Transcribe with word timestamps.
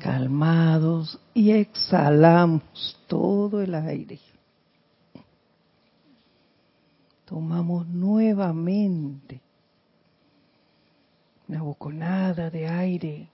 calmados 0.00 1.18
y 1.34 1.52
exhalamos 1.52 2.98
todo 3.06 3.62
el 3.62 3.74
aire. 3.74 4.20
Tomamos 7.24 7.86
nuevamente 7.88 9.40
una 11.48 11.62
boconada 11.62 12.50
de 12.50 12.66
aire 12.66 13.28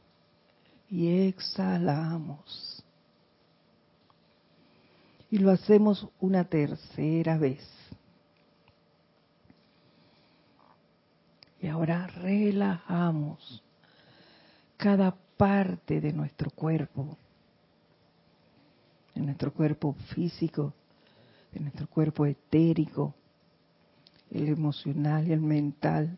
y 0.90 1.26
exhalamos. 1.28 2.82
Y 5.30 5.38
lo 5.38 5.50
hacemos 5.50 6.06
una 6.20 6.44
tercera 6.44 7.38
vez. 7.38 7.66
Y 11.60 11.68
ahora 11.68 12.06
relajamos 12.06 13.62
cada 14.76 15.14
parte 15.42 16.00
de 16.00 16.12
nuestro 16.12 16.52
cuerpo, 16.52 17.18
de 19.12 19.22
nuestro 19.22 19.52
cuerpo 19.52 19.94
físico, 20.14 20.72
de 21.52 21.58
nuestro 21.58 21.88
cuerpo 21.88 22.26
etérico, 22.26 23.12
el 24.30 24.46
emocional 24.46 25.26
y 25.26 25.32
el 25.32 25.40
mental, 25.40 26.16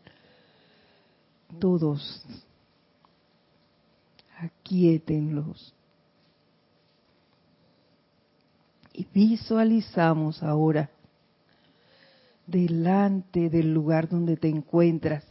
todos 1.57 2.23
aquietenlos. 4.37 5.73
Y 8.93 9.07
visualizamos 9.11 10.43
ahora 10.43 10.91
delante 12.45 13.49
del 13.49 13.73
lugar 13.73 14.07
donde 14.07 14.37
te 14.37 14.49
encuentras, 14.49 15.25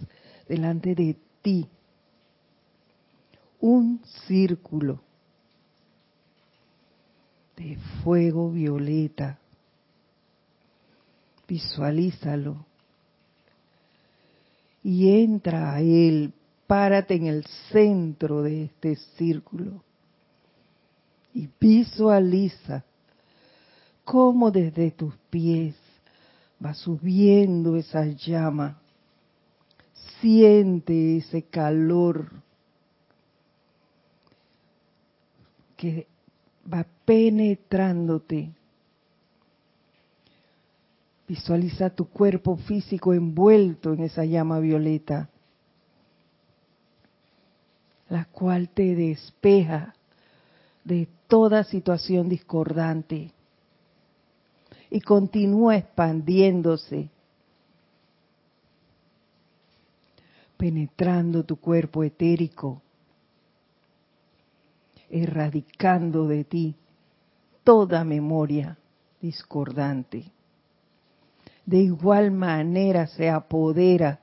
delante 0.49 0.97
de 0.97 1.17
ti, 1.43 1.69
un 3.65 4.03
círculo 4.27 5.01
de 7.57 7.79
fuego 8.03 8.51
violeta. 8.51 9.39
Visualízalo. 11.49 12.67
Y 14.83 15.23
entra 15.23 15.73
a 15.73 15.81
él, 15.81 16.35
párate 16.67 17.15
en 17.15 17.27
el 17.27 17.47
centro 17.73 18.43
de 18.43 18.65
este 18.65 18.97
círculo. 19.17 19.83
Y 21.33 21.49
visualiza 21.59 22.85
cómo 24.05 24.51
desde 24.51 24.91
tus 24.91 25.15
pies 25.31 25.75
va 26.63 26.75
subiendo 26.75 27.77
esa 27.77 28.05
llama. 28.05 28.79
Siente 30.21 31.17
ese 31.17 31.45
calor 31.45 32.45
que 35.85 36.07
va 36.73 36.87
penetrándote. 37.05 38.51
Visualiza 41.29 41.91
tu 41.91 42.07
cuerpo 42.07 42.57
físico 42.57 43.13
envuelto 43.13 43.93
en 43.93 44.05
esa 44.05 44.25
llama 44.25 44.59
violeta, 44.61 45.29
la 48.09 48.25
cual 48.27 48.69
te 48.69 48.95
despeja 48.95 49.95
de 50.85 51.09
toda 51.29 51.65
situación 51.65 52.29
discordante 52.29 53.33
y 54.91 55.01
continúa 55.01 55.77
expandiéndose, 55.77 57.09
penetrando 60.57 61.43
tu 61.45 61.57
cuerpo 61.57 62.05
etérico, 62.05 62.84
erradicando 65.11 66.27
de 66.27 66.45
ti 66.45 66.77
toda 67.63 68.05
memoria 68.05 68.79
discordante. 69.21 70.31
De 71.65 71.79
igual 71.79 72.31
manera 72.31 73.07
se 73.07 73.31
apodera 73.31 74.21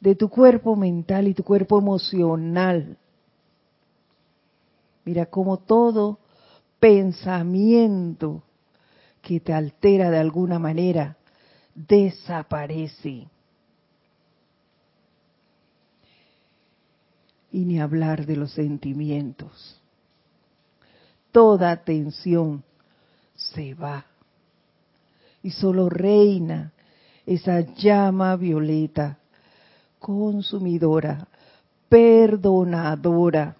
de 0.00 0.14
tu 0.14 0.28
cuerpo 0.28 0.76
mental 0.76 1.26
y 1.28 1.34
tu 1.34 1.42
cuerpo 1.42 1.78
emocional. 1.78 2.96
Mira 5.04 5.26
cómo 5.26 5.58
todo 5.58 6.18
pensamiento 6.78 8.42
que 9.22 9.40
te 9.40 9.52
altera 9.52 10.10
de 10.10 10.18
alguna 10.18 10.58
manera 10.58 11.16
desaparece. 11.74 13.28
Y 17.56 17.64
ni 17.64 17.80
hablar 17.80 18.26
de 18.26 18.36
los 18.36 18.52
sentimientos. 18.52 19.80
Toda 21.32 21.74
tensión 21.84 22.62
se 23.34 23.72
va. 23.72 24.04
Y 25.42 25.52
solo 25.52 25.88
reina 25.88 26.74
esa 27.24 27.60
llama 27.60 28.36
violeta, 28.36 29.16
consumidora, 29.98 31.28
perdonadora. 31.88 33.56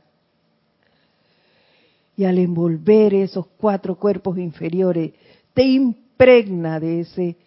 Y 2.18 2.26
al 2.26 2.36
envolver 2.36 3.14
esos 3.14 3.46
cuatro 3.56 3.94
cuerpos 3.94 4.36
inferiores 4.36 5.14
te 5.54 5.62
impregna 5.62 6.80
de 6.80 7.00
ese 7.00 7.38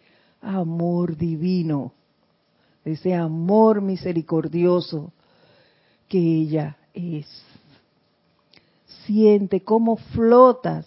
amor 0.42 1.16
divino, 1.16 1.94
de 2.84 2.94
ese 2.94 3.14
amor 3.14 3.84
misericordioso 3.84 5.14
que 6.10 6.18
ella 6.18 6.76
es. 6.94 7.28
Siente 9.06 9.62
cómo 9.62 9.96
flotas. 9.96 10.86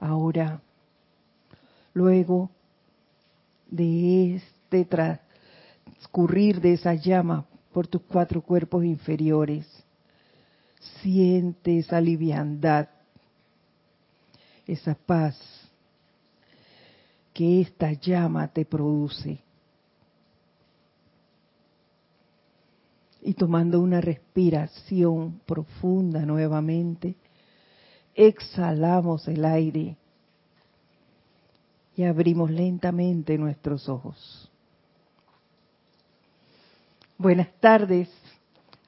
Ahora, 0.00 0.60
luego 1.92 2.48
de 3.70 4.36
este 4.36 4.84
transcurrir 4.86 6.60
de 6.60 6.72
esa 6.72 6.94
llama 6.94 7.44
por 7.72 7.86
tus 7.86 8.00
cuatro 8.02 8.40
cuerpos 8.40 8.84
inferiores, 8.84 9.66
siente 11.02 11.78
esa 11.78 12.00
liviandad 12.00 12.88
esa 14.66 14.94
paz 14.94 15.36
que 17.32 17.60
esta 17.60 17.92
llama 17.92 18.48
te 18.48 18.64
produce. 18.64 19.38
Y 23.26 23.34
tomando 23.34 23.80
una 23.80 24.00
respiración 24.00 25.40
profunda 25.46 26.20
nuevamente, 26.20 27.16
exhalamos 28.14 29.26
el 29.26 29.44
aire 29.44 29.96
y 31.96 32.04
abrimos 32.04 32.52
lentamente 32.52 33.36
nuestros 33.36 33.88
ojos. 33.88 34.48
Buenas 37.18 37.48
tardes 37.58 38.08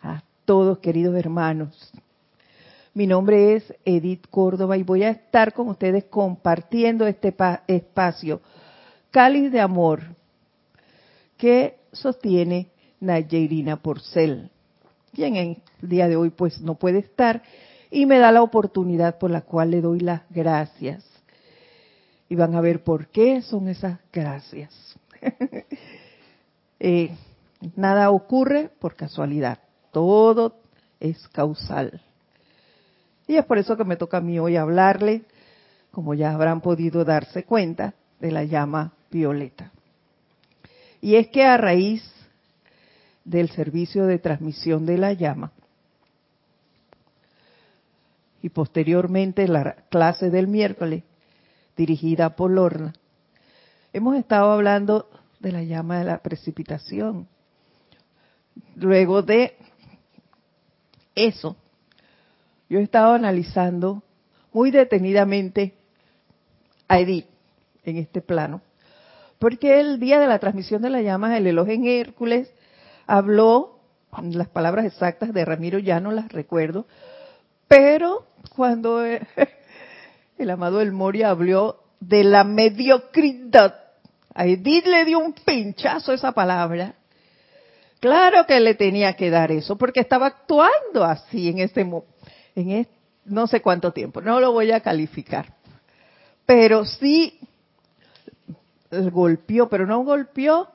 a 0.03 0.23
todos 0.45 0.79
queridos 0.79 1.17
hermanos. 1.17 1.91
Mi 2.95 3.09
nombre 3.09 3.57
es 3.57 3.75
Edith 3.85 4.29
Córdoba 4.31 4.77
y 4.77 4.85
voy 4.85 5.03
a 5.03 5.11
estar 5.11 5.53
con 5.53 5.67
ustedes 5.67 6.05
compartiendo 6.05 7.09
este 7.09 7.35
espacio 7.67 8.41
cáliz 9.11 9.51
de 9.51 9.61
amor 9.61 10.03
que 11.37 11.81
sostiene 11.91 12.69
Nayerina 13.01 13.77
Porcel, 13.77 14.51
quien 15.13 15.37
en 15.37 15.63
el 15.83 15.89
día 15.89 16.09
de 16.09 16.17
hoy 16.17 16.31
pues 16.31 16.61
no 16.61 16.75
puede 16.75 16.99
estar 16.99 17.43
y 17.91 18.07
me 18.07 18.19
da 18.19 18.33
la 18.33 18.43
oportunidad 18.43 19.19
por 19.19 19.31
la 19.31 19.43
cual 19.43 19.71
le 19.71 19.81
doy 19.81 20.01
las 20.01 20.23
gracias. 20.31 21.05
Y 22.29 22.35
van 22.35 22.55
a 22.55 22.61
ver 22.61 22.83
por 22.83 23.09
qué 23.09 23.43
son 23.43 23.69
esas 23.69 23.99
gracias. 24.13 24.75
Eh, 26.81 27.11
nada 27.75 28.13
ocurre 28.13 28.71
por 28.79 28.95
casualidad, 28.95 29.59
todo 29.91 30.55
es 31.01 31.27
causal. 31.27 32.01
Y 33.27 33.35
es 33.35 33.45
por 33.45 33.59
eso 33.59 33.77
que 33.77 33.83
me 33.83 33.97
toca 33.97 34.19
a 34.19 34.21
mí 34.21 34.39
hoy 34.39 34.57
hablarle, 34.57 35.23
como 35.91 36.15
ya 36.15 36.33
habrán 36.33 36.61
podido 36.61 37.05
darse 37.05 37.43
cuenta, 37.43 37.95
de 38.21 38.31
la 38.31 38.45
llama 38.45 38.93
violeta. 39.11 39.73
Y 41.01 41.17
es 41.17 41.27
que 41.31 41.43
a 41.45 41.57
raíz 41.57 42.03
del 43.29 43.51
servicio 43.51 44.07
de 44.07 44.19
transmisión 44.19 44.87
de 44.87 44.97
la 44.97 45.13
llama 45.13 45.53
y 48.41 48.49
posteriormente 48.49 49.47
la 49.47 49.75
clase 49.91 50.31
del 50.31 50.49
miércoles 50.49 51.05
dirigida 51.77 52.37
por 52.37 52.51
Lorna, 52.51 52.95
hemos 53.93 54.17
estado 54.17 54.51
hablando 54.51 55.11
de 55.41 55.53
la 55.53 55.63
llama 55.63 55.99
de 55.99 56.05
la 56.05 56.19
precipitación. 56.19 57.29
Luego 58.77 59.23
de 59.23 59.57
eso, 61.15 61.57
yo 62.71 62.79
he 62.79 62.83
estado 62.83 63.13
analizando 63.13 64.03
muy 64.53 64.71
detenidamente 64.71 65.75
a 66.89 66.99
Edith 66.99 67.27
en 67.85 67.99
este 67.99 68.23
plano, 68.23 68.63
porque 69.39 69.81
el 69.81 70.01
día 70.01 70.19
de 70.19 70.27
la 70.27 70.39
transmisión 70.39 70.81
de 70.81 70.91
la 70.91 71.03
llama 71.03 71.33
del 71.35 71.47
elogio 71.47 71.75
en 71.75 71.87
Hércules 71.87 72.51
habló 73.09 73.81
las 74.23 74.49
palabras 74.49 74.85
exactas 74.85 75.33
de 75.33 75.45
Ramiro 75.45 75.79
ya 75.79 75.99
no 75.99 76.13
las 76.13 76.31
recuerdo, 76.31 76.87
pero 77.67 78.27
cuando 78.55 79.05
eh, 79.05 79.27
el 80.39 80.51
amado 80.51 80.81
El 80.81 80.93
Moria 80.93 81.31
habló 81.31 81.83
de 82.01 82.23
la 82.23 82.45
mediocridad, 82.45 83.75
a 84.35 84.47
Edith 84.47 84.87
le 84.87 85.05
dio 85.05 85.19
un 85.19 85.33
pinchazo 85.33 86.13
esa 86.13 86.33
palabra. 86.33 86.95
Claro 88.01 88.47
que 88.47 88.61
le 88.61 88.75
tenía 88.75 89.15
que 89.15 89.31
dar 89.31 89.51
eso, 89.51 89.77
porque 89.77 90.01
estaba 90.01 90.27
actuando 90.27 91.03
así 91.03 91.49
en 91.49 91.59
este, 91.59 91.81
en 92.55 92.89
no 93.25 93.47
sé 93.49 93.61
cuánto 93.61 93.93
tiempo, 93.93 94.21
no 94.21 94.39
lo 94.39 94.53
voy 94.53 94.71
a 94.71 94.81
calificar. 94.81 95.55
Pero 96.47 96.85
sí 96.85 97.41
golpeó, 99.11 99.69
pero 99.69 99.87
no 99.87 100.05
golpeó 100.05 100.69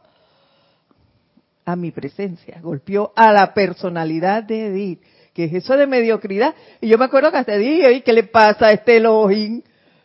a 1.66 1.76
mi 1.76 1.92
presencia, 1.92 2.60
golpeó 2.62 3.14
a 3.16 3.32
la 3.32 3.54
personalidad 3.54 4.44
de 4.44 4.68
Edith, 4.68 5.02
que 5.34 5.46
es 5.46 5.54
eso 5.54 5.78
de 5.78 5.88
mediocridad. 5.88 6.54
Y 6.82 6.90
yo 6.90 6.98
me 6.98 7.06
acuerdo 7.06 7.32
que 7.32 7.38
hasta 7.38 7.58
dije, 7.58 7.92
¿y 7.94 8.02
qué 8.02 8.14
le 8.14 8.24
pasa 8.24 8.68
a 8.68 8.72
este 8.72 8.98
Elohim? 8.98 9.62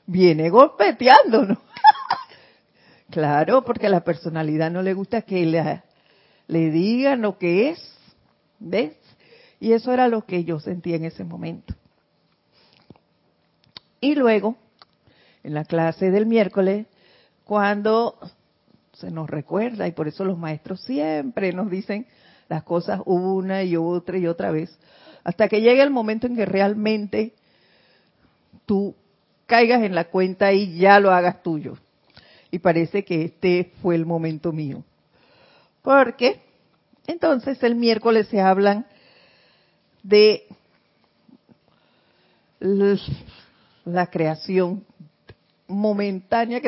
Viene 0.06 0.48
golpeteando, 0.50 1.44
¿no? 1.44 1.60
claro, 3.10 3.64
porque 3.64 3.86
a 3.86 3.90
la 3.90 4.04
personalidad 4.04 4.70
no 4.70 4.82
le 4.82 4.94
gusta 4.94 5.22
que 5.22 5.44
le, 5.44 5.82
le 6.46 6.70
digan 6.70 7.22
lo 7.22 7.38
que 7.38 7.70
es, 7.70 7.98
¿ves? 8.58 8.96
Y 9.60 9.72
eso 9.72 9.92
era 9.92 10.08
lo 10.08 10.24
que 10.24 10.44
yo 10.44 10.60
sentía 10.60 10.96
en 10.96 11.04
ese 11.04 11.24
momento. 11.24 11.74
Y 14.00 14.14
luego, 14.14 14.56
en 15.42 15.54
la 15.54 15.64
clase 15.64 16.10
del 16.10 16.26
miércoles, 16.26 16.86
cuando 17.44 18.18
se 18.98 19.10
nos 19.12 19.30
recuerda 19.30 19.86
y 19.86 19.92
por 19.92 20.08
eso 20.08 20.24
los 20.24 20.38
maestros 20.38 20.82
siempre 20.82 21.52
nos 21.52 21.70
dicen 21.70 22.06
las 22.48 22.64
cosas 22.64 23.00
una 23.04 23.62
y 23.62 23.76
otra 23.76 24.18
y 24.18 24.26
otra 24.26 24.50
vez, 24.50 24.76
hasta 25.22 25.48
que 25.48 25.60
llegue 25.60 25.82
el 25.82 25.90
momento 25.90 26.26
en 26.26 26.34
que 26.34 26.46
realmente 26.46 27.34
tú 28.66 28.94
caigas 29.46 29.82
en 29.82 29.94
la 29.94 30.04
cuenta 30.04 30.52
y 30.52 30.78
ya 30.78 30.98
lo 30.98 31.12
hagas 31.12 31.42
tuyo. 31.42 31.76
Y 32.50 32.58
parece 32.58 33.04
que 33.04 33.24
este 33.24 33.72
fue 33.82 33.94
el 33.94 34.06
momento 34.06 34.52
mío. 34.52 34.82
Porque 35.82 36.40
entonces 37.06 37.62
el 37.62 37.74
miércoles 37.74 38.26
se 38.28 38.40
hablan 38.40 38.86
de 40.02 40.46
la 43.84 44.06
creación 44.06 44.84
momentánea 45.66 46.60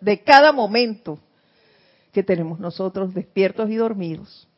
de 0.00 0.20
cada 0.22 0.52
momento 0.52 1.20
que 2.16 2.22
tenemos 2.22 2.58
nosotros 2.58 3.12
despiertos 3.12 3.68
y 3.68 3.74
dormidos. 3.74 4.48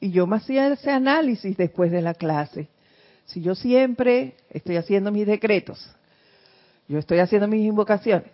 Y 0.00 0.10
yo 0.10 0.26
me 0.26 0.38
hacía 0.38 0.66
ese 0.66 0.90
análisis 0.90 1.56
después 1.56 1.92
de 1.92 2.02
la 2.02 2.14
clase. 2.14 2.66
Si 3.26 3.40
yo 3.40 3.54
siempre 3.54 4.34
estoy 4.50 4.76
haciendo 4.76 5.12
mis 5.12 5.24
decretos, 5.24 5.88
yo 6.88 6.98
estoy 6.98 7.20
haciendo 7.20 7.46
mis 7.46 7.64
invocaciones, 7.64 8.32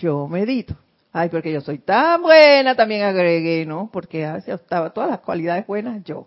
yo 0.00 0.26
medito. 0.26 0.74
Ay, 1.12 1.28
porque 1.28 1.52
yo 1.52 1.60
soy 1.60 1.78
tan 1.78 2.22
buena, 2.22 2.74
también 2.74 3.04
agregué, 3.04 3.64
¿no? 3.64 3.88
Porque 3.92 4.28
estaba 4.48 4.90
todas 4.90 5.10
las 5.10 5.20
cualidades 5.20 5.64
buenas 5.64 6.02
yo. 6.02 6.26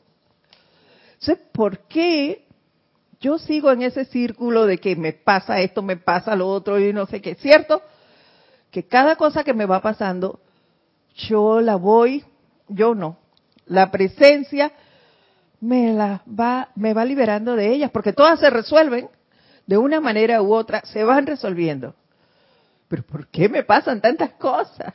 Entonces, 1.20 1.40
¿por 1.52 1.80
qué 1.90 2.46
yo 3.20 3.38
sigo 3.38 3.70
en 3.70 3.82
ese 3.82 4.06
círculo 4.06 4.66
de 4.66 4.78
que 4.78 4.96
me 4.96 5.12
pasa 5.12 5.60
esto, 5.60 5.82
me 5.82 5.98
pasa 5.98 6.38
lo 6.38 6.48
otro 6.48 6.80
y 6.80 6.94
no 6.94 7.06
sé 7.06 7.22
qué? 7.22 7.36
¿Cierto? 7.36 7.82
Que 8.72 8.88
cada 8.88 9.18
cosa 9.18 9.44
que 9.44 9.54
me 9.54 9.66
va 9.66 9.82
pasando, 9.82 10.40
yo 11.16 11.60
la 11.62 11.76
voy, 11.76 12.24
yo 12.70 12.96
no, 12.96 13.18
la 13.66 13.92
presencia 13.92 14.72
me 15.60 15.94
la 15.94 16.24
va, 16.28 16.70
me 16.76 16.94
va 16.94 17.06
liberando 17.06 17.56
de 17.56 17.72
ellas, 17.74 17.92
porque 17.92 18.14
todas 18.14 18.40
se 18.40 18.50
resuelven 18.50 19.10
de 19.68 19.78
una 19.78 20.00
manera 20.00 20.42
u 20.42 20.54
otra, 20.54 20.82
se 20.86 21.04
van 21.04 21.28
resolviendo. 21.28 21.96
Pero 22.88 23.04
¿por 23.04 23.28
qué 23.28 23.48
me 23.48 23.64
pasan 23.64 24.02
tantas 24.02 24.32
cosas? 24.32 24.94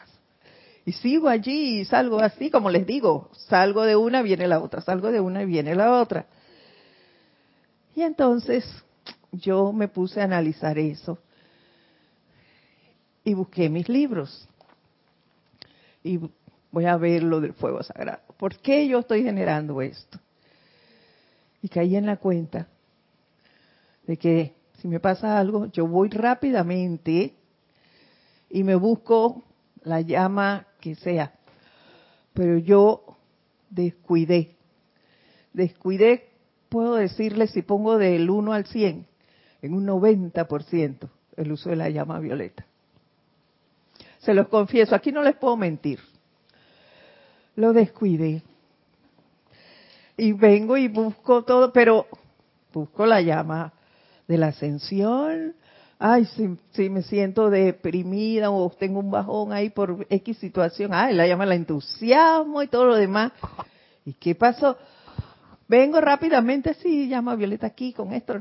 Y 0.84 0.93
sigo 0.93 1.29
allí 1.29 1.81
y 1.81 1.84
salgo 1.84 2.20
así, 2.20 2.50
como 2.50 2.70
les 2.70 2.87
digo, 2.87 3.31
salgo 3.32 3.82
de 3.82 3.96
una, 3.96 4.22
viene 4.22 4.49
la 4.49 4.61
otra, 4.61 4.81
salgo 4.81 5.11
de 5.11 5.20
una 5.20 5.44
viene 5.44 5.75
la 5.75 6.00
otra. 6.00 6.26
Y 7.94 8.02
entonces 8.02 8.64
yo 9.32 9.72
me 9.72 9.88
puse 9.88 10.20
a 10.20 10.25
analizar 10.25 10.79
eso 10.79 11.19
y 13.26 13.34
busqué 13.34 13.69
mis 13.69 13.88
libros. 13.88 14.49
Y 16.05 16.20
voy 16.70 16.84
a 16.84 16.96
ver 16.96 17.25
lo 17.25 17.40
del 17.40 17.55
fuego 17.55 17.82
sagrado. 17.82 18.23
¿Por 18.38 18.56
qué 18.58 18.87
yo 18.87 19.00
estoy 19.00 19.25
generando 19.25 19.82
esto? 19.82 20.20
Y 21.61 21.69
caí 21.69 21.96
en 21.96 22.06
la 22.06 22.19
cuenta 22.19 22.69
de 24.06 24.17
que 24.17 24.55
si 24.78 24.87
me 24.87 25.00
pasa 25.00 25.40
algo, 25.40 25.67
yo 25.67 25.88
voy 25.88 26.08
rápidamente 26.08 27.34
y 28.49 28.62
me 28.62 28.76
busco 28.76 29.43
la 29.82 30.02
llama 30.02 30.69
que 30.81 30.94
sea. 30.94 31.34
Pero 32.32 32.58
yo 32.58 33.17
descuidé. 33.70 34.55
Descuidé, 35.52 36.29
puedo 36.69 36.94
decirle, 36.94 37.49
si 37.49 37.62
pongo 37.62 37.99
del 37.99 38.31
1 38.31 38.52
al 38.52 38.67
100, 38.67 39.05
en 39.62 39.75
un 39.75 39.84
90% 39.84 41.08
el 41.37 41.50
uso 41.50 41.70
de 41.70 41.76
la 41.76 41.90
llama 41.90 42.20
violeta. 42.20 42.64
Se 44.26 44.34
los 44.34 44.49
confieso, 44.49 44.93
aquí 44.93 45.12
no 45.12 45.23
les 45.23 45.37
puedo 45.37 45.56
mentir. 45.56 46.00
Lo 47.55 47.73
descuidé. 47.73 48.43
Y 50.17 50.32
vengo 50.32 50.76
y 50.76 50.88
busco 50.88 51.44
todo, 51.44 51.73
pero 51.73 52.08
busco 52.73 53.06
la 53.06 53.20
llama 53.23 53.73
de 54.26 54.37
la 54.37 54.49
ascensión. 54.49 55.55
Ay, 56.00 56.26
si, 56.73 56.90
me 56.90 57.02
siento 57.02 57.50
deprimida 57.50 58.50
o 58.50 58.69
tengo 58.70 58.99
un 58.99 59.12
bajón 59.12 59.52
ahí 59.52 59.70
por 59.70 60.05
X 60.11 60.38
situación. 60.38 60.93
Ay, 60.93 61.14
la 61.14 61.29
llama 61.29 61.44
del 61.44 61.58
entusiasmo 61.58 62.64
y 62.64 62.67
todo 62.67 62.87
lo 62.87 62.96
demás. 62.96 63.31
¿Y 64.05 64.14
qué 64.14 64.34
pasó? 64.34 64.76
Vengo 65.69 66.00
rápidamente, 66.00 66.75
sí, 66.75 67.08
llama 67.08 67.37
violeta 67.37 67.69
aquí 67.69 67.93
con 67.93 68.12
esto, 68.12 68.34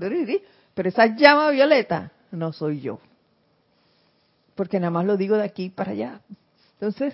pero 0.74 0.90
esa 0.90 1.16
llama 1.16 1.52
violeta 1.52 2.12
no 2.32 2.54
soy 2.54 2.82
yo 2.82 3.00
porque 4.56 4.80
nada 4.80 4.92
más 4.92 5.06
lo 5.06 5.18
digo 5.18 5.38
de 5.38 5.44
aquí 5.44 5.70
para 5.70 5.92
allá. 5.92 6.22
Entonces, 6.74 7.14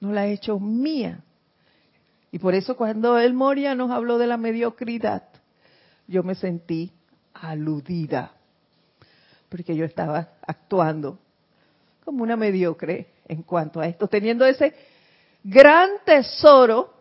no 0.00 0.12
la 0.12 0.26
he 0.26 0.32
hecho 0.32 0.58
mía. 0.60 1.20
Y 2.30 2.38
por 2.38 2.54
eso 2.54 2.76
cuando 2.76 3.18
el 3.18 3.32
Moria 3.34 3.74
nos 3.74 3.90
habló 3.90 4.18
de 4.18 4.26
la 4.26 4.36
mediocridad, 4.36 5.24
yo 6.06 6.22
me 6.22 6.34
sentí 6.34 6.92
aludida, 7.34 8.32
porque 9.48 9.74
yo 9.74 9.84
estaba 9.84 10.28
actuando 10.46 11.18
como 12.04 12.22
una 12.22 12.36
mediocre 12.36 13.08
en 13.26 13.42
cuanto 13.42 13.80
a 13.80 13.86
esto, 13.86 14.08
teniendo 14.08 14.46
ese 14.46 14.74
gran 15.44 15.90
tesoro, 16.04 16.94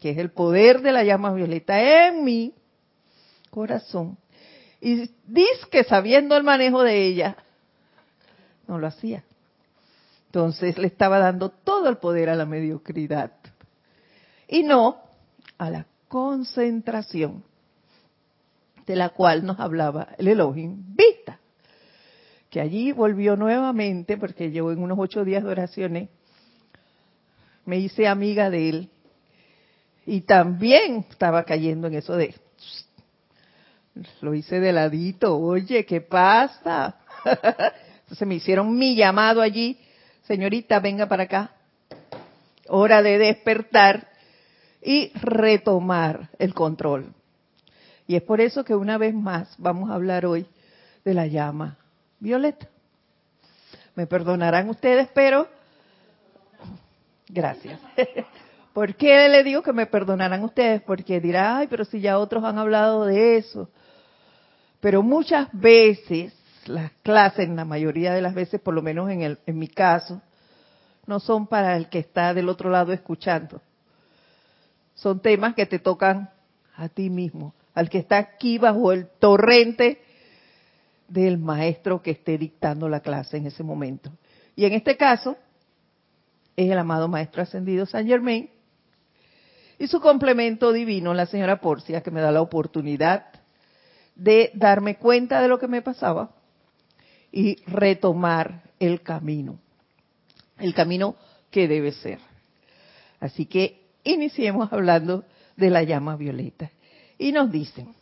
que 0.00 0.10
es 0.10 0.18
el 0.18 0.30
poder 0.30 0.80
de 0.82 0.92
la 0.92 1.04
llama 1.04 1.32
violeta 1.32 2.06
en 2.06 2.24
mi 2.24 2.54
corazón, 3.50 4.18
y 4.80 5.10
dice 5.26 5.66
que 5.70 5.84
sabiendo 5.84 6.36
el 6.36 6.42
manejo 6.42 6.82
de 6.82 7.06
ella, 7.06 7.36
no 8.72 8.78
lo 8.78 8.86
hacía. 8.86 9.22
Entonces 10.26 10.78
le 10.78 10.86
estaba 10.86 11.18
dando 11.18 11.50
todo 11.50 11.90
el 11.90 11.98
poder 11.98 12.30
a 12.30 12.34
la 12.34 12.46
mediocridad 12.46 13.32
y 14.48 14.62
no 14.62 15.02
a 15.58 15.68
la 15.68 15.86
concentración 16.08 17.44
de 18.86 18.96
la 18.96 19.10
cual 19.10 19.44
nos 19.44 19.60
hablaba 19.60 20.08
el 20.16 20.28
Elohim 20.28 20.96
Vista, 20.96 21.38
que 22.48 22.62
allí 22.62 22.92
volvió 22.92 23.36
nuevamente, 23.36 24.16
porque 24.16 24.50
llevo 24.50 24.72
en 24.72 24.78
unos 24.78 24.98
ocho 24.98 25.22
días 25.22 25.44
de 25.44 25.50
oraciones, 25.50 26.08
me 27.66 27.78
hice 27.78 28.08
amiga 28.08 28.48
de 28.48 28.68
él 28.70 28.90
y 30.06 30.22
también 30.22 31.04
estaba 31.10 31.44
cayendo 31.44 31.88
en 31.88 31.94
eso 31.94 32.16
de, 32.16 32.34
lo 34.22 34.34
hice 34.34 34.60
de 34.60 34.72
ladito, 34.72 35.38
oye, 35.38 35.84
¿qué 35.84 36.00
pasa? 36.00 36.96
Entonces 38.12 38.28
me 38.28 38.34
hicieron 38.34 38.76
mi 38.76 38.94
llamado 38.94 39.40
allí, 39.40 39.78
señorita, 40.24 40.80
venga 40.80 41.06
para 41.06 41.22
acá. 41.22 41.52
Hora 42.68 43.00
de 43.00 43.16
despertar 43.16 44.06
y 44.82 45.10
retomar 45.14 46.28
el 46.38 46.52
control. 46.52 47.14
Y 48.06 48.16
es 48.16 48.22
por 48.22 48.42
eso 48.42 48.64
que 48.64 48.74
una 48.74 48.98
vez 48.98 49.14
más 49.14 49.54
vamos 49.56 49.90
a 49.90 49.94
hablar 49.94 50.26
hoy 50.26 50.44
de 51.06 51.14
la 51.14 51.26
llama 51.26 51.78
violeta. 52.20 52.68
Me 53.94 54.06
perdonarán 54.06 54.68
ustedes, 54.68 55.08
pero 55.14 55.48
gracias. 57.30 57.80
¿Por 58.74 58.94
qué 58.94 59.26
le 59.30 59.42
digo 59.42 59.62
que 59.62 59.72
me 59.72 59.86
perdonarán 59.86 60.44
ustedes? 60.44 60.82
Porque 60.82 61.18
dirá, 61.18 61.56
ay, 61.56 61.66
pero 61.66 61.86
si 61.86 62.02
ya 62.02 62.18
otros 62.18 62.44
han 62.44 62.58
hablado 62.58 63.06
de 63.06 63.38
eso. 63.38 63.70
Pero 64.80 65.02
muchas 65.02 65.48
veces 65.54 66.41
las 66.66 66.92
clases, 67.02 67.48
la 67.48 67.64
mayoría 67.64 68.12
de 68.12 68.22
las 68.22 68.34
veces, 68.34 68.60
por 68.60 68.74
lo 68.74 68.82
menos 68.82 69.10
en, 69.10 69.22
el, 69.22 69.38
en 69.46 69.58
mi 69.58 69.68
caso, 69.68 70.20
no 71.06 71.20
son 71.20 71.46
para 71.46 71.76
el 71.76 71.88
que 71.88 71.98
está 71.98 72.34
del 72.34 72.48
otro 72.48 72.70
lado 72.70 72.92
escuchando. 72.92 73.60
son 74.94 75.20
temas 75.20 75.54
que 75.54 75.66
te 75.66 75.78
tocan 75.78 76.30
a 76.76 76.88
ti 76.88 77.10
mismo, 77.10 77.54
al 77.74 77.90
que 77.90 77.98
está 77.98 78.18
aquí 78.18 78.58
bajo 78.58 78.92
el 78.92 79.08
torrente 79.18 80.00
del 81.08 81.38
maestro 81.38 82.02
que 82.02 82.12
esté 82.12 82.38
dictando 82.38 82.88
la 82.88 83.00
clase 83.00 83.36
en 83.36 83.46
ese 83.46 83.62
momento. 83.62 84.12
Y 84.54 84.64
en 84.64 84.72
este 84.72 84.96
caso 84.96 85.36
es 86.56 86.70
el 86.70 86.78
amado 86.78 87.08
maestro 87.08 87.42
ascendido 87.42 87.86
San 87.86 88.06
Germain 88.06 88.50
y 89.78 89.86
su 89.88 90.00
complemento 90.00 90.72
divino, 90.72 91.12
la 91.14 91.26
señora 91.26 91.60
Porcia, 91.60 92.02
que 92.02 92.10
me 92.10 92.20
da 92.20 92.30
la 92.30 92.40
oportunidad 92.40 93.26
de 94.14 94.52
darme 94.54 94.96
cuenta 94.96 95.40
de 95.40 95.48
lo 95.48 95.58
que 95.58 95.68
me 95.68 95.82
pasaba 95.82 96.30
y 97.32 97.56
retomar 97.66 98.62
el 98.78 99.00
camino, 99.00 99.58
el 100.58 100.74
camino 100.74 101.16
que 101.50 101.66
debe 101.66 101.92
ser. 101.92 102.18
Así 103.18 103.46
que 103.46 103.80
iniciemos 104.04 104.72
hablando 104.72 105.24
de 105.56 105.70
la 105.70 105.82
llama 105.82 106.16
violeta. 106.16 106.70
Y 107.18 107.32
nos 107.32 107.50
dicen, 107.50 107.94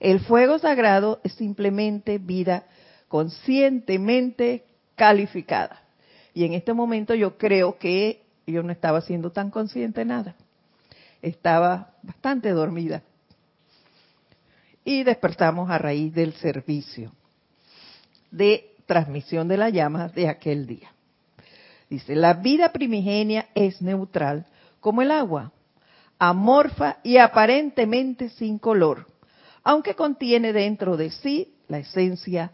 el 0.00 0.20
fuego 0.20 0.58
sagrado 0.58 1.20
es 1.22 1.34
simplemente 1.34 2.18
vida 2.18 2.64
conscientemente 3.08 4.64
calificada. 4.96 5.82
Y 6.34 6.44
en 6.44 6.54
este 6.54 6.72
momento 6.72 7.14
yo 7.14 7.38
creo 7.38 7.78
que 7.78 8.22
yo 8.46 8.62
no 8.62 8.72
estaba 8.72 9.00
siendo 9.00 9.30
tan 9.30 9.50
consciente 9.50 10.04
nada. 10.04 10.34
Estaba 11.22 11.94
bastante 12.02 12.50
dormida. 12.50 13.02
Y 14.84 15.02
despertamos 15.02 15.70
a 15.70 15.78
raíz 15.78 16.14
del 16.14 16.32
servicio 16.34 17.12
de 18.30 18.74
transmisión 18.86 19.48
de 19.48 19.56
la 19.56 19.70
llama 19.70 20.08
de 20.08 20.28
aquel 20.28 20.66
día. 20.66 20.92
Dice, 21.88 22.14
la 22.14 22.34
vida 22.34 22.72
primigenia 22.72 23.48
es 23.54 23.82
neutral 23.82 24.46
como 24.80 25.02
el 25.02 25.10
agua, 25.10 25.52
amorfa 26.18 26.98
y 27.02 27.16
aparentemente 27.16 28.28
sin 28.30 28.58
color, 28.58 29.06
aunque 29.64 29.94
contiene 29.94 30.52
dentro 30.52 30.96
de 30.96 31.10
sí 31.10 31.54
la 31.68 31.78
esencia 31.78 32.52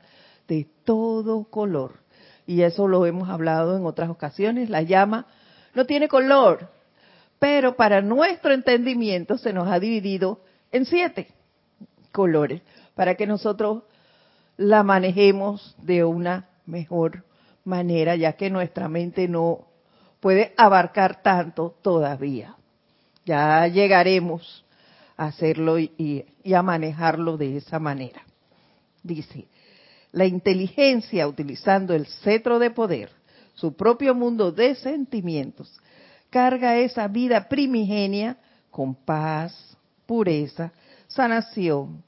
de 0.49 0.67
todo 0.85 1.45
color. 1.45 2.01
Y 2.47 2.63
eso 2.63 2.87
lo 2.87 3.07
hemos 3.07 3.29
hablado 3.29 3.77
en 3.77 3.85
otras 3.85 4.09
ocasiones, 4.09 4.71
la 4.71 4.83
llama 4.83 5.27
no 5.75 5.85
tiene 5.85 6.09
color, 6.09 6.71
pero 7.39 7.77
para 7.77 8.01
nuestro 8.01 8.53
entendimiento 8.53 9.37
se 9.37 9.53
nos 9.53 9.69
ha 9.69 9.79
dividido 9.79 10.41
en 10.73 10.87
siete 10.87 11.29
colores, 12.13 12.63
para 12.95 13.15
que 13.15 13.27
nosotros 13.27 13.83
la 14.57 14.83
manejemos 14.83 15.77
de 15.79 16.05
una 16.05 16.49
mejor 16.67 17.25
manera, 17.65 18.17
ya 18.17 18.33
que 18.35 18.51
nuestra 18.51 18.89
mente 18.89 19.29
no 19.29 19.67
puede 20.21 20.55
abarcar 20.57 21.23
tanto 21.23 21.77
todavía. 21.83 22.57
Ya 23.25 23.67
llegaremos 23.67 24.65
a 25.17 25.27
hacerlo 25.27 25.79
y, 25.79 26.25
a 26.55 26.63
manejarlo 26.63 27.37
de 27.37 27.59
esa 27.59 27.79
manera. 27.79 28.23
Dice, 29.03 29.47
la 30.13 30.27
inteligencia 30.27 31.29
utilizando 31.29 31.95
el 31.95 32.07
cetro 32.07 32.59
de 32.59 32.71
poder, 32.71 33.11
su 33.55 33.75
propio 33.75 34.15
mundo 34.15 34.53
de 34.53 34.75
sentimientos, 34.75 35.81
carga 36.31 36.77
esa 36.77 37.09
vida 37.09 37.49
primigenia 37.49 38.37
con 38.71 38.95
paz, 38.95 39.77
pureza, 40.07 40.73
sanación, 41.09 42.03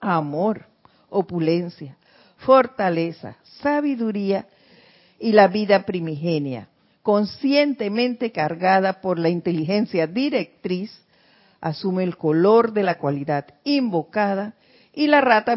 amor, 0.00 0.66
opulencia, 1.10 1.96
fortaleza, 2.38 3.36
sabiduría 3.60 4.46
y 5.18 5.32
la 5.32 5.48
vida 5.48 5.84
primigenia, 5.84 6.68
conscientemente 7.02 8.32
cargada 8.32 9.00
por 9.00 9.18
la 9.18 9.28
inteligencia 9.28 10.06
directriz, 10.06 11.02
asume 11.60 12.04
el 12.04 12.16
color 12.16 12.72
de 12.72 12.82
la 12.82 12.98
cualidad 12.98 13.46
invocada 13.64 14.54
y 14.92 15.06
la 15.06 15.20
rata 15.20 15.56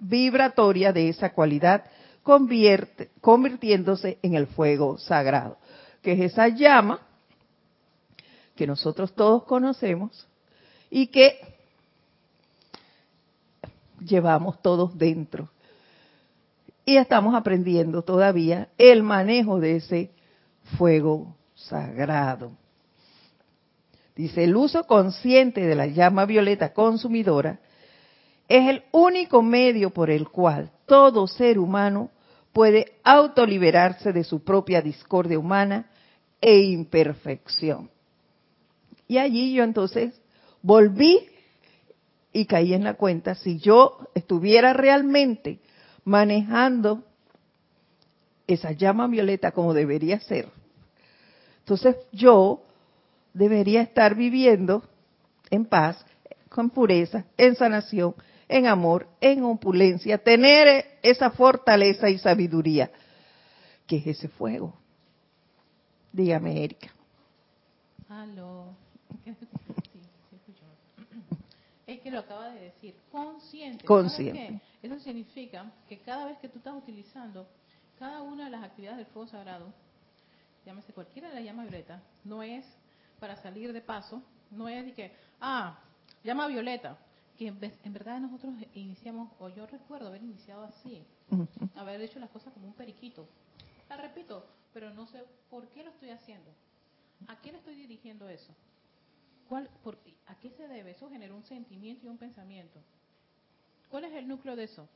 vibratoria 0.00 0.92
de 0.92 1.08
esa 1.08 1.32
cualidad 1.32 1.84
convierte, 2.22 3.10
convirtiéndose 3.20 4.18
en 4.22 4.34
el 4.34 4.46
fuego 4.46 4.98
sagrado, 4.98 5.58
que 6.02 6.12
es 6.12 6.32
esa 6.32 6.48
llama 6.48 7.00
que 8.56 8.66
nosotros 8.66 9.14
todos 9.14 9.44
conocemos 9.44 10.26
y 10.90 11.08
que 11.08 11.53
llevamos 14.04 14.60
todos 14.62 14.96
dentro 14.96 15.48
y 16.84 16.96
estamos 16.96 17.34
aprendiendo 17.34 18.02
todavía 18.02 18.68
el 18.76 19.02
manejo 19.02 19.58
de 19.58 19.76
ese 19.76 20.10
fuego 20.76 21.34
sagrado. 21.54 22.52
Dice, 24.14 24.44
el 24.44 24.54
uso 24.54 24.84
consciente 24.84 25.62
de 25.62 25.74
la 25.74 25.86
llama 25.86 26.24
violeta 26.24 26.72
consumidora 26.72 27.58
es 28.48 28.68
el 28.68 28.84
único 28.92 29.42
medio 29.42 29.90
por 29.90 30.10
el 30.10 30.28
cual 30.28 30.70
todo 30.86 31.26
ser 31.26 31.58
humano 31.58 32.10
puede 32.52 32.92
autoliberarse 33.02 34.12
de 34.12 34.22
su 34.22 34.44
propia 34.44 34.80
discordia 34.82 35.38
humana 35.38 35.90
e 36.40 36.60
imperfección. 36.60 37.90
Y 39.08 39.18
allí 39.18 39.54
yo 39.54 39.64
entonces 39.64 40.20
volví 40.62 41.26
y 42.34 42.46
caí 42.46 42.74
en 42.74 42.82
la 42.82 42.94
cuenta, 42.94 43.36
si 43.36 43.58
yo 43.58 44.08
estuviera 44.12 44.72
realmente 44.72 45.60
manejando 46.04 47.04
esa 48.48 48.72
llama 48.72 49.06
violeta 49.06 49.52
como 49.52 49.72
debería 49.72 50.18
ser, 50.18 50.48
entonces 51.60 51.96
yo 52.12 52.64
debería 53.32 53.80
estar 53.80 54.16
viviendo 54.16 54.82
en 55.48 55.64
paz, 55.64 56.04
con 56.48 56.70
pureza, 56.70 57.24
en 57.36 57.54
sanación, 57.54 58.16
en 58.48 58.66
amor, 58.66 59.08
en 59.20 59.44
opulencia, 59.44 60.18
tener 60.18 60.98
esa 61.02 61.30
fortaleza 61.30 62.10
y 62.10 62.18
sabiduría, 62.18 62.90
que 63.86 63.98
es 63.98 64.06
ese 64.08 64.28
fuego. 64.28 64.74
Dígame, 66.12 66.64
Erika. 66.64 66.92
Aló. 68.08 68.74
Es 71.94 72.00
que 72.00 72.10
lo 72.10 72.18
acaba 72.18 72.50
de 72.50 72.60
decir, 72.60 72.96
consciente. 73.12 73.84
Consciente. 73.84 74.60
Eso 74.82 74.98
significa 74.98 75.70
que 75.88 76.00
cada 76.00 76.26
vez 76.26 76.38
que 76.38 76.48
tú 76.48 76.58
estás 76.58 76.74
utilizando 76.74 77.46
cada 77.98 78.20
una 78.22 78.46
de 78.46 78.50
las 78.50 78.64
actividades 78.64 78.98
del 78.98 79.06
fuego 79.06 79.28
sagrado, 79.28 79.72
llámese 80.66 80.92
cualquiera 80.92 81.28
de 81.28 81.36
las 81.36 81.44
llamas 81.44 81.68
violeta, 81.68 82.02
no 82.24 82.42
es 82.42 82.66
para 83.20 83.36
salir 83.36 83.72
de 83.72 83.80
paso, 83.80 84.22
no 84.50 84.68
es 84.68 84.84
de 84.84 84.92
que, 84.92 85.12
ah, 85.40 85.78
llama 86.24 86.48
violeta, 86.48 86.98
que 87.38 87.46
en 87.46 87.92
verdad 87.92 88.18
nosotros 88.18 88.54
iniciamos, 88.74 89.30
o 89.38 89.48
yo 89.48 89.64
recuerdo 89.66 90.08
haber 90.08 90.22
iniciado 90.22 90.64
así, 90.64 91.04
haber 91.76 92.00
hecho 92.00 92.18
las 92.18 92.30
cosas 92.30 92.52
como 92.52 92.66
un 92.66 92.74
periquito. 92.74 93.28
La 93.88 93.96
repito, 93.96 94.44
pero 94.72 94.90
no 94.90 95.06
sé 95.06 95.22
por 95.48 95.68
qué 95.68 95.84
lo 95.84 95.90
estoy 95.90 96.10
haciendo. 96.10 96.50
¿A 97.28 97.36
le 97.40 97.56
estoy 97.56 97.76
dirigiendo 97.76 98.28
eso? 98.28 98.52
¿Cuál, 99.48 99.68
por, 99.82 99.98
¿A 100.26 100.38
qué 100.38 100.50
se 100.50 100.68
debe? 100.68 100.92
Eso 100.92 101.08
genera 101.08 101.34
un 101.34 101.44
sentimiento 101.44 102.06
y 102.06 102.08
un 102.08 102.18
pensamiento. 102.18 102.80
¿Cuál 103.88 104.04
es 104.04 104.12
el 104.14 104.26
núcleo 104.26 104.56
de 104.56 104.64
eso? 104.64 104.88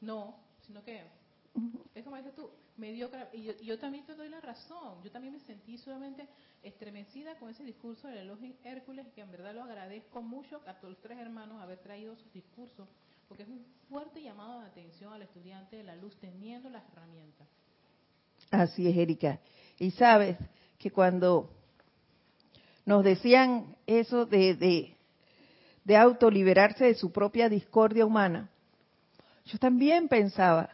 No, 0.00 0.36
sino 0.66 0.82
que 0.84 1.02
es 1.94 2.04
como 2.04 2.16
dices 2.16 2.34
tú, 2.34 2.50
mediocre. 2.76 3.28
Y 3.32 3.64
yo, 3.64 3.78
también 3.78 4.04
te 4.04 4.14
doy 4.14 4.28
la 4.28 4.40
razón. 4.40 5.02
Yo 5.02 5.10
también 5.10 5.32
me 5.32 5.40
sentí 5.40 5.78
solamente 5.78 6.28
estremecida 6.62 7.36
con 7.38 7.50
ese 7.50 7.64
discurso 7.64 8.08
del 8.08 8.18
elogio 8.18 8.54
Hércules, 8.64 9.06
que 9.14 9.20
en 9.20 9.30
verdad 9.30 9.54
lo 9.54 9.62
agradezco 9.62 10.22
mucho 10.22 10.60
a 10.66 10.74
todos 10.74 10.94
los 10.94 11.02
tres 11.02 11.18
hermanos 11.18 11.60
haber 11.60 11.78
traído 11.78 12.14
sus 12.16 12.32
discursos, 12.32 12.88
porque 13.26 13.42
es 13.42 13.48
un 13.48 13.64
fuerte 13.88 14.22
llamado 14.22 14.60
de 14.60 14.66
atención 14.66 15.12
al 15.12 15.22
estudiante 15.22 15.76
de 15.76 15.82
la 15.82 15.96
luz 15.96 16.16
teniendo 16.20 16.70
las 16.70 16.84
herramientas. 16.92 17.48
Así 18.50 18.86
es, 18.86 18.96
Erika. 18.96 19.40
Y 19.78 19.90
sabes 19.90 20.38
que 20.78 20.90
cuando 20.90 21.50
nos 22.88 23.04
decían 23.04 23.76
eso 23.86 24.24
de, 24.24 24.54
de, 24.54 24.96
de 25.84 25.96
autoliberarse 25.98 26.86
de 26.86 26.94
su 26.94 27.12
propia 27.12 27.50
discordia 27.50 28.06
humana, 28.06 28.48
yo 29.44 29.58
también 29.58 30.08
pensaba, 30.08 30.70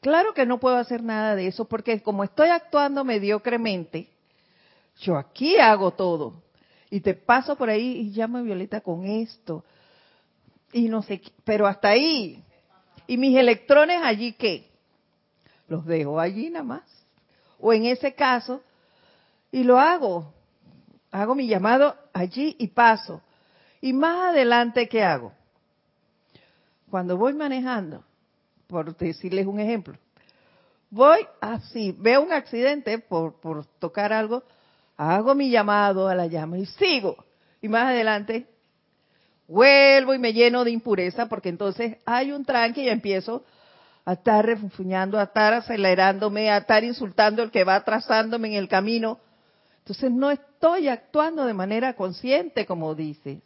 claro 0.00 0.34
que 0.34 0.44
no 0.44 0.58
puedo 0.58 0.74
hacer 0.74 1.00
nada 1.00 1.36
de 1.36 1.46
eso 1.46 1.64
porque 1.64 2.02
como 2.02 2.24
estoy 2.24 2.48
actuando 2.48 3.04
mediocremente, 3.04 4.08
yo 4.98 5.16
aquí 5.16 5.60
hago 5.60 5.92
todo. 5.92 6.42
Y 6.90 7.00
te 7.00 7.14
paso 7.14 7.54
por 7.54 7.70
ahí 7.70 7.98
y 7.98 8.10
llamo 8.10 8.42
Violeta 8.42 8.80
con 8.80 9.06
esto. 9.06 9.64
Y 10.72 10.88
no 10.88 11.04
sé, 11.04 11.22
pero 11.44 11.68
hasta 11.68 11.90
ahí. 11.90 12.42
¿Y 13.06 13.16
mis 13.16 13.36
electrones 13.36 14.00
allí 14.02 14.32
qué? 14.32 14.68
Los 15.68 15.86
dejo 15.86 16.18
allí 16.18 16.50
nada 16.50 16.64
más. 16.64 17.06
O 17.60 17.72
en 17.72 17.86
ese 17.86 18.12
caso, 18.12 18.60
y 19.52 19.62
lo 19.62 19.78
hago. 19.78 20.41
Hago 21.12 21.34
mi 21.34 21.46
llamado 21.46 21.94
allí 22.12 22.56
y 22.58 22.68
paso. 22.68 23.20
Y 23.80 23.92
más 23.92 24.30
adelante, 24.30 24.88
¿qué 24.88 25.04
hago? 25.04 25.32
Cuando 26.90 27.16
voy 27.16 27.34
manejando, 27.34 28.02
por 28.66 28.96
decirles 28.96 29.46
un 29.46 29.60
ejemplo, 29.60 29.96
voy 30.90 31.26
así, 31.40 31.94
veo 31.98 32.22
un 32.22 32.32
accidente 32.32 32.98
por, 32.98 33.40
por 33.40 33.66
tocar 33.78 34.12
algo, 34.12 34.42
hago 34.96 35.34
mi 35.34 35.50
llamado 35.50 36.08
a 36.08 36.14
la 36.14 36.26
llama 36.26 36.58
y 36.58 36.66
sigo. 36.66 37.24
Y 37.60 37.68
más 37.68 37.86
adelante 37.86 38.46
vuelvo 39.46 40.14
y 40.14 40.18
me 40.18 40.32
lleno 40.32 40.64
de 40.64 40.70
impureza 40.70 41.26
porque 41.26 41.50
entonces 41.50 41.98
hay 42.06 42.32
un 42.32 42.44
tranque 42.44 42.82
y 42.82 42.88
empiezo 42.88 43.44
a 44.04 44.14
estar 44.14 44.44
refunfuñando, 44.44 45.18
a 45.18 45.24
estar 45.24 45.52
acelerándome, 45.54 46.50
a 46.50 46.58
estar 46.58 46.82
insultando 46.84 47.42
el 47.42 47.50
que 47.50 47.64
va 47.64 47.76
atrasándome 47.76 48.48
en 48.48 48.54
el 48.54 48.68
camino. 48.68 49.18
Entonces 49.82 50.12
no 50.12 50.30
estoy 50.30 50.88
actuando 50.88 51.44
de 51.44 51.54
manera 51.54 51.94
consciente, 51.94 52.66
como 52.66 52.94
dices. 52.94 53.42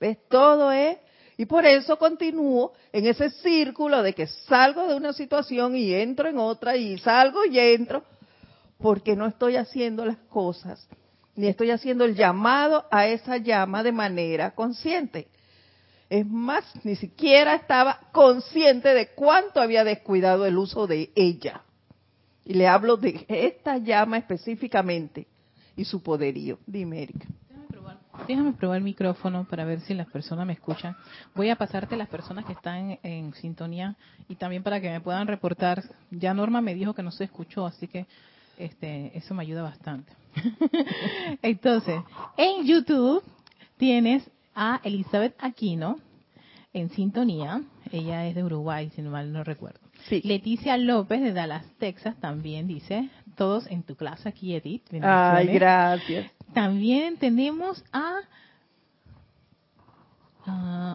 ¿Ves? 0.00 0.18
Todo 0.28 0.70
es 0.70 0.98
y 1.36 1.46
por 1.46 1.66
eso 1.66 1.98
continúo 1.98 2.72
en 2.92 3.06
ese 3.06 3.30
círculo 3.30 4.02
de 4.02 4.12
que 4.12 4.26
salgo 4.26 4.86
de 4.86 4.94
una 4.94 5.12
situación 5.12 5.76
y 5.76 5.92
entro 5.92 6.28
en 6.28 6.38
otra 6.38 6.76
y 6.76 6.96
salgo 6.98 7.44
y 7.44 7.58
entro, 7.58 8.04
porque 8.78 9.16
no 9.16 9.26
estoy 9.26 9.56
haciendo 9.56 10.04
las 10.04 10.18
cosas, 10.28 10.86
ni 11.34 11.48
estoy 11.48 11.70
haciendo 11.70 12.04
el 12.04 12.14
llamado 12.14 12.84
a 12.90 13.08
esa 13.08 13.38
llama 13.38 13.82
de 13.82 13.92
manera 13.92 14.52
consciente. 14.52 15.26
Es 16.08 16.26
más, 16.26 16.64
ni 16.84 16.94
siquiera 16.94 17.56
estaba 17.56 17.98
consciente 18.12 18.94
de 18.94 19.08
cuánto 19.08 19.60
había 19.60 19.82
descuidado 19.82 20.46
el 20.46 20.56
uso 20.56 20.86
de 20.86 21.10
ella. 21.16 21.62
Y 22.44 22.54
le 22.54 22.68
hablo 22.68 22.96
de 22.96 23.24
esta 23.28 23.78
llama 23.78 24.18
específicamente 24.18 25.26
y 25.76 25.84
su 25.84 26.02
poderío. 26.02 26.58
Dime, 26.66 27.02
Erika. 27.02 27.26
Déjame 28.28 28.52
probar 28.52 28.78
el 28.78 28.84
micrófono 28.84 29.44
para 29.44 29.64
ver 29.64 29.80
si 29.80 29.92
las 29.92 30.06
personas 30.06 30.46
me 30.46 30.54
escuchan. 30.54 30.96
Voy 31.34 31.50
a 31.50 31.56
pasarte 31.56 31.96
las 31.96 32.08
personas 32.08 32.44
que 32.44 32.52
están 32.52 32.98
en, 33.02 33.34
sintonía 33.34 33.96
y 34.28 34.36
también 34.36 34.62
para 34.62 34.80
que 34.80 34.88
me 34.90 35.00
puedan 35.00 35.26
reportar. 35.26 35.82
Ya 36.10 36.32
Norma 36.32 36.60
me 36.60 36.74
dijo 36.74 36.94
que 36.94 37.02
no 37.02 37.10
se 37.10 37.24
escuchó, 37.24 37.66
así 37.66 37.88
que 37.88 38.06
este, 38.56 39.16
eso 39.18 39.34
me 39.34 39.42
ayuda 39.42 39.62
bastante. 39.62 40.12
Entonces, 41.42 42.00
en 42.36 42.64
YouTube 42.64 43.22
tienes 43.76 44.30
a 44.54 44.80
Elizabeth 44.84 45.34
Aquino 45.38 45.98
en 46.72 46.90
sintonía. 46.90 47.62
Ella 47.92 48.26
es 48.26 48.34
de 48.34 48.44
Uruguay, 48.44 48.90
si 48.94 49.02
mal 49.02 49.32
no 49.32 49.44
recuerdo. 49.44 49.83
Leticia 50.10 50.76
López 50.76 51.22
de 51.22 51.32
Dallas, 51.32 51.64
Texas, 51.78 52.16
también 52.20 52.66
dice, 52.66 53.08
todos 53.36 53.66
en 53.70 53.82
tu 53.82 53.96
clase 53.96 54.28
aquí, 54.28 54.54
Edith. 54.54 54.82
Ay, 55.02 55.46
gracias. 55.48 56.30
También 56.52 57.16
tenemos 57.16 57.84
a 57.92 58.20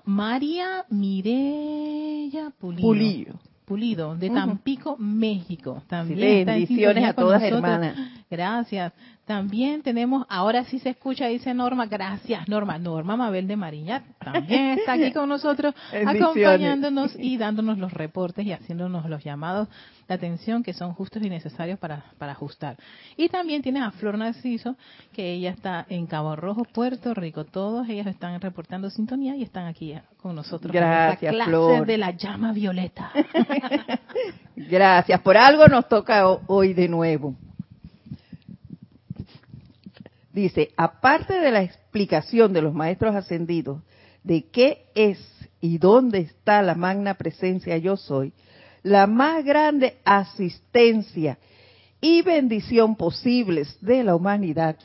María 0.06 0.86
Mireya 0.90 2.52
Pulido. 2.60 3.40
Pulido. 3.66 4.16
de 4.16 4.30
Tampico, 4.30 4.96
México. 4.98 5.84
También 5.88 6.46
bendiciones 6.46 7.04
a 7.04 7.14
todas 7.14 7.42
hermanas. 7.44 7.96
Gracias. 8.30 8.94
También 9.26 9.82
tenemos, 9.84 10.26
ahora 10.30 10.64
sí 10.66 10.80
se 10.80 10.90
escucha, 10.90 11.28
dice 11.28 11.54
Norma, 11.54 11.86
gracias 11.86 12.48
Norma, 12.48 12.80
Norma 12.80 13.16
Mabel 13.16 13.48
de 13.48 13.56
Mariñat, 13.56 14.04
también 14.18 14.80
está 14.80 14.94
aquí 14.94 15.12
con 15.12 15.30
nosotros, 15.30 15.76
acompañándonos 16.08 17.16
y 17.16 17.38
dándonos 17.38 17.78
los 17.78 17.94
reportes 17.94 18.44
y 18.46 18.54
haciéndonos 18.54 19.08
los 19.08 19.24
llamados 19.24 19.68
de 20.08 20.16
atención 20.16 20.64
que 20.64 20.74
son 20.74 20.94
justos 20.94 21.22
y 21.22 21.30
necesarios 21.30 21.78
para, 21.78 22.06
para 22.18 22.32
ajustar. 22.32 22.78
Y 23.18 23.30
también 23.30 23.62
tienes 23.62 23.84
a 23.84 23.92
Flor 23.92 24.18
Narciso, 24.18 24.76
que 25.14 25.34
ella 25.34 25.52
está 25.52 25.86
en 25.90 26.08
Cabo 26.08 26.36
Rojo, 26.36 26.64
Puerto 26.64 27.14
Rico, 27.14 27.46
todos 27.46 27.88
ellas 27.88 28.08
están 28.08 28.42
reportando 28.42 28.90
sintonía 28.90 29.36
y 29.36 29.44
están 29.44 29.68
aquí 29.68 29.94
con 30.22 30.36
nosotros. 30.36 30.74
Gracias, 30.74 31.34
clase 31.34 31.86
de 31.86 31.98
la 32.00 32.12
llama 32.12 32.52
violeta. 32.52 33.12
Gracias, 34.56 35.22
por 35.22 35.38
algo 35.38 35.68
nos 35.68 35.88
toca 35.88 36.28
hoy 36.48 36.74
de 36.74 36.88
nuevo. 36.88 37.36
Dice, 40.32 40.72
aparte 40.78 41.40
de 41.40 41.52
la 41.52 41.64
explicación 41.64 42.54
de 42.54 42.62
los 42.62 42.74
maestros 42.74 43.16
ascendidos 43.16 43.82
de 44.24 44.46
qué 44.50 44.86
es 44.96 45.20
y 45.62 45.78
dónde 45.78 46.20
está 46.20 46.62
la 46.62 46.76
magna 46.76 47.16
presencia 47.16 47.78
yo 47.78 47.98
soy, 47.98 48.34
la 48.84 49.08
más 49.08 49.44
grande 49.44 49.98
asistencia 50.06 51.38
y 52.00 52.22
bendición 52.22 52.96
posibles 52.96 53.78
de 53.82 54.04
la 54.04 54.16
humanidad 54.16 54.78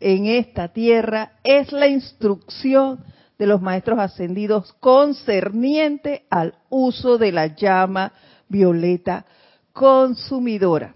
en 0.00 0.26
esta 0.26 0.68
tierra 0.68 1.32
es 1.42 1.72
la 1.72 1.88
instrucción 1.88 3.04
de 3.38 3.46
los 3.46 3.60
maestros 3.60 3.98
ascendidos 3.98 4.72
concerniente 4.74 6.24
al 6.30 6.54
uso 6.70 7.18
de 7.18 7.32
la 7.32 7.54
llama 7.54 8.12
violeta 8.48 9.26
consumidora. 9.72 10.94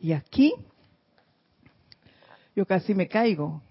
Y 0.00 0.12
aquí 0.12 0.52
yo 2.54 2.66
casi 2.66 2.94
me 2.94 3.08
caigo. 3.08 3.62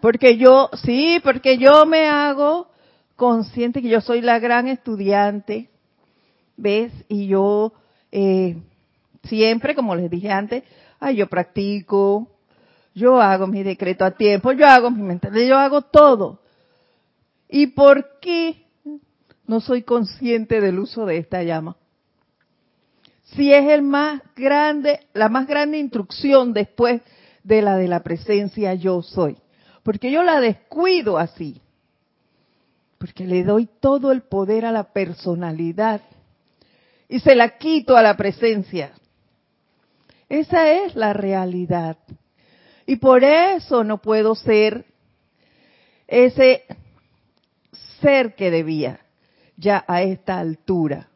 Porque 0.00 0.36
yo, 0.36 0.70
sí, 0.84 1.20
porque 1.22 1.58
yo 1.58 1.86
me 1.86 2.08
hago 2.08 2.68
consciente 3.16 3.82
que 3.82 3.88
yo 3.88 4.00
soy 4.00 4.22
la 4.22 4.38
gran 4.38 4.66
estudiante, 4.68 5.68
¿ves? 6.56 6.92
Y 7.08 7.26
yo 7.26 7.72
eh, 8.10 8.56
siempre, 9.24 9.74
como 9.74 9.94
les 9.94 10.10
dije 10.10 10.30
antes, 10.30 10.64
ay, 10.98 11.16
yo 11.16 11.28
practico, 11.28 12.28
yo 12.94 13.20
hago 13.20 13.46
mi 13.46 13.62
decreto 13.62 14.04
a 14.04 14.12
tiempo, 14.12 14.52
yo 14.52 14.66
hago 14.66 14.90
mi 14.90 15.02
mental, 15.02 15.32
yo 15.46 15.58
hago 15.58 15.82
todo. 15.82 16.40
¿Y 17.48 17.68
por 17.68 18.20
qué 18.20 18.64
no 19.46 19.60
soy 19.60 19.82
consciente 19.82 20.60
del 20.60 20.78
uso 20.78 21.04
de 21.04 21.18
esta 21.18 21.42
llama? 21.42 21.76
Si 23.34 23.52
es 23.52 23.68
el 23.68 23.82
más 23.82 24.22
grande, 24.34 25.00
la 25.12 25.28
más 25.28 25.46
grande 25.46 25.78
instrucción 25.78 26.52
después 26.52 27.02
de 27.42 27.62
la 27.62 27.76
de 27.76 27.88
la 27.88 28.02
presencia 28.02 28.74
yo 28.74 29.02
soy. 29.02 29.36
Porque 29.82 30.10
yo 30.10 30.22
la 30.22 30.40
descuido 30.40 31.18
así. 31.18 31.60
Porque 32.98 33.26
le 33.26 33.44
doy 33.44 33.68
todo 33.80 34.12
el 34.12 34.22
poder 34.22 34.66
a 34.66 34.72
la 34.72 34.92
personalidad 34.92 36.02
y 37.08 37.18
se 37.20 37.34
la 37.34 37.58
quito 37.58 37.96
a 37.96 38.02
la 38.02 38.16
presencia. 38.16 38.92
Esa 40.28 40.70
es 40.70 40.94
la 40.94 41.12
realidad. 41.12 41.96
Y 42.86 42.96
por 42.96 43.24
eso 43.24 43.82
no 43.84 43.98
puedo 43.98 44.34
ser 44.34 44.84
ese 46.06 46.64
ser 48.00 48.34
que 48.34 48.50
debía 48.50 49.00
ya 49.56 49.84
a 49.86 50.02
esta 50.02 50.38
altura. 50.38 51.08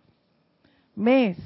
Mes, 0.96 1.36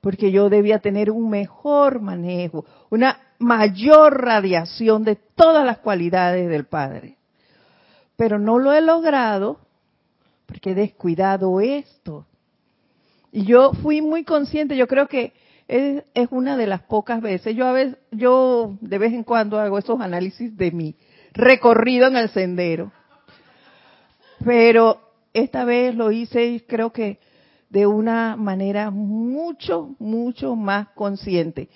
porque 0.00 0.32
yo 0.32 0.48
debía 0.48 0.78
tener 0.78 1.10
un 1.10 1.30
mejor 1.30 2.00
manejo, 2.00 2.64
una 2.90 3.20
mayor 3.42 4.22
radiación 4.22 5.04
de 5.04 5.16
todas 5.16 5.66
las 5.66 5.78
cualidades 5.78 6.48
del 6.48 6.64
Padre. 6.64 7.16
Pero 8.16 8.38
no 8.38 8.58
lo 8.58 8.72
he 8.72 8.80
logrado 8.80 9.58
porque 10.46 10.70
he 10.70 10.74
descuidado 10.74 11.60
esto. 11.60 12.26
Y 13.32 13.44
yo 13.44 13.72
fui 13.82 14.02
muy 14.02 14.24
consciente, 14.24 14.76
yo 14.76 14.86
creo 14.86 15.08
que 15.08 15.32
es, 15.68 16.04
es, 16.14 16.28
una 16.30 16.56
de 16.56 16.66
las 16.66 16.82
pocas 16.82 17.20
veces, 17.20 17.56
yo 17.56 17.66
a 17.66 17.72
veces, 17.72 17.96
yo 18.10 18.76
de 18.80 18.98
vez 18.98 19.12
en 19.12 19.24
cuando 19.24 19.58
hago 19.58 19.78
esos 19.78 20.00
análisis 20.00 20.54
de 20.56 20.70
mi 20.70 20.94
recorrido 21.32 22.08
en 22.08 22.16
el 22.16 22.28
sendero. 22.28 22.92
Pero 24.44 25.00
esta 25.32 25.64
vez 25.64 25.94
lo 25.94 26.10
hice 26.12 26.44
y 26.44 26.60
creo 26.60 26.92
que 26.92 27.20
de 27.70 27.86
una 27.86 28.36
manera 28.36 28.90
mucho, 28.90 29.94
mucho 29.98 30.56
más 30.56 30.88
consciente 30.90 31.70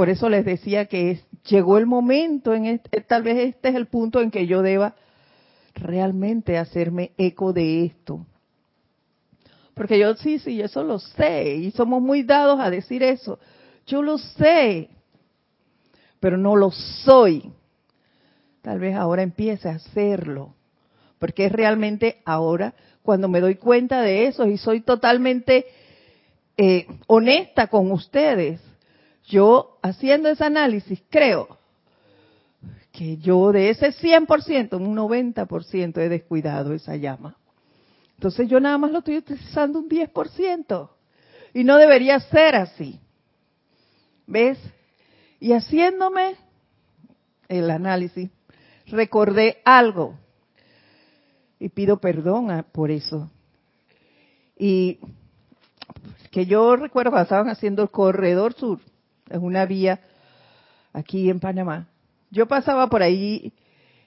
por 0.00 0.08
eso 0.08 0.30
les 0.30 0.46
decía 0.46 0.86
que 0.86 1.20
llegó 1.46 1.76
el 1.76 1.84
momento, 1.84 2.54
en 2.54 2.64
este, 2.64 3.02
tal 3.02 3.22
vez 3.22 3.36
este 3.36 3.68
es 3.68 3.74
el 3.74 3.84
punto 3.84 4.22
en 4.22 4.30
que 4.30 4.46
yo 4.46 4.62
deba 4.62 4.94
realmente 5.74 6.56
hacerme 6.56 7.12
eco 7.18 7.52
de 7.52 7.84
esto. 7.84 8.24
Porque 9.74 9.98
yo 9.98 10.14
sí, 10.14 10.38
sí, 10.38 10.58
eso 10.58 10.84
lo 10.84 11.00
sé, 11.00 11.56
y 11.56 11.70
somos 11.72 12.00
muy 12.00 12.22
dados 12.22 12.60
a 12.60 12.70
decir 12.70 13.02
eso. 13.02 13.38
Yo 13.86 14.00
lo 14.00 14.16
sé, 14.16 14.88
pero 16.18 16.38
no 16.38 16.56
lo 16.56 16.70
soy. 16.70 17.52
Tal 18.62 18.78
vez 18.78 18.96
ahora 18.96 19.20
empiece 19.20 19.68
a 19.68 19.72
hacerlo, 19.72 20.54
porque 21.18 21.44
es 21.44 21.52
realmente 21.52 22.22
ahora 22.24 22.72
cuando 23.02 23.28
me 23.28 23.40
doy 23.40 23.56
cuenta 23.56 24.00
de 24.00 24.28
eso 24.28 24.46
y 24.46 24.56
soy 24.56 24.80
totalmente 24.80 25.66
eh, 26.56 26.86
honesta 27.06 27.66
con 27.66 27.92
ustedes 27.92 28.62
yo 29.30 29.78
haciendo 29.80 30.28
ese 30.28 30.44
análisis 30.44 31.00
creo 31.08 31.56
que 32.92 33.16
yo 33.18 33.52
de 33.52 33.70
ese 33.70 33.92
100%, 33.92 34.76
un 34.76 34.96
90% 34.96 35.98
he 35.98 36.08
descuidado 36.08 36.74
esa 36.74 36.96
llama. 36.96 37.36
Entonces 38.16 38.48
yo 38.48 38.60
nada 38.60 38.76
más 38.76 38.90
lo 38.90 38.98
estoy 38.98 39.18
utilizando 39.18 39.78
un 39.78 39.88
10%. 39.88 40.90
Y 41.54 41.64
no 41.64 41.78
debería 41.78 42.18
ser 42.20 42.56
así. 42.56 43.00
¿Ves? 44.26 44.58
Y 45.38 45.52
haciéndome 45.52 46.36
el 47.48 47.70
análisis, 47.70 48.30
recordé 48.86 49.62
algo. 49.64 50.18
Y 51.58 51.68
pido 51.68 52.00
perdón 52.00 52.66
por 52.72 52.90
eso. 52.90 53.30
Y 54.58 54.98
que 56.30 56.46
yo 56.46 56.76
recuerdo 56.76 57.10
cuando 57.10 57.24
estaban 57.24 57.48
haciendo 57.48 57.82
el 57.82 57.90
corredor 57.90 58.54
sur, 58.54 58.80
es 59.30 59.38
una 59.38 59.64
vía 59.66 60.00
aquí 60.92 61.30
en 61.30 61.40
Panamá. 61.40 61.88
Yo 62.30 62.46
pasaba 62.46 62.88
por 62.88 63.02
ahí 63.02 63.52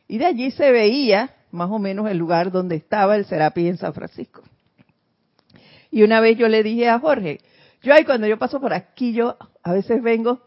y 0.08 0.18
de 0.18 0.26
allí 0.26 0.52
se 0.52 0.72
veía 0.72 1.34
más 1.52 1.70
o 1.72 1.80
menos 1.80 2.10
el 2.10 2.18
lugar 2.18 2.52
donde 2.52 2.76
estaba 2.76 3.16
el 3.16 3.26
Serapi 3.26 3.68
en 3.68 3.78
San 3.78 3.94
Francisco. 3.94 4.42
Y 5.92 6.04
una 6.04 6.20
vez 6.20 6.38
yo 6.38 6.48
le 6.48 6.64
dije 6.64 6.90
a 6.90 7.00
Jorge, 7.00 7.40
yo 7.82 7.94
ahí 7.94 8.04
cuando 8.04 8.28
yo 8.28 8.38
paso 8.38 8.60
por 8.60 8.74
aquí, 8.74 9.14
yo 9.14 9.38
a 9.62 9.74
veces 9.74 10.02
vengo 10.02 10.42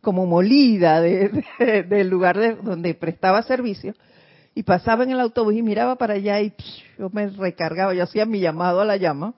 como 0.00 0.24
molida 0.24 1.00
del 1.00 2.08
lugar 2.08 2.38
de, 2.38 2.54
donde 2.54 2.94
prestaba 2.94 3.42
servicio 3.42 3.94
y 4.54 4.62
pasaba 4.62 5.04
en 5.04 5.10
el 5.10 5.20
autobús 5.20 5.54
y 5.54 5.62
miraba 5.62 5.96
para 5.96 6.14
allá 6.14 6.40
y 6.40 6.54
yo 6.98 7.10
me 7.10 7.28
recargaba, 7.28 7.92
yo 7.92 8.04
hacía 8.04 8.24
mi 8.24 8.40
llamado 8.40 8.80
a 8.80 8.84
la 8.84 8.96
llama 8.96 9.34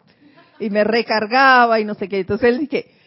y 0.61 0.71
me 0.71 0.85
recargaba 0.85 1.81
y 1.81 1.85
no 1.85 1.95
sé 1.95 2.09
qué. 2.09 2.21
Entonces 2.21 2.51
él 2.51 2.59
dije, 2.59 2.98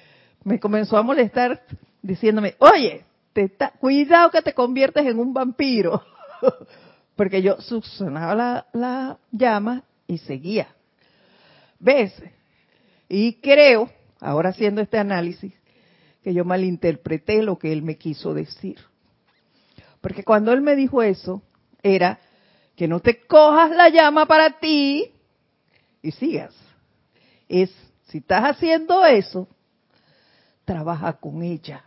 me 0.43 0.59
comenzó 0.59 0.97
a 0.97 1.03
molestar 1.03 1.63
diciéndome, 2.01 2.55
oye, 2.59 3.05
te 3.33 3.51
cuidado 3.79 4.31
que 4.31 4.41
te 4.41 4.53
conviertes 4.53 5.05
en 5.05 5.19
un 5.19 5.33
vampiro. 5.33 6.03
Porque 7.15 7.41
yo 7.41 7.61
succionaba 7.61 8.35
la, 8.35 8.67
la 8.73 9.19
llama 9.31 9.83
y 10.07 10.17
seguía. 10.17 10.67
¿Ves? 11.79 12.13
Y 13.07 13.33
creo, 13.35 13.89
ahora 14.19 14.49
haciendo 14.49 14.81
este 14.81 14.97
análisis, 14.97 15.53
que 16.23 16.33
yo 16.33 16.45
malinterpreté 16.45 17.41
lo 17.43 17.57
que 17.57 17.71
él 17.73 17.83
me 17.83 17.97
quiso 17.97 18.33
decir. 18.33 18.79
Porque 19.99 20.23
cuando 20.23 20.51
él 20.51 20.61
me 20.61 20.75
dijo 20.75 21.01
eso, 21.03 21.41
era 21.83 22.19
que 22.75 22.87
no 22.87 22.99
te 22.99 23.21
cojas 23.21 23.71
la 23.71 23.89
llama 23.89 24.25
para 24.25 24.59
ti 24.59 25.11
y 26.01 26.11
sigas. 26.11 26.55
Es, 27.47 27.71
si 28.07 28.19
estás 28.19 28.43
haciendo 28.43 29.05
eso, 29.05 29.47
trabaja 30.65 31.13
con 31.13 31.43
ella. 31.43 31.83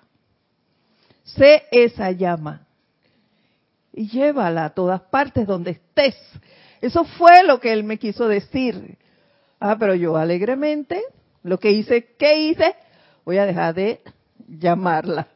Sé 1.25 1.65
esa 1.71 2.11
llama 2.11 2.67
y 3.93 4.09
llévala 4.09 4.67
a 4.67 4.71
todas 4.71 5.01
partes 5.03 5.47
donde 5.47 5.73
estés. 5.73 6.17
Eso 6.81 7.05
fue 7.05 7.43
lo 7.45 7.61
que 7.61 7.73
él 7.73 7.85
me 7.85 7.99
quiso 7.99 8.29
decir. 8.29 8.99
Ah, 9.59 9.77
pero 9.79 9.95
yo 9.95 10.17
alegremente, 10.17 11.03
lo 11.43 11.59
que 11.59 11.71
hice, 11.71 12.15
¿qué 12.19 12.49
hice? 12.49 12.75
Voy 13.25 13.39
a 13.39 13.47
dejar 13.47 13.75
de 13.75 14.03
llamarla. 14.47 15.29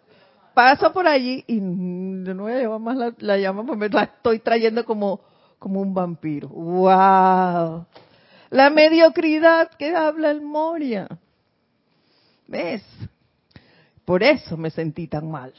Paso 0.52 0.92
por 0.92 1.06
allí 1.06 1.44
y 1.46 1.60
no 1.60 2.42
voy 2.42 2.52
a 2.52 2.58
llevar 2.58 2.80
más 2.80 2.96
la, 2.96 3.14
la 3.18 3.38
llama 3.38 3.64
porque 3.64 3.78
me 3.78 3.88
la 3.88 4.02
estoy 4.02 4.40
trayendo 4.40 4.84
como, 4.84 5.20
como 5.58 5.80
un 5.80 5.94
vampiro. 5.94 6.48
¡Wow! 6.48 7.86
La 8.50 8.70
mediocridad 8.70 9.70
que 9.78 9.94
habla 9.94 10.30
el 10.30 10.42
Moria. 10.42 11.06
¿Ves? 12.48 12.82
Por 14.08 14.22
eso 14.22 14.56
me 14.56 14.70
sentí 14.70 15.06
tan 15.06 15.30
mal. 15.30 15.52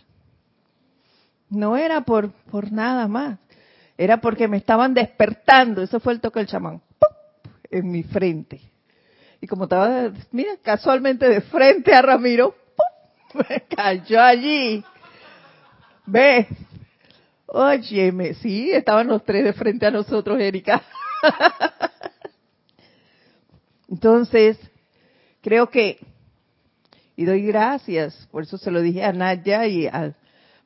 No 1.52 1.78
era 1.78 2.02
por, 2.02 2.32
por 2.50 2.72
nada 2.72 3.08
más. 3.08 3.38
Era 3.96 4.22
porque 4.22 4.48
me 4.48 4.58
estaban 4.58 4.96
despertando. 4.96 5.84
Eso 5.84 6.00
fue 6.00 6.14
el 6.14 6.20
toque 6.20 6.40
del 6.40 6.48
chamán. 6.48 6.82
En 7.70 7.92
mi 7.92 8.02
frente. 8.02 8.60
Y 9.40 9.46
como 9.46 9.66
estaba, 9.66 10.12
mira, 10.32 10.54
casualmente 10.64 11.30
de 11.30 11.42
frente 11.42 11.94
a 11.94 12.02
Ramiro, 12.02 12.56
me 13.36 13.68
cayó 13.68 14.20
allí. 14.20 14.84
¿Ves? 16.08 16.48
Óyeme, 17.46 18.34
sí, 18.34 18.72
estaban 18.72 19.10
los 19.10 19.24
tres 19.26 19.44
de 19.44 19.54
frente 19.54 19.86
a 19.86 19.92
nosotros, 19.92 20.40
Erika. 20.40 20.82
Entonces, 23.88 24.58
creo 25.40 25.70
que, 25.70 26.00
y 27.20 27.26
doy 27.26 27.42
gracias, 27.42 28.30
por 28.32 28.44
eso 28.44 28.58
se 28.58 28.72
lo 28.72 28.82
dije 28.82 29.04
a 29.04 29.12
Nadia 29.12 29.68
y 29.68 29.88
al 29.88 30.16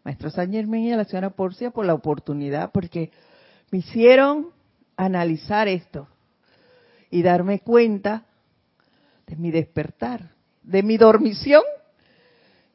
maestro 0.04 0.30
San 0.30 0.52
Germán 0.52 0.82
y 0.82 0.94
a 0.94 0.98
la 0.98 1.04
señora 1.04 1.32
Porcia 1.32 1.72
por 1.72 1.84
la 1.84 1.96
oportunidad, 1.96 2.72
porque 2.72 3.10
me 3.72 3.80
hicieron 3.80 4.50
analizar 4.96 5.68
esto 5.68 6.08
y 7.10 7.24
darme 7.24 7.62
cuenta 7.62 8.28
de 9.26 9.36
mi 9.36 9.50
despertar, 9.50 10.30
de 10.62 10.84
mi 10.84 10.98
dormición 10.98 11.64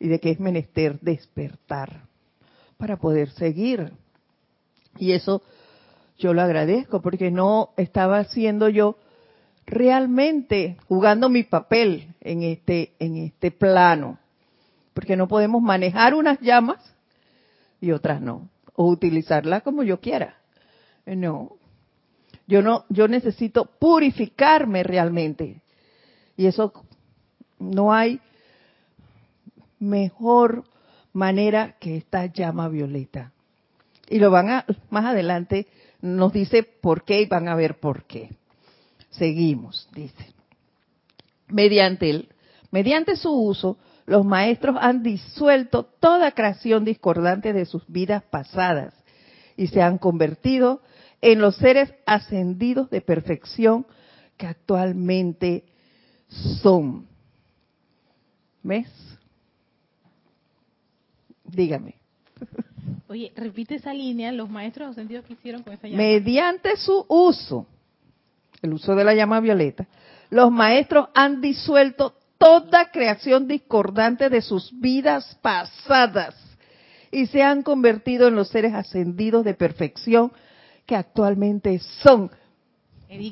y 0.00 0.08
de 0.08 0.18
que 0.18 0.32
es 0.32 0.40
menester 0.40 0.98
despertar 0.98 2.02
para 2.78 2.96
poder 2.96 3.30
seguir. 3.30 3.92
Y 4.96 5.12
eso 5.12 5.40
yo 6.18 6.34
lo 6.34 6.42
agradezco 6.42 7.00
porque 7.00 7.30
no 7.30 7.70
estaba 7.76 8.18
haciendo 8.18 8.68
yo 8.70 8.98
realmente 9.68 10.78
jugando 10.88 11.28
mi 11.28 11.42
papel 11.42 12.14
en 12.20 12.42
este 12.42 12.94
en 12.98 13.16
este 13.16 13.50
plano, 13.50 14.18
porque 14.94 15.16
no 15.16 15.28
podemos 15.28 15.62
manejar 15.62 16.14
unas 16.14 16.40
llamas 16.40 16.78
y 17.80 17.92
otras 17.92 18.20
no, 18.20 18.48
o 18.74 18.88
utilizarlas 18.88 19.62
como 19.62 19.82
yo 19.82 20.00
quiera. 20.00 20.36
No. 21.06 21.52
Yo 22.46 22.62
no 22.62 22.86
yo 22.88 23.08
necesito 23.08 23.66
purificarme 23.66 24.82
realmente. 24.82 25.60
Y 26.36 26.46
eso 26.46 26.72
no 27.58 27.92
hay 27.92 28.20
mejor 29.78 30.64
manera 31.12 31.76
que 31.78 31.96
esta 31.96 32.26
llama 32.26 32.68
violeta. 32.68 33.32
Y 34.08 34.18
lo 34.18 34.30
van 34.30 34.48
a, 34.48 34.64
más 34.88 35.04
adelante 35.04 35.66
nos 36.00 36.32
dice 36.32 36.62
por 36.62 37.04
qué 37.04 37.20
y 37.22 37.26
van 37.26 37.48
a 37.48 37.54
ver 37.54 37.78
por 37.78 38.04
qué. 38.04 38.30
Seguimos, 39.18 39.88
dice. 39.94 40.32
Mediante, 41.48 42.10
el, 42.10 42.28
mediante 42.70 43.16
su 43.16 43.30
uso, 43.30 43.78
los 44.06 44.24
maestros 44.24 44.76
han 44.80 45.02
disuelto 45.02 45.84
toda 45.84 46.32
creación 46.32 46.84
discordante 46.84 47.52
de 47.52 47.66
sus 47.66 47.86
vidas 47.88 48.22
pasadas 48.22 48.94
y 49.56 49.66
se 49.66 49.82
han 49.82 49.98
convertido 49.98 50.80
en 51.20 51.40
los 51.40 51.56
seres 51.56 51.92
ascendidos 52.06 52.90
de 52.90 53.00
perfección 53.00 53.86
que 54.36 54.46
actualmente 54.46 55.64
son. 56.62 57.06
¿Ves? 58.62 58.88
Dígame. 61.44 61.94
Oye, 63.08 63.32
repite 63.34 63.76
esa 63.76 63.92
línea, 63.92 64.30
los 64.32 64.48
maestros 64.48 64.90
ascendidos 64.90 65.24
que 65.24 65.32
hicieron 65.32 65.62
con 65.62 65.72
esa 65.72 65.88
llama. 65.88 66.02
Mediante 66.02 66.76
su 66.76 67.04
uso, 67.08 67.66
el 68.62 68.72
uso 68.72 68.94
de 68.94 69.04
la 69.04 69.14
llama 69.14 69.40
violeta, 69.40 69.86
los 70.30 70.50
maestros 70.50 71.08
han 71.14 71.40
disuelto 71.40 72.14
toda 72.38 72.90
creación 72.90 73.48
discordante 73.48 74.28
de 74.28 74.42
sus 74.42 74.70
vidas 74.78 75.38
pasadas 75.42 76.34
y 77.10 77.26
se 77.26 77.42
han 77.42 77.62
convertido 77.62 78.28
en 78.28 78.36
los 78.36 78.48
seres 78.48 78.74
ascendidos 78.74 79.44
de 79.44 79.54
perfección 79.54 80.32
que 80.86 80.96
actualmente 80.96 81.78
son. 82.02 82.30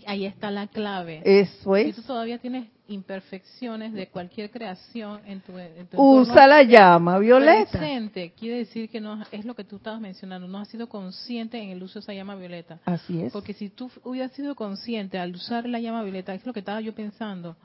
ahí 0.07 0.27
está 0.27 0.51
la 0.51 0.67
clave. 0.67 1.23
Eso 1.25 1.77
es. 1.77 1.95
Si 1.95 2.03
tú 2.03 2.07
todavía 2.07 2.39
tienes 2.39 2.69
imperfecciones 2.89 3.93
de 3.93 4.09
cualquier 4.09 4.51
creación 4.51 5.21
en 5.27 5.41
tu, 5.41 5.59
en 5.59 5.89
Usa 5.97 6.47
la 6.47 6.63
llama 6.63 7.19
violeta. 7.19 7.79
Presente, 7.79 8.33
quiere 8.39 8.59
decir 8.59 8.89
que 8.89 9.01
no 9.01 9.23
es 9.31 9.45
lo 9.45 9.55
que 9.55 9.65
tú 9.65 9.77
estabas 9.77 10.01
mencionando, 10.01 10.47
no 10.47 10.59
has 10.59 10.69
sido 10.69 10.89
consciente 10.89 11.61
en 11.61 11.71
el 11.71 11.83
uso 11.83 11.95
de 11.95 12.01
esa 12.01 12.15
llama 12.15 12.37
violeta. 12.37 12.79
Así 12.85 13.23
es. 13.23 13.33
Porque 13.33 13.53
si 13.53 13.71
tú 13.71 13.91
hubieras 14.05 14.33
sido 14.33 14.55
consciente 14.55 15.19
al 15.19 15.35
usar 15.35 15.69
la 15.69 15.81
llama 15.81 16.03
violeta, 16.03 16.35
es 16.35 16.47
lo 16.47 16.53
que 16.53 16.61
estaba 16.61 16.81
yo 16.81 16.95
pensando, 16.95 17.57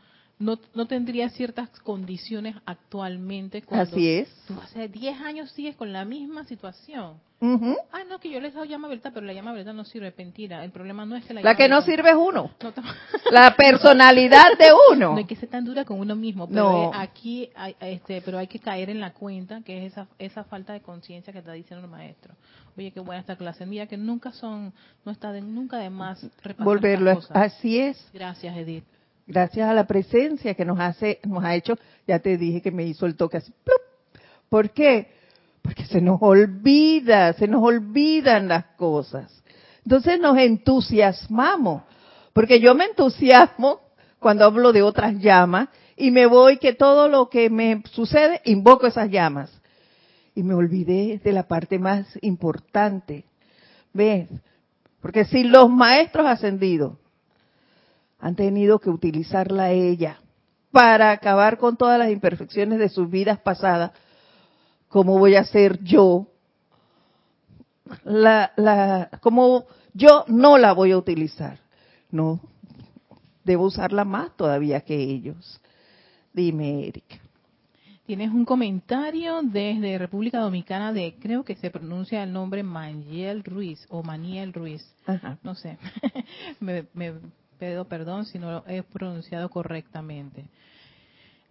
no, 0.41 0.59
no 0.73 0.87
tendría 0.87 1.29
ciertas 1.29 1.69
condiciones 1.81 2.55
actualmente. 2.65 3.61
Cuando 3.61 3.93
Así 3.93 4.09
es. 4.09 4.29
Tú 4.47 4.55
hace 4.61 4.87
10 4.87 5.21
años 5.21 5.51
sigues 5.51 5.75
con 5.75 5.93
la 5.93 6.03
misma 6.05 6.43
situación. 6.45 7.19
Ah, 7.43 8.03
no, 8.07 8.19
que 8.19 8.29
yo 8.29 8.39
les 8.39 8.53
doy 8.53 8.67
llama 8.67 8.87
violeta, 8.87 9.09
pero 9.09 9.25
la 9.25 9.33
llama 9.33 9.51
violeta 9.51 9.73
no 9.73 9.83
sirve, 9.83 10.13
mentira. 10.15 10.63
El 10.63 10.69
problema 10.69 11.07
no 11.07 11.15
es 11.15 11.25
que 11.25 11.33
la 11.33 11.41
La 11.41 11.55
que 11.55 11.67
no 11.67 11.81
sirve 11.81 12.11
es 12.11 12.15
uno. 12.15 12.51
la 13.31 13.55
personalidad 13.55 14.55
de 14.59 14.67
uno. 14.91 15.13
No 15.13 15.17
hay 15.17 15.25
que 15.25 15.35
ser 15.35 15.49
tan 15.49 15.65
dura 15.65 15.83
con 15.83 15.99
uno 15.99 16.15
mismo, 16.15 16.47
pero 16.47 16.91
aquí 16.93 17.49
hay, 17.55 17.75
este, 17.81 18.21
pero 18.21 18.37
hay 18.37 18.45
que 18.45 18.59
caer 18.59 18.91
en 18.91 18.99
la 18.99 19.13
cuenta 19.13 19.61
que 19.61 19.85
es 19.85 19.93
esa, 19.93 20.07
esa 20.19 20.43
falta 20.43 20.73
de 20.73 20.81
conciencia 20.81 21.33
que 21.33 21.39
está 21.39 21.53
diciendo 21.53 21.83
el 21.83 21.91
maestro. 21.91 22.35
Oye, 22.77 22.91
qué 22.91 22.99
buena 22.99 23.21
esta 23.21 23.35
clase. 23.35 23.65
Mira 23.65 23.87
que 23.87 23.97
nunca 23.97 24.31
son, 24.33 24.71
no 25.03 25.11
está 25.11 25.31
de, 25.31 25.41
nunca 25.41 25.77
de 25.77 25.89
más 25.89 26.23
repasar 26.43 26.63
Volverlo, 26.63 27.15
cosas. 27.15 27.35
así 27.35 27.79
es. 27.79 28.07
Gracias, 28.13 28.55
Edith. 28.55 28.85
Gracias 29.27 29.69
a 29.69 29.73
la 29.73 29.87
presencia 29.87 30.53
que 30.53 30.65
nos 30.65 30.79
hace, 30.79 31.19
nos 31.23 31.43
ha 31.43 31.55
hecho, 31.55 31.77
ya 32.07 32.19
te 32.19 32.37
dije 32.37 32.61
que 32.61 32.71
me 32.71 32.83
hizo 32.83 33.05
el 33.05 33.15
toque 33.15 33.37
así. 33.37 33.53
¡plup! 33.63 33.81
¿Por 34.49 34.71
qué? 34.71 35.07
Porque 35.61 35.85
se 35.85 36.01
nos 36.01 36.21
olvida, 36.21 37.33
se 37.33 37.47
nos 37.47 37.63
olvidan 37.63 38.47
las 38.47 38.65
cosas. 38.77 39.41
Entonces 39.85 40.19
nos 40.19 40.37
entusiasmamos, 40.37 41.83
porque 42.33 42.59
yo 42.59 42.75
me 42.75 42.85
entusiasmo 42.85 43.81
cuando 44.19 44.45
hablo 44.45 44.73
de 44.73 44.81
otras 44.81 45.17
llamas 45.19 45.69
y 45.95 46.11
me 46.11 46.25
voy 46.25 46.57
que 46.57 46.73
todo 46.73 47.07
lo 47.07 47.29
que 47.29 47.49
me 47.49 47.81
sucede, 47.91 48.41
invoco 48.45 48.87
esas 48.87 49.09
llamas. 49.09 49.51
Y 50.33 50.43
me 50.43 50.53
olvidé 50.53 51.19
de 51.23 51.31
la 51.31 51.47
parte 51.47 51.77
más 51.77 52.07
importante. 52.21 53.25
¿Ves? 53.93 54.29
Porque 55.01 55.25
si 55.25 55.43
los 55.43 55.69
maestros 55.69 56.25
ascendidos 56.25 56.97
han 58.21 58.35
tenido 58.35 58.79
que 58.79 58.91
utilizarla 58.91 59.71
ella 59.71 60.19
para 60.71 61.11
acabar 61.11 61.57
con 61.57 61.75
todas 61.75 61.99
las 61.99 62.11
imperfecciones 62.11 62.79
de 62.79 62.87
sus 62.87 63.09
vidas 63.09 63.39
pasadas, 63.39 63.91
¿cómo 64.87 65.17
voy 65.17 65.35
a 65.35 65.43
ser 65.43 65.83
yo? 65.83 66.27
La, 68.05 68.53
la, 68.55 69.09
¿Cómo 69.21 69.65
yo 69.93 70.23
no 70.27 70.57
la 70.57 70.71
voy 70.71 70.91
a 70.91 70.97
utilizar? 70.97 71.59
No, 72.11 72.39
debo 73.43 73.65
usarla 73.65 74.05
más 74.05 74.37
todavía 74.37 74.81
que 74.81 74.95
ellos. 74.95 75.59
Dime, 76.31 76.87
Erika. 76.87 77.17
Tienes 78.05 78.31
un 78.31 78.45
comentario 78.45 79.41
desde 79.41 79.97
República 79.97 80.39
Dominicana 80.39 80.93
de, 80.93 81.15
creo 81.19 81.43
que 81.43 81.55
se 81.55 81.71
pronuncia 81.71 82.23
el 82.23 82.31
nombre 82.31 82.61
Maniel 82.61 83.43
Ruiz 83.43 83.85
o 83.89 84.03
Maniel 84.03 84.53
Ruiz. 84.53 84.85
No 85.43 85.55
sé. 85.55 85.77
me, 86.59 86.85
me 86.93 87.13
pido 87.61 87.85
perdón 87.85 88.25
si 88.25 88.39
no 88.39 88.51
lo 88.51 88.63
he 88.67 88.81
pronunciado 88.81 89.47
correctamente. 89.49 90.45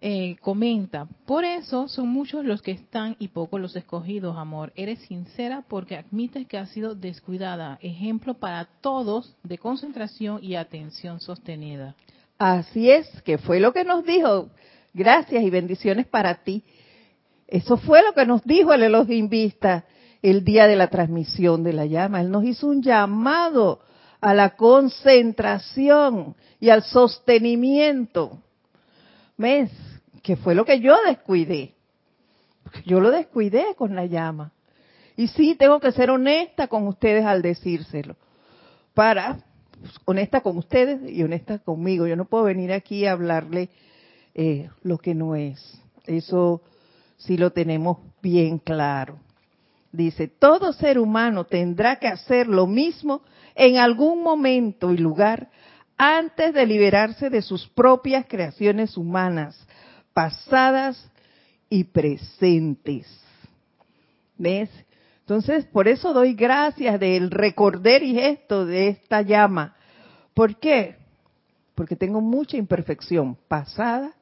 Eh, 0.03 0.35
comenta, 0.41 1.07
por 1.25 1.45
eso 1.45 1.87
son 1.87 2.09
muchos 2.09 2.43
los 2.43 2.61
que 2.61 2.71
están 2.71 3.15
y 3.19 3.29
pocos 3.29 3.61
los 3.61 3.75
escogidos, 3.75 4.35
amor. 4.35 4.73
Eres 4.75 4.99
sincera 4.99 5.63
porque 5.67 5.95
admites 5.95 6.47
que 6.47 6.57
has 6.57 6.69
sido 6.71 6.95
descuidada. 6.95 7.77
Ejemplo 7.81 8.33
para 8.33 8.65
todos 8.81 9.37
de 9.43 9.57
concentración 9.57 10.39
y 10.43 10.55
atención 10.55 11.21
sostenida. 11.21 11.95
Así 12.37 12.89
es, 12.89 13.07
que 13.21 13.37
fue 13.37 13.59
lo 13.59 13.71
que 13.71 13.85
nos 13.85 14.03
dijo. 14.03 14.49
Gracias 14.93 15.43
y 15.43 15.49
bendiciones 15.49 16.07
para 16.07 16.43
ti. 16.43 16.63
Eso 17.47 17.77
fue 17.77 18.01
lo 18.03 18.13
que 18.13 18.25
nos 18.25 18.43
dijo 18.43 18.73
el 18.73 18.83
Elohim 18.83 19.29
Vista 19.29 19.85
el 20.21 20.43
día 20.43 20.67
de 20.67 20.75
la 20.75 20.87
transmisión 20.87 21.63
de 21.63 21.73
la 21.73 21.85
llama. 21.85 22.21
Él 22.21 22.31
nos 22.31 22.43
hizo 22.43 22.67
un 22.67 22.81
llamado 22.81 23.81
a 24.21 24.33
la 24.35 24.55
concentración 24.55 26.35
y 26.59 26.69
al 26.69 26.83
sostenimiento. 26.83 28.39
¿Ves? 29.37 29.71
Que 30.21 30.35
fue 30.35 30.53
lo 30.53 30.63
que 30.63 30.79
yo 30.79 30.95
descuidé. 31.07 31.73
Yo 32.85 32.99
lo 32.99 33.09
descuidé 33.09 33.75
con 33.75 33.95
la 33.95 34.05
llama. 34.05 34.51
Y 35.17 35.27
sí, 35.27 35.55
tengo 35.55 35.79
que 35.79 35.91
ser 35.91 36.11
honesta 36.11 36.67
con 36.67 36.87
ustedes 36.87 37.25
al 37.25 37.41
decírselo. 37.41 38.15
Para, 38.93 39.39
pues, 39.79 39.93
honesta 40.05 40.41
con 40.41 40.57
ustedes 40.57 41.01
y 41.11 41.23
honesta 41.23 41.59
conmigo. 41.59 42.07
Yo 42.07 42.15
no 42.15 42.25
puedo 42.25 42.43
venir 42.45 42.71
aquí 42.71 43.05
a 43.05 43.13
hablarle 43.13 43.69
eh, 44.35 44.69
lo 44.83 44.99
que 44.99 45.15
no 45.15 45.35
es. 45.35 45.81
Eso 46.05 46.61
sí 47.17 47.37
lo 47.37 47.51
tenemos 47.51 47.97
bien 48.21 48.59
claro. 48.59 49.19
Dice, 49.91 50.27
todo 50.27 50.71
ser 50.71 50.97
humano 50.99 51.45
tendrá 51.45 51.97
que 51.97 52.07
hacer 52.07 52.47
lo 52.47 52.65
mismo 52.65 53.23
en 53.55 53.77
algún 53.77 54.23
momento 54.23 54.91
y 54.91 54.97
lugar 54.97 55.49
antes 55.97 56.53
de 56.53 56.65
liberarse 56.65 57.29
de 57.29 57.41
sus 57.41 57.67
propias 57.67 58.25
creaciones 58.27 58.95
humanas, 58.97 59.67
pasadas 60.13 61.11
y 61.69 61.83
presentes. 61.83 63.05
¿Ves? 64.37 64.69
Entonces, 65.19 65.65
por 65.65 65.87
eso 65.87 66.13
doy 66.13 66.33
gracias 66.33 66.99
del 66.99 67.29
recordar 67.29 68.01
y 68.01 68.15
gesto 68.15 68.65
de 68.65 68.87
esta 68.87 69.21
llama. 69.21 69.75
¿Por 70.33 70.57
qué? 70.57 70.95
Porque 71.75 71.95
tengo 71.95 72.19
mucha 72.21 72.57
imperfección 72.57 73.37
pasada 73.47 74.13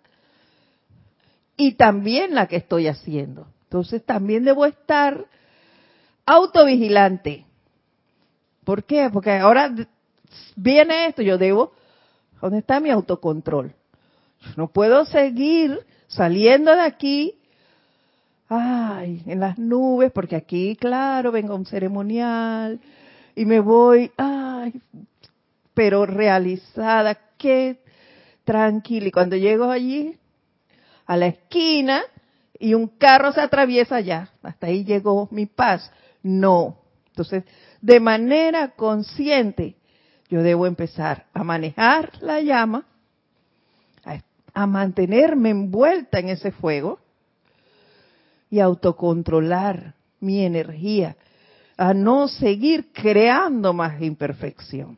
y 1.55 1.73
también 1.73 2.35
la 2.35 2.47
que 2.47 2.57
estoy 2.57 2.87
haciendo. 2.87 3.47
Entonces, 3.63 4.03
también 4.03 4.43
debo 4.43 4.65
estar 4.65 5.25
autovigilante. 6.29 7.45
¿Por 8.63 8.83
qué? 8.83 9.09
Porque 9.11 9.31
ahora 9.31 9.73
viene 10.55 11.07
esto, 11.07 11.23
yo 11.23 11.39
debo, 11.39 11.73
¿dónde 12.39 12.59
está 12.59 12.79
mi 12.79 12.91
autocontrol? 12.91 13.73
No 14.55 14.67
puedo 14.67 15.05
seguir 15.05 15.79
saliendo 16.07 16.75
de 16.75 16.81
aquí, 16.81 17.39
ay, 18.47 19.23
en 19.25 19.39
las 19.39 19.57
nubes, 19.57 20.11
porque 20.11 20.35
aquí, 20.35 20.75
claro, 20.75 21.31
vengo 21.31 21.53
a 21.53 21.57
un 21.57 21.65
ceremonial 21.65 22.79
y 23.35 23.45
me 23.45 23.59
voy, 23.59 24.11
ay, 24.17 24.79
pero 25.73 26.05
realizada, 26.05 27.17
qué 27.39 27.81
tranquila. 28.43 29.07
Y 29.07 29.11
cuando 29.11 29.35
llego 29.35 29.71
allí, 29.71 30.15
a 31.07 31.17
la 31.17 31.25
esquina, 31.25 32.03
y 32.59 32.75
un 32.75 32.87
carro 32.87 33.31
se 33.31 33.41
atraviesa 33.41 33.95
allá, 33.95 34.29
hasta 34.43 34.67
ahí 34.67 34.83
llegó 34.83 35.27
mi 35.31 35.47
paz. 35.47 35.91
No. 36.23 36.77
Entonces, 37.07 37.43
de 37.81 37.99
manera 37.99 38.69
consciente, 38.69 39.75
yo 40.29 40.43
debo 40.43 40.67
empezar 40.67 41.25
a 41.33 41.43
manejar 41.43 42.11
la 42.21 42.39
llama, 42.41 42.85
a, 44.53 44.67
mantenerme 44.67 45.49
envuelta 45.51 46.19
en 46.19 46.29
ese 46.29 46.51
fuego 46.51 46.99
y 48.49 48.59
autocontrolar 48.59 49.93
mi 50.19 50.43
energía, 50.43 51.15
a 51.77 51.93
no 51.93 52.27
seguir 52.27 52.91
creando 52.91 53.73
más 53.73 54.01
imperfección, 54.01 54.97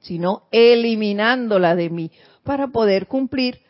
sino 0.00 0.44
eliminándola 0.50 1.76
de 1.76 1.90
mí 1.90 2.10
para 2.42 2.68
poder 2.68 3.06
cumplir 3.06 3.60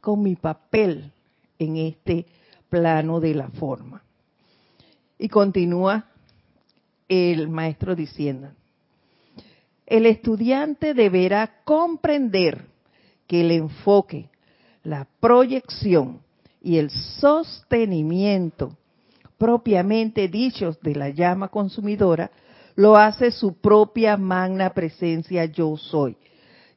con 0.00 0.22
mi 0.22 0.36
papel 0.36 1.12
en 1.58 1.76
este 1.78 2.26
plano 2.68 3.20
de 3.20 3.34
la 3.34 3.48
forma. 3.48 4.02
Y 5.18 5.28
continúa 5.28 6.06
el 7.08 7.48
maestro 7.48 7.94
diciendo, 7.94 8.50
el 9.86 10.06
estudiante 10.06 10.94
deberá 10.94 11.62
comprender 11.64 12.66
que 13.26 13.42
el 13.42 13.50
enfoque, 13.50 14.30
la 14.82 15.06
proyección 15.20 16.20
y 16.62 16.78
el 16.78 16.90
sostenimiento 16.90 18.76
propiamente 19.38 20.28
dichos 20.28 20.80
de 20.80 20.94
la 20.94 21.10
llama 21.10 21.48
consumidora 21.48 22.30
lo 22.76 22.96
hace 22.96 23.30
su 23.30 23.54
propia 23.54 24.16
magna 24.16 24.70
presencia 24.70 25.44
yo 25.44 25.76
soy, 25.76 26.16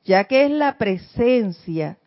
ya 0.04 0.26
que 0.26 0.46
es 0.46 0.52
la 0.52 0.78
presencia, 0.78 1.98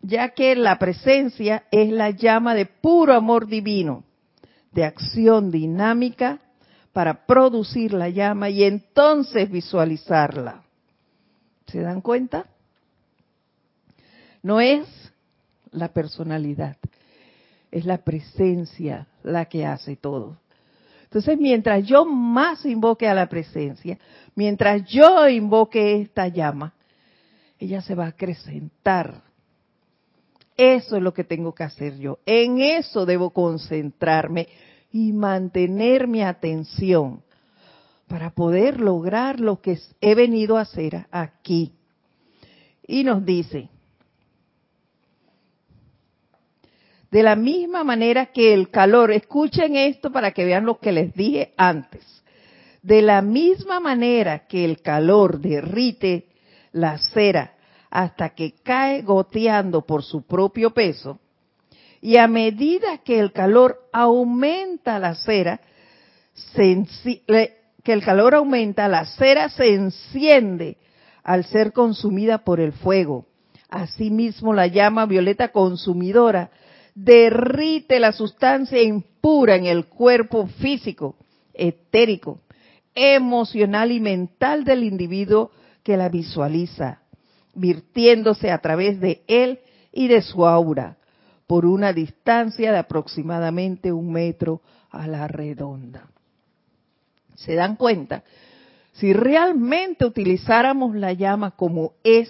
ya 0.00 0.30
que 0.30 0.54
la 0.54 0.78
presencia 0.78 1.64
es 1.70 1.90
la 1.90 2.10
llama 2.10 2.54
de 2.54 2.66
puro 2.66 3.14
amor 3.14 3.46
divino, 3.46 4.04
de 4.72 4.84
acción 4.84 5.50
dinámica 5.50 6.40
para 6.92 7.26
producir 7.26 7.92
la 7.92 8.08
llama 8.08 8.50
y 8.50 8.64
entonces 8.64 9.50
visualizarla. 9.50 10.62
¿Se 11.66 11.80
dan 11.80 12.00
cuenta? 12.00 12.46
No 14.42 14.60
es 14.60 14.86
la 15.70 15.88
personalidad, 15.88 16.76
es 17.70 17.84
la 17.84 17.98
presencia 17.98 19.06
la 19.22 19.46
que 19.46 19.66
hace 19.66 19.96
todo. 19.96 20.38
Entonces, 21.04 21.38
mientras 21.38 21.86
yo 21.86 22.04
más 22.04 22.64
invoque 22.66 23.08
a 23.08 23.14
la 23.14 23.28
presencia, 23.28 23.98
mientras 24.34 24.84
yo 24.86 25.28
invoque 25.28 26.02
esta 26.02 26.28
llama, 26.28 26.74
ella 27.58 27.80
se 27.80 27.94
va 27.94 28.04
a 28.04 28.08
acrecentar. 28.08 29.27
Eso 30.58 30.96
es 30.96 31.02
lo 31.02 31.14
que 31.14 31.22
tengo 31.22 31.54
que 31.54 31.62
hacer 31.62 31.98
yo. 31.98 32.18
En 32.26 32.60
eso 32.60 33.06
debo 33.06 33.30
concentrarme 33.30 34.48
y 34.90 35.12
mantener 35.12 36.08
mi 36.08 36.20
atención 36.20 37.22
para 38.08 38.30
poder 38.30 38.80
lograr 38.80 39.38
lo 39.38 39.60
que 39.60 39.78
he 40.00 40.16
venido 40.16 40.58
a 40.58 40.62
hacer 40.62 41.06
aquí. 41.12 41.74
Y 42.88 43.04
nos 43.04 43.24
dice, 43.24 43.68
de 47.12 47.22
la 47.22 47.36
misma 47.36 47.84
manera 47.84 48.26
que 48.26 48.52
el 48.52 48.70
calor, 48.70 49.12
escuchen 49.12 49.76
esto 49.76 50.10
para 50.10 50.32
que 50.32 50.44
vean 50.44 50.66
lo 50.66 50.80
que 50.80 50.90
les 50.90 51.14
dije 51.14 51.54
antes, 51.56 52.02
de 52.82 53.00
la 53.00 53.22
misma 53.22 53.78
manera 53.78 54.48
que 54.48 54.64
el 54.64 54.82
calor 54.82 55.38
derrite 55.38 56.26
la 56.72 56.98
cera 56.98 57.57
hasta 57.90 58.30
que 58.30 58.54
cae 58.62 59.02
goteando 59.02 59.82
por 59.82 60.02
su 60.02 60.22
propio 60.22 60.70
peso, 60.70 61.18
y 62.00 62.16
a 62.16 62.28
medida 62.28 62.98
que 62.98 63.18
el 63.18 63.32
calor 63.32 63.88
aumenta 63.92 64.98
la 64.98 65.14
cera, 65.14 65.60
que 66.54 67.92
el 67.92 68.04
calor 68.04 68.34
aumenta, 68.34 68.88
la 68.88 69.04
cera 69.06 69.48
se 69.48 69.74
enciende 69.74 70.76
al 71.24 71.44
ser 71.44 71.72
consumida 71.72 72.38
por 72.38 72.60
el 72.60 72.72
fuego. 72.72 73.26
Asimismo, 73.68 74.54
la 74.54 74.66
llama 74.66 75.06
violeta 75.06 75.48
consumidora 75.48 76.50
derrite 76.94 78.00
la 78.00 78.12
sustancia 78.12 78.80
impura 78.82 79.56
en 79.56 79.66
el 79.66 79.86
cuerpo 79.86 80.46
físico, 80.46 81.16
etérico, 81.52 82.40
emocional 82.94 83.92
y 83.92 84.00
mental 84.00 84.64
del 84.64 84.84
individuo 84.84 85.50
que 85.82 85.96
la 85.96 86.08
visualiza, 86.08 87.02
virtiéndose 87.54 88.50
a 88.50 88.58
través 88.58 89.00
de 89.00 89.22
él 89.26 89.60
y 89.92 90.08
de 90.08 90.22
su 90.22 90.46
aura, 90.46 90.96
por 91.46 91.64
una 91.64 91.92
distancia 91.92 92.72
de 92.72 92.78
aproximadamente 92.78 93.92
un 93.92 94.12
metro 94.12 94.60
a 94.90 95.06
la 95.06 95.26
redonda. 95.28 96.08
¿Se 97.34 97.54
dan 97.54 97.76
cuenta? 97.76 98.22
Si 98.92 99.12
realmente 99.12 100.04
utilizáramos 100.04 100.94
la 100.94 101.12
llama 101.12 101.52
como 101.52 101.94
es 102.02 102.28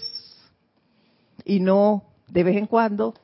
y 1.44 1.60
no 1.60 2.04
de 2.28 2.44
vez 2.44 2.56
en 2.56 2.66
cuando, 2.66 3.14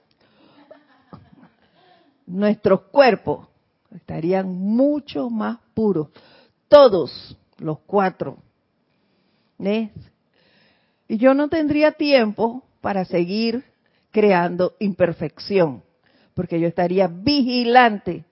nuestros 2.26 2.83
cuerpos 2.85 3.46
estarían 3.94 4.48
mucho 4.48 5.30
más 5.30 5.59
puros. 5.74 6.09
Todos 6.68 7.37
los 7.59 7.78
cuatro. 7.80 8.38
¿Ves? 9.59 9.90
Y 11.08 11.18
yo 11.18 11.34
no 11.34 11.48
tendría 11.48 11.92
tiempo 11.92 12.62
para 12.80 13.04
seguir 13.04 13.64
creando 14.10 14.74
imperfección, 14.78 15.82
porque 16.34 16.60
yo 16.60 16.68
estaría 16.68 17.08
vigilante 17.08 18.24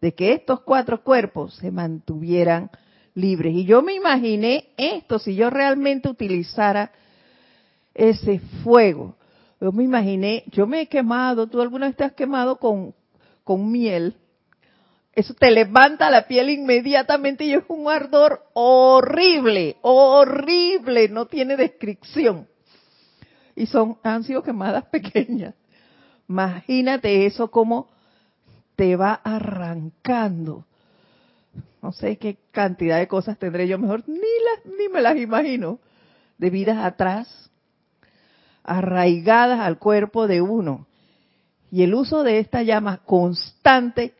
de 0.00 0.14
que 0.14 0.32
estos 0.32 0.60
cuatro 0.60 1.02
cuerpos 1.02 1.54
se 1.56 1.70
mantuvieran 1.70 2.70
libres. 3.14 3.54
Y 3.54 3.64
yo 3.64 3.82
me 3.82 3.94
imaginé 3.94 4.68
esto, 4.76 5.18
si 5.18 5.34
yo 5.34 5.50
realmente 5.50 6.08
utilizara 6.08 6.92
ese 7.94 8.38
fuego. 8.62 9.16
Yo 9.60 9.72
me 9.72 9.84
imaginé, 9.84 10.44
yo 10.48 10.66
me 10.66 10.82
he 10.82 10.86
quemado, 10.86 11.46
tú 11.46 11.60
alguna 11.60 11.86
vez 11.86 11.96
te 11.96 12.04
has 12.04 12.12
quemado 12.12 12.56
con, 12.56 12.94
con 13.42 13.70
miel. 13.72 14.14
Eso 15.16 15.32
te 15.32 15.50
levanta 15.50 16.10
la 16.10 16.26
piel 16.26 16.50
inmediatamente 16.50 17.44
y 17.44 17.54
es 17.54 17.64
un 17.68 17.88
ardor 17.88 18.44
horrible, 18.52 19.78
horrible, 19.80 21.08
no 21.08 21.24
tiene 21.24 21.56
descripción. 21.56 22.46
Y 23.54 23.64
son, 23.64 23.96
han 24.02 24.24
sido 24.24 24.42
quemadas 24.42 24.84
pequeñas. 24.92 25.54
Imagínate 26.28 27.24
eso 27.24 27.50
como 27.50 27.88
te 28.76 28.94
va 28.94 29.14
arrancando. 29.14 30.66
No 31.80 31.92
sé 31.92 32.18
qué 32.18 32.36
cantidad 32.50 32.98
de 32.98 33.08
cosas 33.08 33.38
tendré 33.38 33.66
yo 33.66 33.78
mejor, 33.78 34.06
ni 34.06 34.18
las, 34.18 34.66
ni 34.78 34.90
me 34.90 35.00
las 35.00 35.16
imagino, 35.16 35.78
de 36.36 36.50
vidas 36.50 36.84
atrás, 36.84 37.50
arraigadas 38.62 39.60
al 39.60 39.78
cuerpo 39.78 40.26
de 40.26 40.42
uno. 40.42 40.86
Y 41.70 41.84
el 41.84 41.94
uso 41.94 42.22
de 42.22 42.38
esta 42.38 42.62
llama 42.62 42.98
constante 42.98 44.12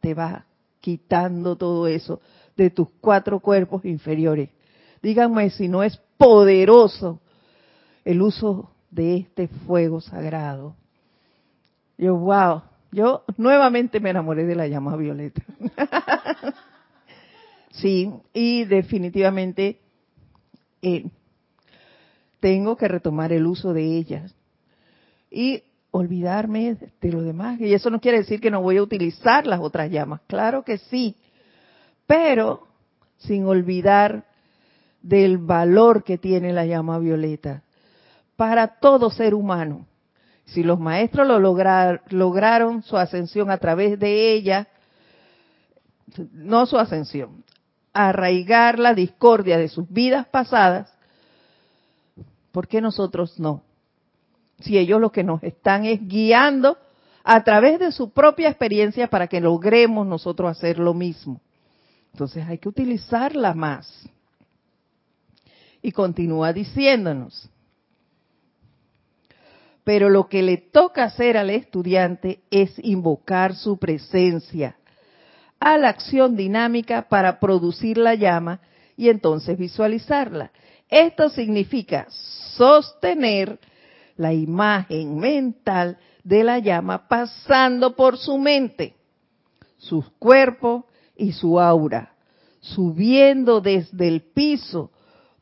te 0.00 0.14
va 0.14 0.46
quitando 0.80 1.56
todo 1.56 1.86
eso 1.86 2.20
de 2.56 2.70
tus 2.70 2.88
cuatro 3.00 3.40
cuerpos 3.40 3.84
inferiores. 3.84 4.50
Díganme 5.02 5.50
si 5.50 5.68
no 5.68 5.82
es 5.82 5.96
poderoso 6.16 7.20
el 8.04 8.22
uso 8.22 8.70
de 8.90 9.16
este 9.18 9.48
fuego 9.48 10.00
sagrado. 10.00 10.74
Yo, 11.96 12.16
wow, 12.16 12.62
yo 12.92 13.24
nuevamente 13.36 14.00
me 14.00 14.10
enamoré 14.10 14.44
de 14.44 14.54
la 14.54 14.66
llama 14.66 14.96
violeta. 14.96 15.42
sí, 17.70 18.10
y 18.32 18.64
definitivamente 18.64 19.80
eh, 20.82 21.06
tengo 22.40 22.76
que 22.76 22.88
retomar 22.88 23.32
el 23.32 23.46
uso 23.46 23.72
de 23.72 23.84
ellas 23.96 24.34
y 25.30 25.62
olvidarme 25.90 26.76
de 27.00 27.12
lo 27.12 27.22
demás. 27.22 27.60
Y 27.60 27.72
eso 27.74 27.90
no 27.90 28.00
quiere 28.00 28.18
decir 28.18 28.40
que 28.40 28.50
no 28.50 28.62
voy 28.62 28.76
a 28.76 28.82
utilizar 28.82 29.46
las 29.46 29.60
otras 29.60 29.90
llamas, 29.90 30.20
claro 30.26 30.64
que 30.64 30.78
sí, 30.78 31.16
pero 32.06 32.66
sin 33.18 33.46
olvidar 33.46 34.24
del 35.02 35.38
valor 35.38 36.04
que 36.04 36.18
tiene 36.18 36.52
la 36.52 36.66
llama 36.66 36.98
violeta 36.98 37.62
para 38.36 38.78
todo 38.78 39.10
ser 39.10 39.34
humano. 39.34 39.86
Si 40.46 40.62
los 40.62 40.80
maestros 40.80 41.28
lo 41.28 41.38
lograron 41.38 42.82
su 42.82 42.96
ascensión 42.96 43.50
a 43.50 43.58
través 43.58 43.98
de 43.98 44.32
ella, 44.32 44.66
no 46.32 46.66
su 46.66 46.76
ascensión, 46.76 47.44
arraigar 47.92 48.78
la 48.78 48.94
discordia 48.94 49.58
de 49.58 49.68
sus 49.68 49.88
vidas 49.88 50.26
pasadas, 50.26 50.92
¿por 52.50 52.66
qué 52.66 52.80
nosotros 52.80 53.38
no? 53.38 53.62
Si 54.60 54.78
ellos 54.78 55.00
lo 55.00 55.10
que 55.10 55.24
nos 55.24 55.42
están 55.42 55.84
es 55.84 56.06
guiando 56.06 56.78
a 57.24 57.42
través 57.44 57.78
de 57.78 57.92
su 57.92 58.10
propia 58.10 58.48
experiencia 58.48 59.08
para 59.08 59.26
que 59.26 59.40
logremos 59.40 60.06
nosotros 60.06 60.50
hacer 60.50 60.78
lo 60.78 60.94
mismo. 60.94 61.40
Entonces 62.12 62.44
hay 62.46 62.58
que 62.58 62.68
utilizarla 62.68 63.54
más. 63.54 64.08
Y 65.82 65.92
continúa 65.92 66.52
diciéndonos, 66.52 67.48
pero 69.84 70.10
lo 70.10 70.28
que 70.28 70.42
le 70.42 70.58
toca 70.58 71.04
hacer 71.04 71.36
al 71.36 71.50
estudiante 71.50 72.40
es 72.50 72.72
invocar 72.84 73.54
su 73.54 73.78
presencia 73.78 74.76
a 75.58 75.78
la 75.78 75.88
acción 75.88 76.36
dinámica 76.36 77.08
para 77.08 77.40
producir 77.40 77.98
la 77.98 78.14
llama 78.14 78.60
y 78.96 79.08
entonces 79.08 79.58
visualizarla. 79.58 80.50
Esto 80.88 81.28
significa 81.28 82.06
sostener 82.56 83.58
la 84.20 84.34
imagen 84.34 85.18
mental 85.18 85.96
de 86.24 86.44
la 86.44 86.58
llama 86.58 87.08
pasando 87.08 87.96
por 87.96 88.18
su 88.18 88.36
mente, 88.36 88.94
su 89.78 90.04
cuerpo 90.18 90.86
y 91.16 91.32
su 91.32 91.58
aura, 91.58 92.12
subiendo 92.60 93.62
desde 93.62 94.08
el 94.08 94.20
piso 94.20 94.90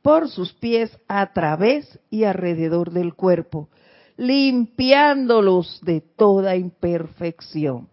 por 0.01 0.29
sus 0.29 0.53
pies 0.53 0.97
a 1.09 1.33
través 1.33 1.99
y 2.09 2.23
alrededor 2.23 2.93
del 2.93 3.15
cuerpo, 3.15 3.69
limpiándolos 4.17 5.81
de 5.83 6.01
toda 6.01 6.55
imperfección. 6.55 7.89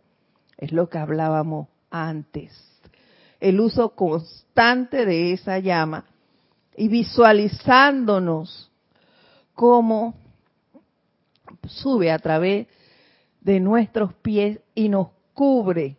Es 0.55 0.71
lo 0.71 0.87
que 0.87 0.99
hablábamos 0.99 1.67
antes. 1.89 2.53
El 3.39 3.59
uso 3.59 3.95
constante 3.95 5.07
de 5.07 5.33
esa 5.33 5.57
llama 5.57 6.05
y 6.77 6.89
visualizándonos 6.89 8.69
cómo 9.55 10.24
sube 11.67 12.11
a 12.11 12.19
través 12.19 12.67
de 13.41 13.59
nuestros 13.59 14.13
pies 14.15 14.59
y 14.73 14.89
nos 14.89 15.09
cubre 15.33 15.97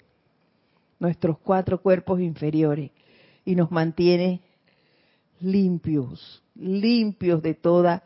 nuestros 0.99 1.39
cuatro 1.39 1.81
cuerpos 1.81 2.21
inferiores 2.21 2.91
y 3.45 3.55
nos 3.55 3.71
mantiene 3.71 4.41
limpios, 5.41 6.43
limpios 6.55 7.43
de 7.43 7.55
toda 7.55 8.03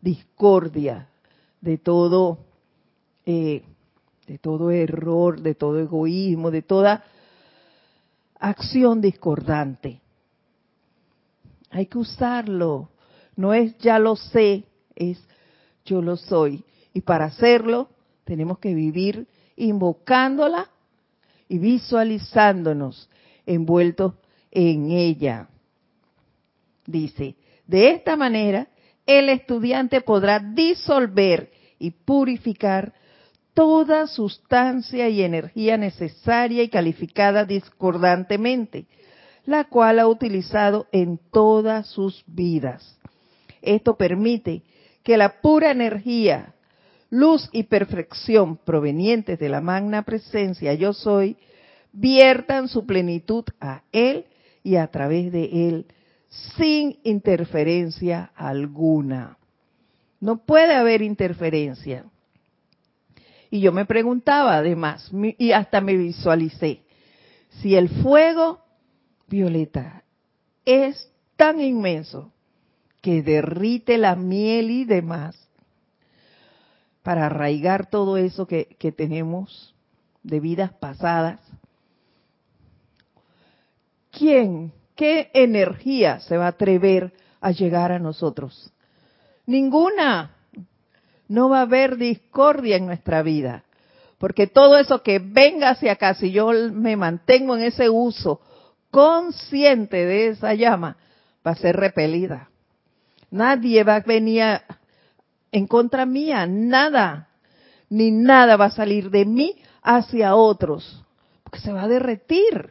discordia, 0.00 1.08
de 1.60 1.78
todo, 1.78 2.38
eh, 3.26 3.62
de 4.26 4.38
todo 4.38 4.70
error, 4.70 5.40
de 5.40 5.54
todo 5.54 5.78
egoísmo, 5.78 6.50
de 6.50 6.62
toda 6.62 7.04
acción 8.38 9.00
discordante. 9.00 10.00
Hay 11.70 11.86
que 11.86 11.98
usarlo. 11.98 12.90
No 13.36 13.52
es 13.52 13.76
ya 13.78 13.98
lo 13.98 14.16
sé, 14.16 14.64
es 14.94 15.18
yo 15.84 16.02
lo 16.02 16.16
soy. 16.16 16.64
Y 16.92 17.00
para 17.02 17.26
hacerlo 17.26 17.90
tenemos 18.24 18.58
que 18.58 18.74
vivir 18.74 19.26
invocándola 19.56 20.70
y 21.48 21.58
visualizándonos 21.58 23.08
envueltos 23.46 24.14
en 24.50 24.90
ella. 24.90 25.48
Dice, 26.86 27.36
de 27.66 27.90
esta 27.90 28.16
manera 28.16 28.68
el 29.06 29.28
estudiante 29.28 30.00
podrá 30.00 30.38
disolver 30.38 31.50
y 31.78 31.90
purificar 31.90 32.94
toda 33.52 34.06
sustancia 34.06 35.08
y 35.08 35.22
energía 35.22 35.76
necesaria 35.76 36.62
y 36.62 36.68
calificada 36.68 37.44
discordantemente, 37.44 38.86
la 39.44 39.64
cual 39.64 39.98
ha 39.98 40.08
utilizado 40.08 40.86
en 40.90 41.20
todas 41.30 41.86
sus 41.86 42.24
vidas. 42.26 42.98
Esto 43.62 43.96
permite 43.96 44.62
que 45.04 45.16
la 45.16 45.40
pura 45.40 45.70
energía, 45.70 46.54
luz 47.10 47.48
y 47.52 47.64
perfección 47.64 48.56
provenientes 48.56 49.38
de 49.38 49.48
la 49.48 49.60
magna 49.60 50.02
presencia 50.02 50.74
yo 50.74 50.92
soy, 50.92 51.36
viertan 51.92 52.66
su 52.68 52.86
plenitud 52.86 53.44
a 53.60 53.82
Él 53.92 54.24
y 54.64 54.76
a 54.76 54.88
través 54.88 55.30
de 55.30 55.68
Él, 55.68 55.86
sin 56.56 56.98
interferencia 57.04 58.32
alguna. 58.34 59.38
No 60.20 60.38
puede 60.38 60.74
haber 60.74 61.02
interferencia. 61.02 62.06
Y 63.50 63.60
yo 63.60 63.70
me 63.70 63.84
preguntaba 63.84 64.56
además, 64.56 65.12
y 65.38 65.52
hasta 65.52 65.80
me 65.80 65.96
visualicé, 65.96 66.80
si 67.60 67.76
el 67.76 67.88
fuego 67.88 68.64
violeta 69.28 70.02
es 70.64 71.08
tan 71.36 71.60
inmenso 71.60 72.33
que 73.04 73.22
derrite 73.22 73.98
la 73.98 74.16
miel 74.16 74.70
y 74.70 74.86
demás 74.86 75.36
para 77.02 77.26
arraigar 77.26 77.90
todo 77.90 78.16
eso 78.16 78.46
que, 78.46 78.64
tenemos 78.96 79.74
de 80.22 80.40
vidas 80.40 80.72
pasadas, 80.72 81.38
¿quién, 84.10 84.72
qué 84.96 85.30
energía 85.34 86.20
se 86.20 86.38
va 86.38 86.46
a 86.46 86.56
atrever 86.56 87.12
a 87.42 87.50
llegar 87.50 87.92
a 87.92 87.98
nosotros? 87.98 88.72
Ninguna. 89.44 90.30
No 91.28 91.50
va 91.50 91.58
a 91.58 91.62
haber 91.62 91.98
discordia 91.98 92.76
en 92.76 92.86
nuestra 92.86 93.22
vida. 93.22 93.64
Porque 94.16 94.46
todo 94.46 94.78
eso 94.78 95.02
que 95.02 95.18
venga 95.18 95.68
hacia 95.68 95.92
acá, 95.92 96.14
si 96.14 96.32
yo 96.32 96.52
me 96.72 96.96
mantengo 96.96 97.54
en 97.54 97.64
ese 97.64 97.90
uso 97.90 98.40
consciente 98.90 100.06
de 100.06 100.28
esa 100.28 100.54
llama, 100.54 100.96
va 101.46 101.50
a 101.50 101.56
ser 101.56 101.76
repelida. 101.76 102.48
Nadie 103.34 103.82
va 103.82 103.96
a 103.96 104.00
venir 104.00 104.62
en 105.50 105.66
contra 105.66 106.06
mía, 106.06 106.46
nada, 106.46 107.30
ni 107.90 108.12
nada 108.12 108.56
va 108.56 108.66
a 108.66 108.70
salir 108.70 109.10
de 109.10 109.24
mí 109.24 109.56
hacia 109.82 110.36
otros, 110.36 111.04
porque 111.42 111.58
se 111.58 111.72
va 111.72 111.82
a 111.82 111.88
derretir. 111.88 112.70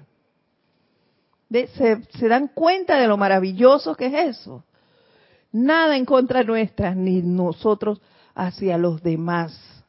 Se, 1.52 2.02
se, 2.18 2.28
dan 2.30 2.48
cuenta 2.48 2.98
de 2.98 3.08
lo 3.08 3.18
maravilloso 3.18 3.94
que 3.96 4.06
es 4.06 4.38
eso. 4.38 4.64
Nada 5.52 5.98
en 5.98 6.06
contra 6.06 6.44
nuestra, 6.44 6.96
ni 6.96 7.22
nosotros 7.22 8.00
hacia 8.34 8.78
los 8.78 9.04
demás. 9.04 9.84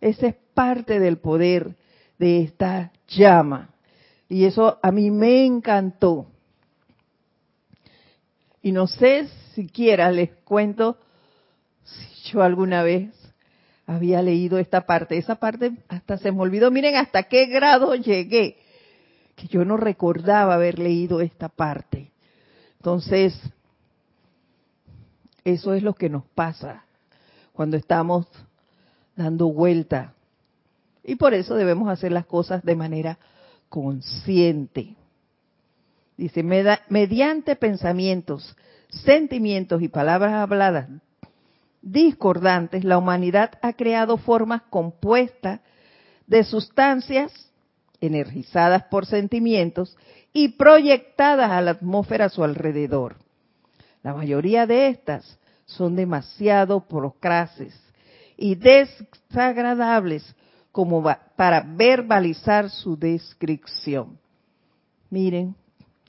Ese 0.00 0.28
es 0.28 0.34
parte 0.54 1.00
del 1.00 1.18
poder 1.18 1.74
de 2.16 2.42
esta 2.42 2.92
llama. 3.08 3.70
Y 4.28 4.44
eso 4.44 4.78
a 4.80 4.92
mí 4.92 5.10
me 5.10 5.44
encantó. 5.44 6.29
Y 8.62 8.72
no 8.72 8.86
sé 8.86 9.28
siquiera 9.54 10.10
les 10.10 10.30
cuento 10.44 10.98
si 11.84 12.30
yo 12.30 12.42
alguna 12.42 12.82
vez 12.82 13.10
había 13.86 14.22
leído 14.22 14.58
esta 14.58 14.86
parte. 14.86 15.16
Esa 15.16 15.36
parte 15.36 15.72
hasta 15.88 16.18
se 16.18 16.30
me 16.32 16.40
olvidó. 16.40 16.70
Miren 16.70 16.96
hasta 16.96 17.24
qué 17.24 17.46
grado 17.46 17.94
llegué. 17.94 18.58
Que 19.34 19.46
yo 19.48 19.64
no 19.64 19.76
recordaba 19.76 20.54
haber 20.54 20.78
leído 20.78 21.20
esta 21.20 21.48
parte. 21.48 22.10
Entonces, 22.78 23.38
eso 25.44 25.74
es 25.74 25.82
lo 25.82 25.94
que 25.94 26.08
nos 26.08 26.24
pasa 26.34 26.84
cuando 27.52 27.76
estamos 27.76 28.26
dando 29.16 29.48
vuelta. 29.48 30.14
Y 31.02 31.16
por 31.16 31.34
eso 31.34 31.54
debemos 31.54 31.88
hacer 31.88 32.12
las 32.12 32.26
cosas 32.26 32.62
de 32.62 32.76
manera 32.76 33.18
consciente. 33.68 34.96
Dice, 36.20 36.42
mediante 36.42 37.56
pensamientos, 37.56 38.54
sentimientos 38.90 39.80
y 39.80 39.88
palabras 39.88 40.34
habladas 40.34 40.90
discordantes, 41.80 42.84
la 42.84 42.98
humanidad 42.98 43.52
ha 43.62 43.72
creado 43.72 44.18
formas 44.18 44.60
compuestas 44.68 45.60
de 46.26 46.44
sustancias 46.44 47.32
energizadas 48.02 48.82
por 48.90 49.06
sentimientos 49.06 49.96
y 50.34 50.48
proyectadas 50.48 51.52
a 51.52 51.62
la 51.62 51.70
atmósfera 51.70 52.26
a 52.26 52.28
su 52.28 52.44
alrededor. 52.44 53.16
La 54.02 54.12
mayoría 54.12 54.66
de 54.66 54.88
estas 54.88 55.38
son 55.64 55.96
demasiado 55.96 56.80
procrases 56.80 57.74
y 58.36 58.56
desagradables 58.56 60.36
como 60.70 61.02
para 61.34 61.62
verbalizar 61.62 62.68
su 62.68 62.94
descripción. 62.98 64.18
Miren 65.08 65.56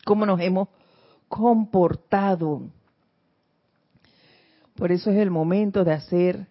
cómo 0.05 0.25
nos 0.25 0.39
hemos 0.39 0.69
comportado. 1.27 2.61
Por 4.75 4.91
eso 4.91 5.11
es 5.11 5.17
el 5.17 5.31
momento 5.31 5.83
de 5.83 5.93
hacer 5.93 6.47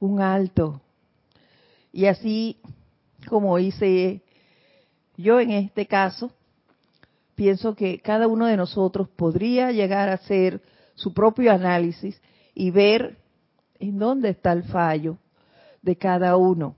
un 0.00 0.20
alto. 0.20 0.80
Y 1.92 2.06
así 2.06 2.58
como 3.28 3.58
hice 3.58 4.22
yo 5.16 5.40
en 5.40 5.50
este 5.50 5.86
caso, 5.86 6.30
pienso 7.34 7.74
que 7.74 8.00
cada 8.00 8.28
uno 8.28 8.46
de 8.46 8.56
nosotros 8.56 9.08
podría 9.08 9.72
llegar 9.72 10.08
a 10.08 10.14
hacer 10.14 10.62
su 10.94 11.12
propio 11.12 11.52
análisis 11.52 12.20
y 12.54 12.70
ver 12.70 13.18
en 13.78 13.98
dónde 13.98 14.30
está 14.30 14.52
el 14.52 14.64
fallo 14.64 15.18
de 15.82 15.96
cada 15.96 16.36
uno 16.36 16.76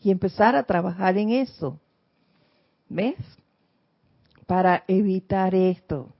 y 0.00 0.10
empezar 0.10 0.56
a 0.56 0.64
trabajar 0.64 1.16
en 1.16 1.30
eso. 1.30 1.78
¿Ves? 2.88 3.16
Para 4.46 4.84
evitar 4.88 5.54
esto. 5.54 6.12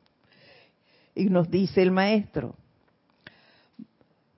Y 1.14 1.27
nos 1.27 1.51
dice 1.51 1.83
el 1.83 1.91
maestro, 1.91 2.55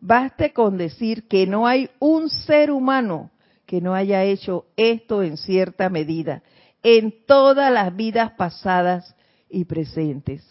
baste 0.00 0.52
con 0.52 0.76
decir 0.76 1.28
que 1.28 1.46
no 1.46 1.66
hay 1.66 1.88
un 2.00 2.28
ser 2.28 2.70
humano 2.70 3.30
que 3.66 3.80
no 3.80 3.94
haya 3.94 4.22
hecho 4.24 4.66
esto 4.76 5.22
en 5.22 5.36
cierta 5.36 5.88
medida, 5.88 6.42
en 6.82 7.14
todas 7.26 7.72
las 7.72 7.94
vidas 7.94 8.32
pasadas 8.32 9.14
y 9.48 9.64
presentes. 9.64 10.46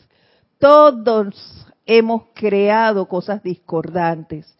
Todos 0.58 1.68
hemos 1.86 2.24
creado 2.34 3.08
cosas 3.08 3.44
discordantes. 3.44 4.52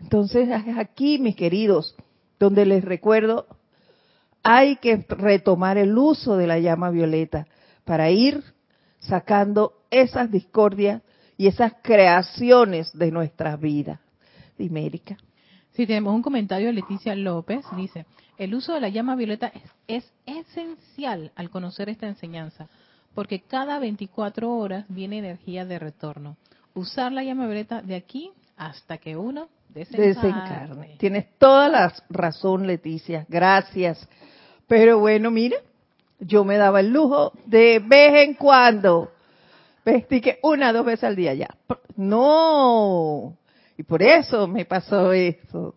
Entonces, 0.00 0.48
aquí, 0.76 1.18
mis 1.18 1.36
queridos, 1.36 1.94
donde 2.38 2.66
les 2.66 2.84
recuerdo, 2.84 3.46
hay 4.42 4.76
que 4.76 5.06
retomar 5.08 5.78
el 5.78 5.96
uso 5.96 6.36
de 6.36 6.46
la 6.48 6.58
llama 6.58 6.90
violeta 6.90 7.46
para 7.84 8.10
ir 8.10 8.42
sacando 9.00 9.82
esas 9.90 10.30
discordias 10.30 11.02
y 11.36 11.46
esas 11.46 11.74
creaciones 11.82 12.96
de 12.96 13.10
nuestras 13.10 13.60
vidas. 13.60 14.00
Dimérica. 14.56 15.16
Sí, 15.72 15.86
tenemos 15.86 16.14
un 16.14 16.22
comentario 16.22 16.68
de 16.68 16.74
Leticia 16.74 17.14
López. 17.14 17.64
Dice, 17.76 18.06
el 18.36 18.54
uso 18.54 18.74
de 18.74 18.80
la 18.80 18.88
llama 18.88 19.16
violeta 19.16 19.50
es, 19.54 19.62
es 19.86 20.12
esencial 20.26 21.32
al 21.34 21.50
conocer 21.50 21.88
esta 21.88 22.06
enseñanza, 22.06 22.68
porque 23.14 23.40
cada 23.40 23.78
24 23.78 24.52
horas 24.52 24.84
viene 24.88 25.18
energía 25.18 25.64
de 25.64 25.78
retorno. 25.78 26.36
Usar 26.74 27.12
la 27.12 27.24
llama 27.24 27.46
violeta 27.46 27.82
de 27.82 27.96
aquí 27.96 28.30
hasta 28.56 28.98
que 28.98 29.16
uno 29.16 29.48
desencarne. 29.70 30.96
Tienes 30.98 31.38
toda 31.38 31.68
la 31.68 31.92
razón, 32.10 32.66
Leticia. 32.66 33.26
Gracias. 33.28 34.06
Pero 34.66 34.98
bueno, 34.98 35.30
mira, 35.30 35.56
yo 36.24 36.44
me 36.44 36.56
daba 36.56 36.80
el 36.80 36.90
lujo 36.90 37.32
de 37.46 37.80
vez 37.80 38.28
en 38.28 38.34
cuando. 38.34 39.12
que 39.84 40.38
una, 40.42 40.72
dos 40.72 40.84
veces 40.84 41.04
al 41.04 41.16
día 41.16 41.34
ya. 41.34 41.48
No. 41.96 43.36
Y 43.76 43.82
por 43.82 44.02
eso 44.02 44.46
me 44.46 44.64
pasó 44.64 45.12
eso. 45.12 45.74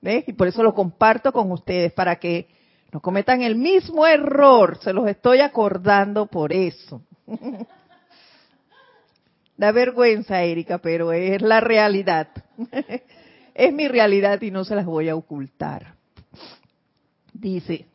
¿Ves? 0.00 0.24
Y 0.26 0.32
por 0.32 0.48
eso 0.48 0.62
lo 0.62 0.74
comparto 0.74 1.32
con 1.32 1.52
ustedes, 1.52 1.92
para 1.92 2.16
que 2.16 2.48
no 2.90 3.00
cometan 3.00 3.42
el 3.42 3.54
mismo 3.54 4.06
error. 4.06 4.78
Se 4.82 4.92
los 4.92 5.08
estoy 5.08 5.40
acordando 5.40 6.26
por 6.26 6.52
eso. 6.52 7.02
Da 9.54 9.70
vergüenza, 9.70 10.42
Erika, 10.42 10.78
pero 10.78 11.12
es 11.12 11.40
la 11.40 11.60
realidad. 11.60 12.28
es 13.54 13.72
mi 13.72 13.86
realidad 13.86 14.40
y 14.42 14.50
no 14.50 14.64
se 14.64 14.74
las 14.74 14.86
voy 14.86 15.08
a 15.08 15.14
ocultar. 15.14 15.94
Dice, 17.32 17.86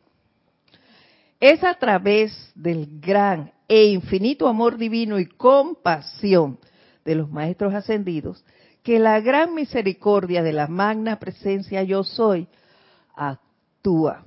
es 1.40 1.62
a 1.64 1.74
través 1.74 2.52
del 2.54 3.00
gran 3.00 3.52
e 3.68 3.86
infinito 3.86 4.48
amor 4.48 4.76
divino 4.76 5.18
y 5.18 5.26
compasión 5.26 6.58
de 7.04 7.14
los 7.14 7.30
maestros 7.30 7.74
ascendidos 7.74 8.44
que 8.82 8.98
la 8.98 9.20
gran 9.20 9.54
misericordia 9.54 10.42
de 10.42 10.52
la 10.52 10.66
magna 10.66 11.18
presencia 11.18 11.82
yo 11.82 12.04
soy 12.04 12.48
actúa. 13.14 14.24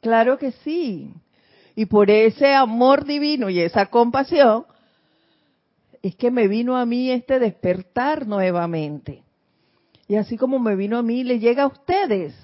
Claro 0.00 0.36
que 0.36 0.52
sí. 0.52 1.14
Y 1.74 1.86
por 1.86 2.10
ese 2.10 2.52
amor 2.54 3.04
divino 3.04 3.48
y 3.48 3.60
esa 3.60 3.86
compasión 3.86 4.66
es 6.02 6.14
que 6.16 6.30
me 6.30 6.48
vino 6.48 6.76
a 6.76 6.84
mí 6.84 7.10
este 7.10 7.38
despertar 7.38 8.26
nuevamente. 8.26 9.22
Y 10.08 10.16
así 10.16 10.36
como 10.36 10.58
me 10.58 10.76
vino 10.76 10.98
a 10.98 11.02
mí, 11.02 11.24
le 11.24 11.38
llega 11.38 11.62
a 11.62 11.68
ustedes. 11.68 12.34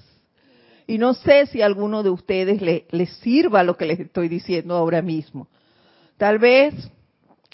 Y 0.89 0.97
no 0.97 1.13
sé 1.13 1.45
si 1.45 1.61
a 1.61 1.67
alguno 1.67 2.01
de 2.01 2.09
ustedes 2.09 2.63
le, 2.63 3.05
sirva 3.21 3.63
lo 3.63 3.77
que 3.77 3.85
les 3.85 3.99
estoy 3.99 4.27
diciendo 4.27 4.75
ahora 4.75 5.03
mismo. 5.03 5.47
Tal 6.17 6.39
vez 6.39 6.73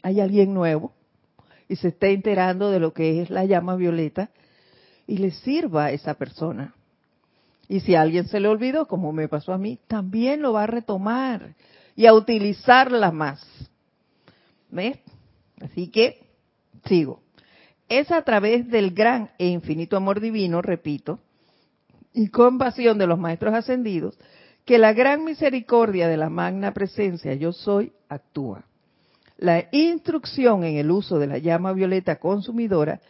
hay 0.04 0.22
alguien 0.22 0.54
nuevo 0.54 0.94
y 1.68 1.76
se 1.76 1.90
esté 1.90 2.14
enterando 2.14 2.72
de 2.72 2.80
lo 2.80 2.94
que 2.94 3.22
es 3.22 3.30
la 3.30 3.44
llama 3.44 3.76
violeta 3.76 4.30
y 5.06 5.18
le 5.18 5.32
sirva 5.32 5.88
a 5.88 5.92
esa 5.92 6.14
persona. 6.14 6.76
Y 7.68 7.82
si 7.82 7.94
alguien 7.94 8.26
se 8.30 8.40
le 8.40 8.48
olvidó, 8.48 8.88
como 8.88 9.12
me 9.12 9.28
pasó 9.28 9.52
a 9.52 9.58
mí, 9.58 9.80
también 9.86 10.42
lo 10.42 10.54
va 10.54 10.64
a 10.64 10.68
retomar 10.68 11.56
y 11.94 12.06
a 12.06 12.14
utilizarla 12.14 13.12
más. 13.12 13.46
¿Ves? 14.72 15.00
Así 15.60 15.90
que 15.90 16.26
sigo. 16.86 17.20
Es 17.90 18.12
a 18.12 18.22
través 18.22 18.70
del 18.70 18.92
gran 18.92 19.32
e 19.38 19.48
infinito 19.48 19.98
amor 19.98 20.22
divino, 20.22 20.62
repito, 20.62 21.20
y 22.16 22.30
compasión 22.30 22.98
de 22.98 23.08
los 23.08 23.20
maestros 23.20 23.54
ascendidos, 23.54 24.18
que 24.64 24.80
la 24.80 24.94
gran 24.94 25.24
misericordia 25.24 26.08
de 26.08 26.18
la 26.18 26.30
magna 26.30 26.74
presencia 26.74 27.36
yo 27.36 27.52
soy 27.52 27.92
actúa. 28.10 28.64
La 29.38 29.68
instrucción 29.72 30.64
en 30.64 30.78
el 30.78 30.90
uso 30.90 31.20
de 31.20 31.28
la 31.28 31.38
llama 31.38 31.74
violeta 31.74 32.16
consumidora 32.16 33.02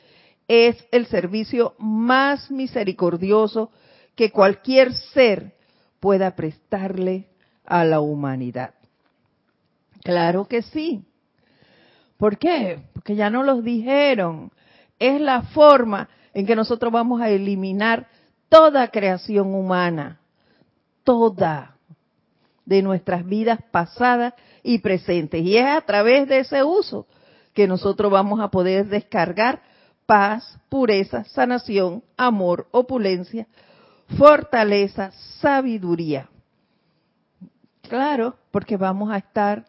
es 0.47 0.76
el 0.91 1.06
servicio 1.06 1.76
más 1.78 2.49
misericordioso 2.49 3.72
que 4.16 4.32
cualquier 4.32 4.91
ser 4.93 5.53
pueda 5.99 6.36
prestarle 6.36 7.30
a 7.64 7.86
la 7.86 7.99
humanidad. 7.99 8.74
Claro 10.03 10.45
que 10.45 10.64
sí. 10.64 11.03
¿Por 12.18 12.38
qué? 12.38 12.80
Porque 12.93 13.16
ya 13.16 13.30
no 13.30 13.43
los 13.43 13.64
dijeron. 13.64 14.51
Es 14.97 15.22
la 15.22 15.43
forma 15.43 16.10
en 16.34 16.45
que 16.45 16.56
nosotros 16.56 16.91
vamos 16.91 17.22
a 17.22 17.30
eliminar 17.30 18.08
toda 18.50 18.89
creación 18.89 19.54
humana, 19.54 20.20
toda 21.04 21.76
de 22.66 22.82
nuestras 22.82 23.26
vidas 23.26 23.60
pasadas 23.72 24.34
y 24.64 24.80
presentes. 24.80 25.43
Y 25.43 25.58
es 25.58 25.66
a 25.66 25.82
través 25.82 26.28
de 26.28 26.39
ese 26.39 26.64
uso 26.64 27.08
que 27.54 27.68
nosotros 27.68 28.12
vamos 28.12 28.39
a 28.39 28.50
poder 28.50 28.88
descargar 28.88 29.62
paz, 30.06 30.60
pureza, 30.70 31.24
sanación, 31.26 32.04
amor, 32.18 32.68
opulencia, 32.72 33.48
fortaleza, 34.18 35.12
sabiduría. 35.39 36.30
Claro, 37.84 38.36
porque 38.52 38.78
vamos 38.78 39.12
a 39.12 39.18
estar 39.18 39.66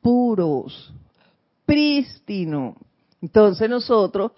puros, 0.00 0.92
prístinos. 1.64 2.76
Entonces 3.22 3.68
nosotros 3.68 4.32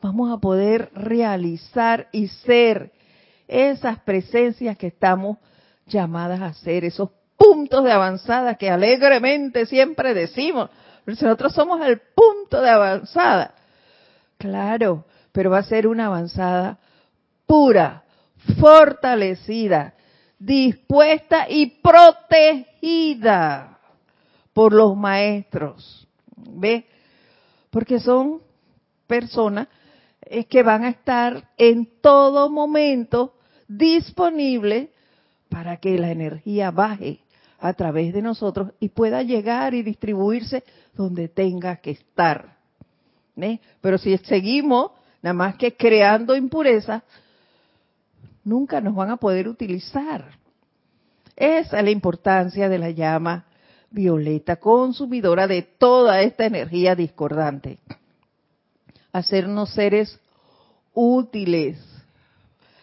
vamos 0.00 0.32
a 0.32 0.38
poder 0.38 0.90
realizar 0.94 2.08
y 2.12 2.28
ser 2.28 2.92
esas 3.46 3.98
presencias 4.00 4.76
que 4.76 4.88
estamos 4.88 5.38
llamadas 5.86 6.40
a 6.40 6.52
ser, 6.52 6.84
esos 6.84 7.10
puntos 7.36 7.84
de 7.84 7.92
avanzada 7.92 8.54
que 8.54 8.70
alegremente 8.70 9.66
siempre 9.66 10.14
decimos. 10.14 10.70
Nosotros 11.06 11.52
somos 11.52 11.80
el 11.84 12.00
punto 12.14 12.60
de 12.60 12.70
avanzada. 12.70 13.54
Claro, 14.38 15.04
pero 15.32 15.50
va 15.50 15.58
a 15.58 15.64
ser 15.64 15.86
una 15.86 16.06
avanzada 16.06 16.78
pura, 17.46 18.04
fortalecida, 18.60 19.94
dispuesta 20.38 21.48
y 21.48 21.80
protegida 21.82 23.78
por 24.52 24.72
los 24.72 24.96
maestros. 24.96 26.06
¿Ve? 26.36 26.86
Porque 27.70 28.00
son 28.00 28.40
personas 29.06 29.68
eh, 30.32 30.44
que 30.44 30.62
van 30.62 30.84
a 30.84 30.90
estar 30.90 31.50
en 31.58 31.88
todo 32.00 32.48
momento 32.50 33.34
disponibles 33.66 34.90
para 35.48 35.78
que 35.78 35.98
la 35.98 36.12
energía 36.12 36.70
baje 36.70 37.18
a 37.58 37.72
través 37.72 38.14
de 38.14 38.22
nosotros 38.22 38.70
y 38.78 38.90
pueda 38.90 39.24
llegar 39.24 39.74
y 39.74 39.82
distribuirse 39.82 40.62
donde 40.94 41.26
tenga 41.26 41.78
que 41.78 41.90
estar. 41.90 42.58
¿Ve? 43.34 43.60
Pero 43.80 43.98
si 43.98 44.16
seguimos 44.18 44.92
nada 45.20 45.34
más 45.34 45.56
que 45.56 45.76
creando 45.76 46.36
impureza, 46.36 47.02
nunca 48.44 48.80
nos 48.80 48.94
van 48.94 49.10
a 49.10 49.16
poder 49.16 49.48
utilizar. 49.48 50.38
Esa 51.34 51.78
es 51.78 51.84
la 51.84 51.90
importancia 51.90 52.68
de 52.68 52.78
la 52.78 52.90
llama 52.90 53.46
violeta, 53.90 54.60
consumidora 54.60 55.48
de 55.48 55.62
toda 55.62 56.20
esta 56.22 56.46
energía 56.46 56.94
discordante. 56.94 57.80
Hacernos 59.12 59.70
seres 59.70 60.18
útiles 60.94 61.78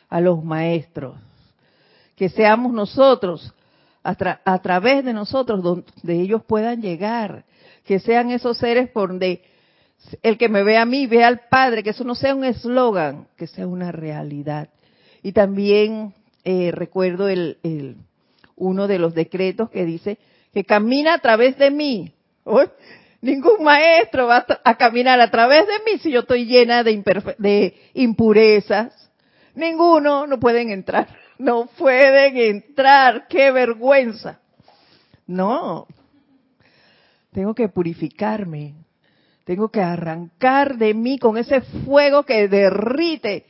a 0.09 0.21
los 0.21 0.43
maestros. 0.43 1.15
Que 2.15 2.29
seamos 2.29 2.73
nosotros, 2.73 3.53
a, 4.03 4.59
través 4.59 5.05
de 5.05 5.13
nosotros, 5.13 5.61
donde 5.61 6.21
ellos 6.21 6.41
puedan 6.43 6.81
llegar. 6.81 7.45
Que 7.85 7.99
sean 7.99 8.31
esos 8.31 8.57
seres 8.57 8.89
por 8.89 9.09
donde 9.09 9.43
el 10.21 10.37
que 10.37 10.49
me 10.49 10.63
ve 10.63 10.77
a 10.77 10.85
mí 10.85 11.07
ve 11.07 11.23
al 11.23 11.41
Padre, 11.49 11.83
que 11.83 11.89
eso 11.91 12.03
no 12.03 12.15
sea 12.15 12.35
un 12.35 12.43
eslogan, 12.43 13.27
que 13.35 13.47
sea 13.47 13.67
una 13.67 13.91
realidad. 13.91 14.69
Y 15.23 15.31
también 15.31 16.13
eh, 16.43 16.71
recuerdo 16.71 17.27
el, 17.27 17.97
uno 18.55 18.87
de 18.87 18.99
los 18.99 19.13
decretos 19.13 19.69
que 19.69 19.85
dice 19.85 20.17
que 20.53 20.63
camina 20.63 21.15
a 21.15 21.19
través 21.19 21.57
de 21.57 21.71
mí. 21.71 22.13
Ningún 23.21 23.63
maestro 23.63 24.27
va 24.27 24.45
a, 24.63 24.75
caminar 24.75 25.19
a 25.19 25.31
través 25.31 25.65
de 25.65 25.79
mí 25.85 25.99
si 25.99 26.11
yo 26.11 26.21
estoy 26.21 26.45
llena 26.45 26.83
de, 26.83 27.03
de 27.39 27.75
impurezas. 27.95 28.93
Ninguno, 29.55 30.27
no 30.27 30.39
pueden 30.39 30.69
entrar. 30.69 31.07
No 31.39 31.67
pueden 31.77 32.37
entrar. 32.37 33.27
¡Qué 33.27 33.51
vergüenza! 33.51 34.39
No. 35.25 35.87
Tengo 37.31 37.55
que 37.55 37.69
purificarme. 37.69 38.75
Tengo 39.43 39.69
que 39.69 39.81
arrancar 39.81 40.77
de 40.77 40.93
mí 40.93 41.17
con 41.17 41.37
ese 41.37 41.61
fuego 41.61 42.23
que 42.23 42.47
derrite 42.47 43.45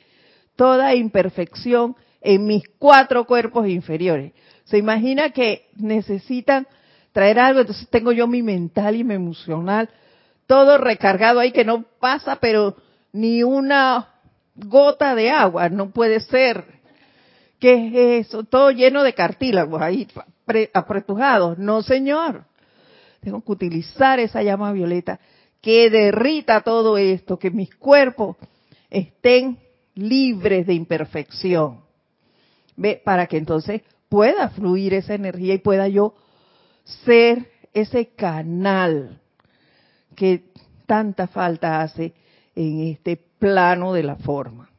toda 0.55 0.95
imperfección 0.95 1.95
en 2.21 2.45
mis 2.45 2.63
cuatro 2.77 3.25
cuerpos 3.25 3.67
inferiores. 3.67 4.33
Se 4.65 4.77
imagina 4.77 5.31
que 5.31 5.69
necesitan 5.75 6.67
traer 7.17 7.39
algo, 7.39 7.61
entonces 7.61 7.89
tengo 7.89 8.11
yo 8.11 8.27
mi 8.27 8.43
mental 8.43 8.95
y 8.95 9.03
mi 9.03 9.15
emocional, 9.15 9.89
todo 10.45 10.77
recargado 10.77 11.39
ahí 11.39 11.51
que 11.51 11.65
no 11.65 11.83
pasa, 11.99 12.35
pero 12.35 12.75
ni 13.11 13.41
una 13.41 14.09
gota 14.53 15.15
de 15.15 15.31
agua, 15.31 15.67
no 15.67 15.89
puede 15.89 16.19
ser. 16.19 16.63
¿Qué 17.59 18.19
es 18.19 18.27
eso? 18.27 18.43
Todo 18.43 18.69
lleno 18.69 19.01
de 19.01 19.15
cartílagos 19.15 19.81
ahí 19.81 20.07
apretujados. 20.71 21.57
No, 21.57 21.81
señor. 21.81 22.43
Tengo 23.19 23.43
que 23.43 23.51
utilizar 23.51 24.19
esa 24.19 24.43
llama 24.43 24.71
violeta 24.71 25.19
que 25.59 25.89
derrita 25.89 26.61
todo 26.61 26.99
esto, 26.99 27.39
que 27.39 27.49
mis 27.49 27.73
cuerpos 27.77 28.37
estén 28.91 29.57
libres 29.95 30.67
de 30.67 30.75
imperfección. 30.75 31.81
¿Ve? 32.75 33.01
Para 33.03 33.25
que 33.25 33.37
entonces 33.37 33.81
pueda 34.07 34.49
fluir 34.49 34.93
esa 34.93 35.15
energía 35.15 35.55
y 35.55 35.57
pueda 35.57 35.87
yo 35.87 36.13
ser 37.05 37.51
ese 37.73 38.07
canal 38.15 39.21
que 40.15 40.45
tanta 40.85 41.27
falta 41.27 41.81
hace 41.81 42.13
en 42.55 42.81
este 42.87 43.17
plano 43.39 43.93
de 43.93 44.03
la 44.03 44.15
forma. 44.15 44.69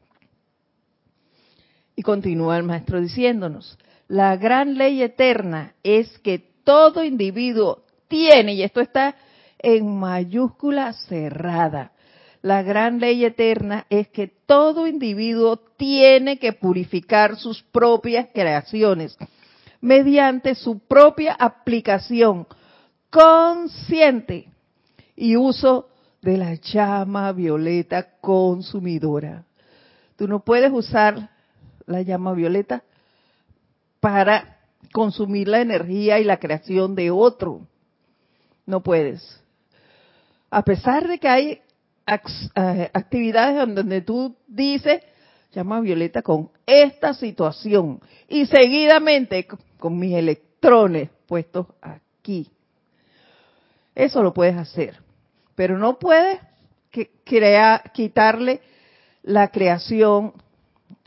Y 1.95 2.01
continúa 2.01 2.57
el 2.57 2.63
maestro 2.63 2.99
diciéndonos, 2.99 3.77
la 4.07 4.35
gran 4.37 4.77
ley 4.77 5.01
eterna 5.01 5.75
es 5.83 6.17
que 6.19 6.39
todo 6.63 7.03
individuo 7.03 7.83
tiene, 8.07 8.53
y 8.53 8.63
esto 8.63 8.81
está 8.81 9.15
en 9.59 9.99
mayúscula 9.99 10.93
cerrada, 10.93 11.91
la 12.41 12.63
gran 12.63 12.99
ley 12.99 13.25
eterna 13.25 13.85
es 13.89 14.07
que 14.07 14.27
todo 14.27 14.87
individuo 14.87 15.57
tiene 15.77 16.39
que 16.39 16.53
purificar 16.53 17.35
sus 17.35 17.61
propias 17.63 18.29
creaciones 18.33 19.17
mediante 19.81 20.55
su 20.55 20.79
propia 20.79 21.33
aplicación 21.33 22.47
consciente 23.09 24.49
y 25.15 25.35
uso 25.35 25.89
de 26.21 26.37
la 26.37 26.55
llama 26.55 27.31
violeta 27.31 28.19
consumidora. 28.19 29.45
Tú 30.15 30.27
no 30.27 30.41
puedes 30.41 30.71
usar 30.71 31.29
la 31.85 32.01
llama 32.01 32.33
violeta 32.33 32.83
para 33.99 34.57
consumir 34.91 35.47
la 35.47 35.61
energía 35.61 36.19
y 36.19 36.23
la 36.23 36.37
creación 36.37 36.95
de 36.95 37.11
otro. 37.11 37.67
No 38.65 38.81
puedes. 38.81 39.41
A 40.49 40.63
pesar 40.63 41.07
de 41.07 41.19
que 41.19 41.27
hay 41.27 41.61
eh, 42.55 42.89
actividades 42.93 43.75
donde 43.75 44.01
tú 44.01 44.35
dices, 44.47 45.01
llama 45.51 45.79
Violeta 45.81 46.21
con 46.21 46.51
esta 46.65 47.13
situación 47.13 48.01
y 48.27 48.45
seguidamente 48.45 49.47
con 49.79 49.97
mis 49.97 50.13
electrones 50.13 51.09
puestos 51.25 51.67
aquí. 51.81 52.51
Eso 53.95 54.21
lo 54.21 54.33
puedes 54.33 54.55
hacer, 54.55 55.01
pero 55.55 55.77
no 55.77 55.97
puedes 55.97 56.39
crear, 57.23 57.91
quitarle 57.91 58.61
la 59.23 59.47
creación 59.49 60.33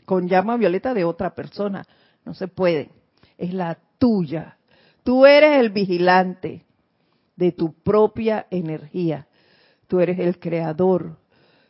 con 0.05 0.27
llama 0.27 0.57
violeta 0.57 0.93
de 0.93 1.05
otra 1.05 1.33
persona. 1.33 1.85
No 2.25 2.33
se 2.33 2.47
puede. 2.47 2.89
Es 3.37 3.53
la 3.53 3.77
tuya. 3.97 4.57
Tú 5.03 5.25
eres 5.25 5.59
el 5.59 5.69
vigilante 5.69 6.65
de 7.35 7.51
tu 7.51 7.73
propia 7.73 8.47
energía 8.49 9.27
tú 9.93 9.99
eres 9.99 10.17
el 10.17 10.39
creador 10.39 11.19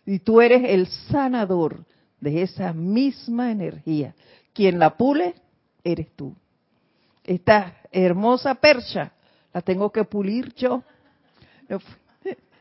y 0.06 0.20
tú 0.20 0.40
eres 0.40 0.64
el 0.64 0.88
sanador 0.88 1.86
de 2.22 2.44
esa 2.44 2.72
misma 2.72 3.52
energía. 3.52 4.16
Quien 4.54 4.80
la 4.80 4.96
pule, 4.96 5.36
eres 5.84 6.08
tú. 6.16 6.34
Esta 7.24 7.78
hermosa 7.92 8.56
percha 8.56 9.14
la 9.54 9.62
tengo 9.62 9.92
que 9.92 10.04
pulir 10.04 10.54
yo. 10.56 10.84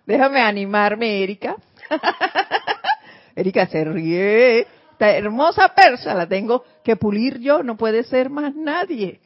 Déjame 0.06 0.40
animarme, 0.40 1.22
Erika. 1.22 1.56
Erika 3.36 3.66
se 3.66 3.84
ríe. 3.84 4.60
Esta 4.92 5.10
hermosa 5.10 5.68
percha 5.74 6.14
la 6.14 6.28
tengo 6.28 6.64
que 6.84 6.96
pulir 6.96 7.38
yo, 7.38 7.62
no 7.62 7.76
puede 7.76 8.04
ser 8.04 8.30
más 8.30 8.54
nadie. 8.54 9.20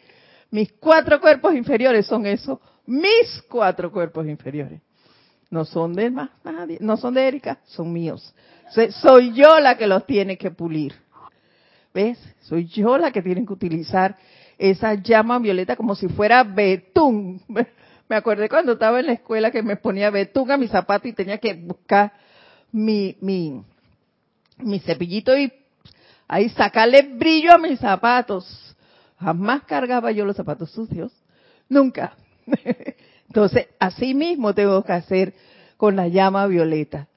Mis 0.50 0.72
cuatro 0.72 1.20
cuerpos 1.20 1.54
inferiores 1.54 2.06
son 2.06 2.24
eso, 2.24 2.60
mis 2.86 3.42
cuatro 3.48 3.90
cuerpos 3.90 4.26
inferiores. 4.26 4.80
No 5.50 5.64
son 5.64 5.92
de 5.94 6.10
más 6.10 6.30
nadie, 6.44 6.78
no 6.80 6.96
son 6.96 7.14
de 7.14 7.28
Erika, 7.28 7.58
son 7.64 7.92
míos. 7.92 8.34
Soy 9.00 9.32
yo 9.32 9.60
la 9.60 9.76
que 9.76 9.86
los 9.86 10.06
tiene 10.06 10.36
que 10.38 10.50
pulir. 10.50 10.94
¿Ves? 11.92 12.18
Soy 12.40 12.66
yo 12.66 12.98
la 12.98 13.10
que 13.10 13.22
tiene 13.22 13.44
que 13.44 13.52
utilizar 13.52 14.16
esa 14.58 14.94
llama 14.94 15.38
violeta 15.38 15.76
como 15.76 15.94
si 15.94 16.08
fuera 16.08 16.42
betún. 16.44 17.40
Me 18.08 18.16
acordé 18.16 18.48
cuando 18.48 18.72
estaba 18.72 19.00
en 19.00 19.06
la 19.06 19.12
escuela 19.14 19.50
que 19.50 19.64
me 19.64 19.74
ponía 19.74 20.10
betún 20.10 20.52
a 20.52 20.56
mi 20.56 20.68
zapato 20.68 21.08
y 21.08 21.12
tenía 21.12 21.38
que 21.38 21.54
buscar 21.54 22.12
mi, 22.70 23.16
mi, 23.20 23.64
mi 24.58 24.78
cepillito 24.78 25.36
y 25.36 25.52
ahí 26.28 26.48
sacarle 26.50 27.02
brillo 27.02 27.52
a 27.52 27.58
mis 27.58 27.80
zapatos. 27.80 28.76
Jamás 29.18 29.64
cargaba 29.64 30.12
yo 30.12 30.24
los 30.24 30.36
zapatos 30.36 30.70
sucios. 30.70 31.12
Nunca. 31.68 32.16
Entonces, 33.26 33.66
así 33.80 34.14
mismo 34.14 34.54
tengo 34.54 34.84
que 34.84 34.92
hacer 34.92 35.34
con 35.76 35.96
la 35.96 36.06
llama 36.06 36.46
violeta. 36.46 37.08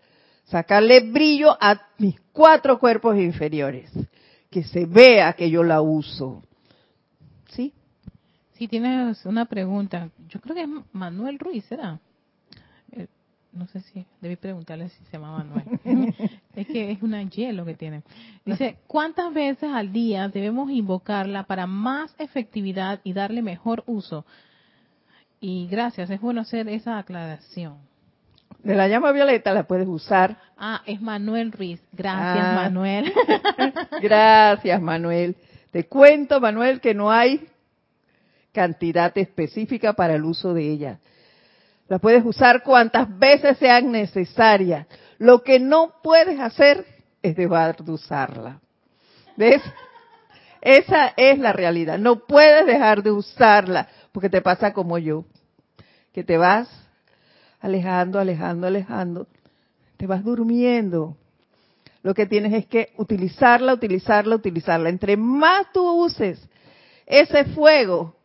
Sacarle 0.45 1.01
brillo 1.01 1.55
a 1.61 1.79
mis 1.99 2.19
cuatro 2.31 2.79
cuerpos 2.79 3.15
inferiores. 3.17 3.91
Que 4.49 4.63
se 4.63 4.87
vea 4.87 5.33
que 5.33 5.51
yo 5.51 5.63
la 5.63 5.81
uso. 5.81 6.41
¿Sí? 8.59 8.65
Si 8.65 8.67
tienes 8.67 9.25
una 9.25 9.45
pregunta. 9.45 10.09
Yo 10.27 10.41
creo 10.41 10.55
que 10.55 10.63
es 10.63 10.69
Manuel 10.91 11.39
Ruiz, 11.39 11.63
¿será? 11.65 11.97
Eh, 12.91 13.07
no 13.53 13.67
sé 13.67 13.79
si 13.79 14.05
debí 14.19 14.35
preguntarle 14.35 14.89
si 14.89 15.03
se 15.05 15.13
llama 15.13 15.37
Manuel. 15.37 16.13
es 16.55 16.67
que 16.67 16.91
es 16.91 17.01
una 17.01 17.23
Y 17.23 17.51
lo 17.53 17.65
que 17.65 17.75
tiene. 17.75 18.03
Dice, 18.45 18.77
¿cuántas 18.85 19.33
veces 19.33 19.69
al 19.71 19.93
día 19.93 20.27
debemos 20.27 20.69
invocarla 20.71 21.43
para 21.43 21.67
más 21.67 22.13
efectividad 22.19 22.99
y 23.05 23.13
darle 23.13 23.41
mejor 23.41 23.83
uso? 23.87 24.25
Y 25.39 25.67
gracias, 25.67 26.09
es 26.09 26.19
bueno 26.19 26.41
hacer 26.41 26.67
esa 26.67 26.97
aclaración. 26.97 27.77
De 28.61 28.75
la 28.75 28.89
llama 28.89 29.13
violeta 29.13 29.53
la 29.53 29.63
puedes 29.63 29.87
usar. 29.87 30.37
Ah, 30.57 30.81
es 30.85 31.01
Manuel 31.01 31.53
Ruiz. 31.53 31.81
Gracias, 31.93 32.45
ah. 32.45 32.55
Manuel. 32.55 33.13
gracias, 34.01 34.81
Manuel. 34.81 35.37
Te 35.71 35.85
cuento, 35.85 36.41
Manuel, 36.41 36.81
que 36.81 36.93
no 36.93 37.09
hay 37.09 37.47
cantidad 38.51 39.15
específica 39.17 39.93
para 39.93 40.15
el 40.15 40.23
uso 40.23 40.53
de 40.53 40.69
ella. 40.69 40.99
La 41.87 41.99
puedes 41.99 42.23
usar 42.23 42.63
cuantas 42.63 43.17
veces 43.17 43.57
sean 43.57 43.91
necesarias. 43.91 44.87
Lo 45.17 45.43
que 45.43 45.59
no 45.59 45.93
puedes 46.03 46.39
hacer 46.39 46.85
es 47.21 47.35
dejar 47.35 47.83
de 47.83 47.91
usarla. 47.91 48.59
¿Ves? 49.35 49.61
Esa 50.61 51.13
es 51.15 51.39
la 51.39 51.53
realidad. 51.53 51.97
No 51.97 52.25
puedes 52.25 52.65
dejar 52.65 53.01
de 53.01 53.11
usarla 53.11 53.87
porque 54.11 54.29
te 54.29 54.41
pasa 54.41 54.73
como 54.73 54.97
yo, 54.97 55.25
que 56.13 56.23
te 56.23 56.37
vas 56.37 56.69
alejando, 57.61 58.19
alejando, 58.19 58.67
alejando, 58.67 59.27
te 59.97 60.07
vas 60.07 60.23
durmiendo. 60.23 61.17
Lo 62.03 62.13
que 62.13 62.25
tienes 62.25 62.53
es 62.53 62.65
que 62.65 62.93
utilizarla, 62.97 63.73
utilizarla, 63.73 64.35
utilizarla. 64.35 64.89
Entre 64.89 65.17
más 65.17 65.71
tú 65.73 66.03
uses 66.03 66.39
ese 67.05 67.45
fuego, 67.45 68.15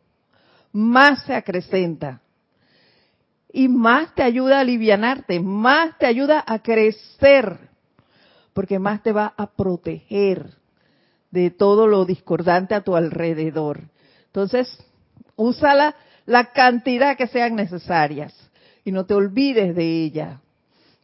más 0.75 1.23
se 1.23 1.35
acrecenta. 1.35 2.21
Y 3.53 3.69
más 3.69 4.13
te 4.17 4.25
ayuda 4.25 4.59
a 4.59 4.61
alivianarte, 4.61 5.39
más 5.39 5.97
te 5.99 6.07
ayuda 6.07 6.43
a 6.45 6.59
crecer, 6.59 7.71
porque 8.53 8.81
más 8.81 9.01
te 9.03 9.13
va 9.13 9.33
a 9.37 9.47
proteger 9.53 10.51
de 11.31 11.51
todo 11.51 11.87
lo 11.87 12.05
discordante 12.05 12.75
a 12.75 12.81
tu 12.81 12.97
alrededor. 12.97 13.83
Entonces, 14.27 14.77
úsala 15.37 15.95
la 16.27 16.53
cantidad 16.53 17.17
que 17.17 17.29
sean 17.29 17.55
necesarias 17.55 18.35
y 18.85 18.91
no 18.91 19.07
te 19.07 19.15
olvides 19.15 19.77
de 19.77 20.03
ella. 20.03 20.41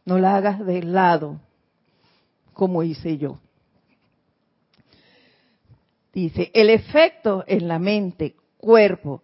No 0.03 0.19
la 0.19 0.35
hagas 0.35 0.65
de 0.65 0.83
lado, 0.83 1.39
como 2.51 2.83
hice 2.83 3.17
yo. 3.17 3.39
Dice, 6.11 6.51
el 6.53 6.69
efecto 6.69 7.45
en 7.47 7.69
la 7.69 7.79
mente, 7.79 8.35
cuerpo, 8.57 9.23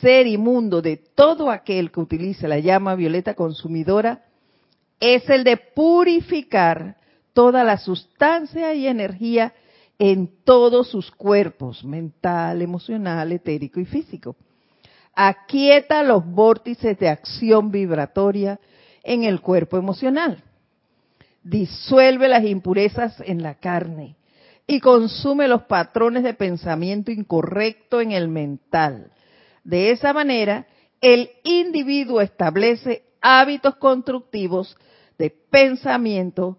ser 0.00 0.26
y 0.26 0.38
mundo 0.38 0.82
de 0.82 0.96
todo 0.96 1.50
aquel 1.50 1.90
que 1.90 2.00
utilice 2.00 2.48
la 2.48 2.58
llama 2.58 2.94
violeta 2.94 3.34
consumidora 3.34 4.24
es 5.00 5.28
el 5.28 5.44
de 5.44 5.56
purificar 5.56 6.96
toda 7.32 7.64
la 7.64 7.78
sustancia 7.78 8.74
y 8.74 8.86
energía 8.86 9.52
en 9.98 10.30
todos 10.44 10.88
sus 10.88 11.10
cuerpos, 11.10 11.84
mental, 11.84 12.62
emocional, 12.62 13.32
etérico 13.32 13.80
y 13.80 13.84
físico. 13.84 14.36
Aquieta 15.14 16.02
los 16.02 16.24
vórtices 16.24 16.98
de 16.98 17.08
acción 17.08 17.70
vibratoria 17.70 18.58
en 19.02 19.24
el 19.24 19.40
cuerpo 19.40 19.76
emocional. 19.76 20.42
Disuelve 21.42 22.28
las 22.28 22.44
impurezas 22.44 23.20
en 23.26 23.42
la 23.42 23.54
carne 23.54 24.16
y 24.66 24.80
consume 24.80 25.48
los 25.48 25.62
patrones 25.62 26.22
de 26.22 26.34
pensamiento 26.34 27.10
incorrecto 27.10 28.00
en 28.00 28.12
el 28.12 28.28
mental 28.28 29.10
de 29.64 29.90
esa 29.90 30.12
manera, 30.12 30.66
el 31.00 31.30
individuo 31.44 32.20
establece 32.20 33.04
hábitos 33.20 33.76
constructivos 33.76 34.76
de 35.18 35.30
pensamiento, 35.30 36.58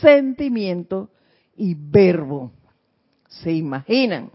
sentimiento 0.00 1.10
y 1.56 1.74
verbo. 1.74 2.52
¿Se 3.28 3.52
imaginan? 3.52 4.30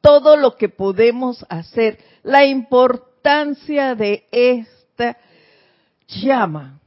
Todo 0.00 0.36
lo 0.36 0.56
que 0.56 0.68
podemos 0.68 1.44
hacer, 1.48 1.98
la 2.22 2.44
importancia 2.44 3.94
de 3.94 4.26
esta 4.30 5.16
llama. 6.08 6.80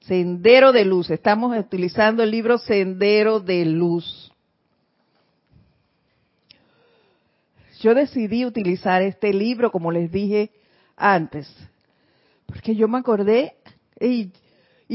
Sendero 0.00 0.72
de 0.72 0.84
Luz. 0.84 1.10
Estamos 1.10 1.56
utilizando 1.56 2.22
el 2.22 2.30
libro 2.30 2.58
Sendero 2.58 3.40
de 3.40 3.64
Luz. 3.64 4.31
Yo 7.82 7.94
decidí 7.94 8.44
utilizar 8.44 9.02
este 9.02 9.34
libro, 9.34 9.72
como 9.72 9.90
les 9.90 10.10
dije 10.10 10.50
antes, 10.96 11.52
porque 12.46 12.76
yo 12.76 12.86
me 12.86 12.98
acordé 12.98 13.56
y, 14.00 14.30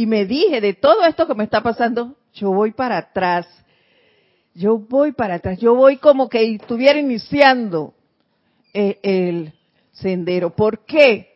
me 0.05 0.25
dije 0.25 0.61
de 0.61 0.73
todo 0.73 1.05
esto 1.05 1.27
que 1.27 1.35
me 1.35 1.43
está 1.43 1.61
pasando, 1.61 2.15
yo 2.33 2.51
voy 2.51 2.71
para 2.71 2.97
atrás, 2.97 3.45
yo 4.53 4.77
voy 4.77 5.11
para 5.11 5.35
atrás, 5.35 5.59
yo 5.59 5.75
voy 5.75 5.97
como 5.97 6.29
que 6.29 6.55
estuviera 6.55 6.97
iniciando 6.97 7.93
el, 8.73 8.97
el 9.03 9.53
sendero. 9.91 10.55
¿Por 10.55 10.85
qué? 10.85 11.35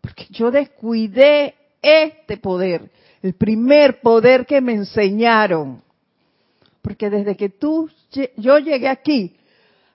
Porque 0.00 0.26
yo 0.30 0.52
descuidé 0.52 1.54
este 1.82 2.36
poder, 2.36 2.90
el 3.22 3.34
primer 3.34 4.00
poder 4.00 4.46
que 4.46 4.60
me 4.60 4.74
enseñaron. 4.74 5.82
Porque 6.80 7.10
desde 7.10 7.36
que 7.36 7.48
tú, 7.48 7.90
yo 8.36 8.58
llegué 8.58 8.88
aquí, 8.88 9.36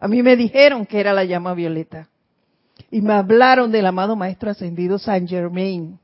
a 0.01 0.07
mí 0.07 0.23
me 0.23 0.35
dijeron 0.35 0.87
que 0.87 0.99
era 0.99 1.13
la 1.13 1.23
llama 1.25 1.53
violeta. 1.53 2.09
Y 2.89 3.01
me 3.01 3.13
hablaron 3.13 3.71
del 3.71 3.85
amado 3.85 4.15
Maestro 4.15 4.49
Ascendido 4.49 4.97
San 4.97 5.27
Germain. 5.27 5.99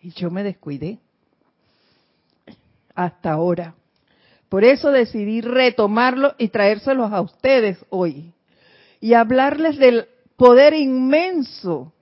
Y 0.00 0.10
yo 0.12 0.30
me 0.30 0.42
descuidé. 0.42 0.98
Hasta 2.94 3.32
ahora. 3.32 3.74
Por 4.48 4.64
eso 4.64 4.90
decidí 4.90 5.42
retomarlo 5.42 6.34
y 6.38 6.48
traérselos 6.48 7.12
a 7.12 7.20
ustedes 7.20 7.76
hoy. 7.90 8.32
Y 8.98 9.12
hablarles 9.12 9.76
del 9.76 10.08
poder 10.36 10.72
inmenso 10.72 11.92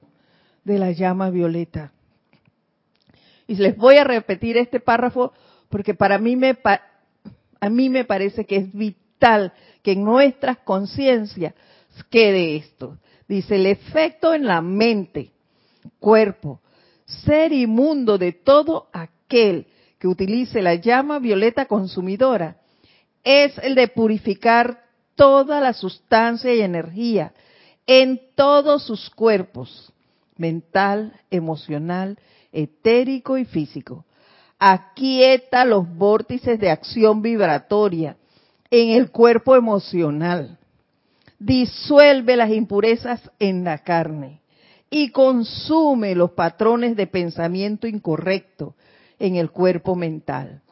de 0.62 0.78
la 0.78 0.92
llama 0.92 1.28
violeta. 1.30 1.90
Y 3.48 3.56
les 3.56 3.76
voy 3.76 3.96
a 3.96 4.04
repetir 4.04 4.58
este 4.58 4.78
párrafo 4.78 5.32
porque 5.68 5.94
para 5.94 6.18
mí 6.18 6.36
me, 6.36 6.56
a 7.60 7.68
mí 7.68 7.88
me 7.88 8.04
parece 8.04 8.46
que 8.46 8.58
es 8.58 8.72
vital 8.72 9.52
que 9.88 9.92
en 9.92 10.04
nuestras 10.04 10.58
conciencias 10.58 11.54
quede 12.10 12.56
esto. 12.56 12.98
Dice, 13.26 13.56
el 13.56 13.64
efecto 13.64 14.34
en 14.34 14.44
la 14.44 14.60
mente, 14.60 15.30
cuerpo, 15.98 16.60
ser 17.06 17.54
y 17.54 17.66
mundo 17.66 18.18
de 18.18 18.32
todo 18.32 18.88
aquel 18.92 19.66
que 19.98 20.06
utilice 20.06 20.60
la 20.60 20.74
llama 20.74 21.18
violeta 21.20 21.64
consumidora 21.64 22.58
es 23.24 23.56
el 23.62 23.74
de 23.74 23.88
purificar 23.88 24.84
toda 25.14 25.58
la 25.58 25.72
sustancia 25.72 26.54
y 26.54 26.60
energía 26.60 27.32
en 27.86 28.20
todos 28.34 28.82
sus 28.82 29.08
cuerpos, 29.08 29.90
mental, 30.36 31.14
emocional, 31.30 32.18
etérico 32.52 33.38
y 33.38 33.46
físico. 33.46 34.04
Aquieta 34.58 35.64
los 35.64 35.88
vórtices 35.96 36.60
de 36.60 36.70
acción 36.70 37.22
vibratoria 37.22 38.17
en 38.70 38.90
el 38.90 39.10
cuerpo 39.10 39.56
emocional, 39.56 40.58
disuelve 41.38 42.36
las 42.36 42.50
impurezas 42.50 43.30
en 43.38 43.64
la 43.64 43.78
carne 43.78 44.40
y 44.90 45.10
consume 45.10 46.14
los 46.14 46.32
patrones 46.32 46.96
de 46.96 47.06
pensamiento 47.06 47.86
incorrecto 47.86 48.74
en 49.18 49.36
el 49.36 49.50
cuerpo 49.50 49.94
mental. 49.94 50.62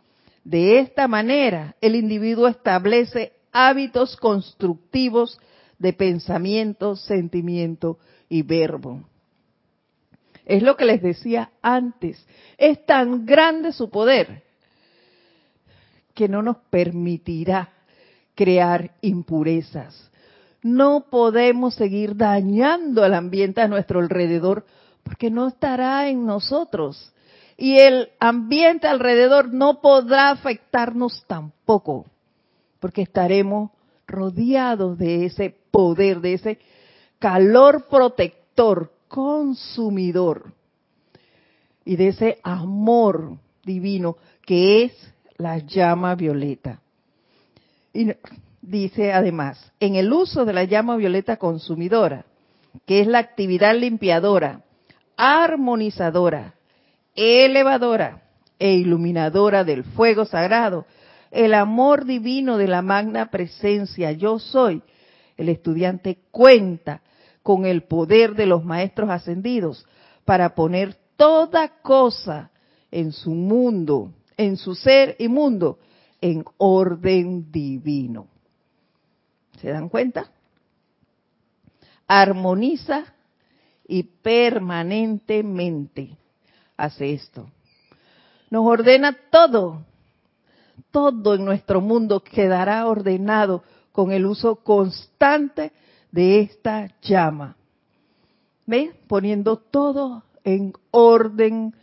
De 0.45 0.79
esta 0.79 1.09
manera, 1.09 1.75
el 1.81 1.97
individuo 1.97 2.49
establece 2.49 3.33
hábitos 3.53 4.17
constructivos 4.17 5.41
de 5.79 5.93
pensamiento, 5.93 6.97
sentimiento 6.97 7.99
y 8.29 8.43
verbo. 8.43 9.03
Es 10.45 10.63
lo 10.63 10.77
que 10.77 10.85
les 10.85 11.03
decía 11.03 11.51
antes. 11.61 12.25
Es 12.57 12.85
tan 12.87 13.27
grande 13.27 13.73
su 13.73 13.91
poder 13.91 14.45
que 16.15 16.29
no 16.29 16.43
nos 16.43 16.59
permitirá 16.71 17.73
crear 18.37 18.93
impurezas. 19.01 20.11
No 20.63 21.07
podemos 21.11 21.75
seguir 21.75 22.17
dañando 22.17 23.03
al 23.03 23.15
ambiente 23.15 23.61
a 23.61 23.69
nuestro 23.69 23.99
alrededor 23.99 24.65
porque 25.03 25.31
no 25.31 25.49
estará 25.49 26.09
en 26.09 26.27
nosotros. 26.27 27.13
Y 27.57 27.79
el 27.79 28.11
ambiente 28.21 28.87
alrededor 28.87 29.53
no 29.53 29.81
podrá 29.81 30.31
afectarnos 30.31 31.25
tampoco 31.27 32.07
porque 32.79 33.03
estaremos 33.03 33.71
rodeados 34.07 34.99
de 34.99 35.25
ese 35.25 35.57
poder, 35.71 36.21
de 36.21 36.35
ese 36.35 36.59
calor 37.19 37.87
protector, 37.89 38.93
consumidor 39.09 40.53
y 41.85 41.97
de 41.97 42.09
ese 42.09 42.39
amor 42.43 43.39
divino 43.65 44.17
que 44.45 44.85
es 44.85 45.15
la 45.39 45.59
llama 45.59 46.15
violeta. 46.15 46.81
Dice 48.63 49.13
además, 49.13 49.73
en 49.79 49.95
el 49.95 50.13
uso 50.13 50.45
de 50.45 50.53
la 50.53 50.65
llama 50.65 50.97
violeta 50.97 51.37
consumidora, 51.37 52.27
que 52.85 53.01
es 53.01 53.07
la 53.07 53.19
actividad 53.19 53.77
limpiadora, 53.77 54.65
armonizadora, 55.17 56.55
elevadora 57.15 58.23
e 58.59 58.75
iluminadora 58.75 59.65
del 59.65 59.85
fuego 59.85 60.25
sagrado, 60.25 60.85
el 61.31 61.55
amor 61.55 62.05
divino 62.05 62.59
de 62.59 62.69
la 62.69 62.83
magna 62.83 63.31
presencia 63.31 64.13
yo 64.13 64.39
soy, 64.39 64.83
el 65.37 65.49
estudiante 65.49 66.19
cuenta 66.31 67.03
con 67.43 67.67
el 67.67 67.83
poder 67.83 68.35
de 68.35 68.47
los 68.47 68.65
maestros 68.65 69.11
ascendidos 69.11 69.87
para 70.25 70.55
poner 70.55 70.97
toda 71.17 71.69
cosa 71.83 72.51
en 72.91 73.13
su 73.13 73.31
mundo, 73.31 74.13
en 74.37 74.57
su 74.57 74.75
ser 74.75 75.17
y 75.19 75.29
mundo, 75.29 75.79
en 76.27 76.45
orden 76.59 77.51
divino. 77.53 78.27
¿Se 79.61 79.71
dan 79.71 79.89
cuenta? 79.89 80.31
Armoniza 82.09 83.05
y 83.87 84.03
permanentemente 84.03 86.17
hace 86.77 87.13
esto. 87.13 87.49
Nos 88.51 88.67
ordena 88.67 89.17
todo. 89.31 89.85
Todo 90.91 91.35
en 91.35 91.45
nuestro 91.45 91.81
mundo 91.81 92.23
quedará 92.23 92.87
ordenado 92.87 93.63
con 93.93 94.13
el 94.13 94.27
uso 94.27 94.57
constante 94.57 95.73
de 96.11 96.41
esta 96.41 96.91
llama. 97.01 97.57
¿Ve? 98.67 98.93
Poniendo 99.07 99.59
todo 99.59 100.25
en 100.45 100.73
orden 100.91 101.75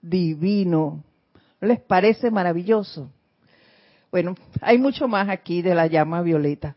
divino. 0.00 1.04
¿No 1.60 1.68
les 1.68 1.80
parece 1.80 2.30
maravilloso? 2.30 3.10
Bueno, 4.12 4.34
hay 4.60 4.76
mucho 4.76 5.08
más 5.08 5.30
aquí 5.30 5.62
de 5.62 5.74
la 5.74 5.86
llama 5.86 6.20
violeta, 6.20 6.76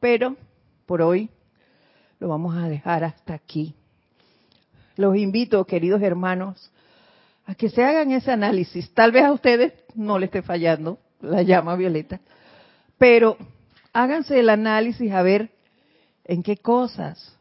pero 0.00 0.36
por 0.86 1.02
hoy 1.02 1.28
lo 2.18 2.28
vamos 2.28 2.56
a 2.56 2.66
dejar 2.66 3.04
hasta 3.04 3.34
aquí. 3.34 3.74
Los 4.96 5.18
invito, 5.18 5.66
queridos 5.66 6.00
hermanos, 6.00 6.72
a 7.44 7.54
que 7.54 7.68
se 7.68 7.84
hagan 7.84 8.10
ese 8.10 8.32
análisis. 8.32 8.90
Tal 8.94 9.12
vez 9.12 9.24
a 9.24 9.32
ustedes 9.32 9.74
no 9.94 10.18
le 10.18 10.24
esté 10.24 10.40
fallando 10.40 10.98
la 11.20 11.42
llama 11.42 11.76
violeta, 11.76 12.20
pero 12.96 13.36
háganse 13.92 14.40
el 14.40 14.48
análisis 14.48 15.12
a 15.12 15.20
ver 15.20 15.50
en 16.24 16.42
qué 16.42 16.56
cosas 16.56 17.38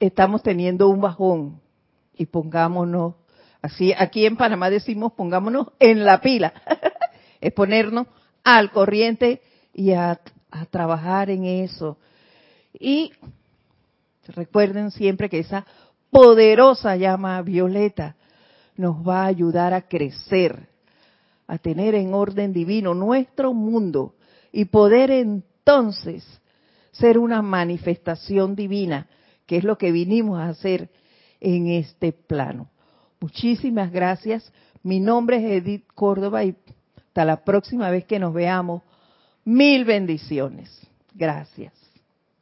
estamos 0.00 0.42
teniendo 0.42 0.88
un 0.88 1.00
bajón 1.00 1.60
y 2.16 2.26
pongámonos, 2.26 3.14
así 3.62 3.94
aquí 3.96 4.26
en 4.26 4.36
Panamá 4.36 4.68
decimos 4.68 5.12
pongámonos 5.12 5.68
en 5.78 6.04
la 6.04 6.20
pila, 6.20 6.54
es 7.40 7.52
ponernos 7.52 8.06
al 8.44 8.70
corriente 8.70 9.42
y 9.72 9.92
a, 9.92 10.20
trabajar 10.70 11.28
en 11.28 11.44
eso. 11.44 11.98
Y 12.72 13.12
recuerden 14.28 14.90
siempre 14.90 15.28
que 15.28 15.40
esa 15.40 15.66
poderosa 16.10 16.96
llama 16.96 17.40
violeta 17.42 18.16
nos 18.76 19.06
va 19.06 19.24
a 19.24 19.26
ayudar 19.26 19.74
a 19.74 19.82
crecer, 19.82 20.68
a 21.46 21.58
tener 21.58 21.94
en 21.94 22.14
orden 22.14 22.52
divino 22.52 22.94
nuestro 22.94 23.52
mundo 23.52 24.14
y 24.52 24.64
poder 24.64 25.10
entonces 25.10 26.24
ser 26.92 27.18
una 27.18 27.42
manifestación 27.42 28.56
divina, 28.56 29.06
que 29.46 29.58
es 29.58 29.64
lo 29.64 29.76
que 29.76 29.92
vinimos 29.92 30.38
a 30.38 30.48
hacer 30.48 30.90
en 31.40 31.68
este 31.68 32.12
plano. 32.12 32.70
Muchísimas 33.20 33.92
gracias. 33.92 34.50
Mi 34.82 35.00
nombre 35.00 35.36
es 35.36 35.62
Edith 35.62 35.86
Córdoba 35.94 36.44
y 36.44 36.54
hasta 37.18 37.24
la 37.24 37.42
próxima 37.44 37.90
vez 37.90 38.04
que 38.04 38.20
nos 38.20 38.32
veamos, 38.32 38.82
mil 39.44 39.84
bendiciones. 39.84 40.70
Gracias. 41.14 41.72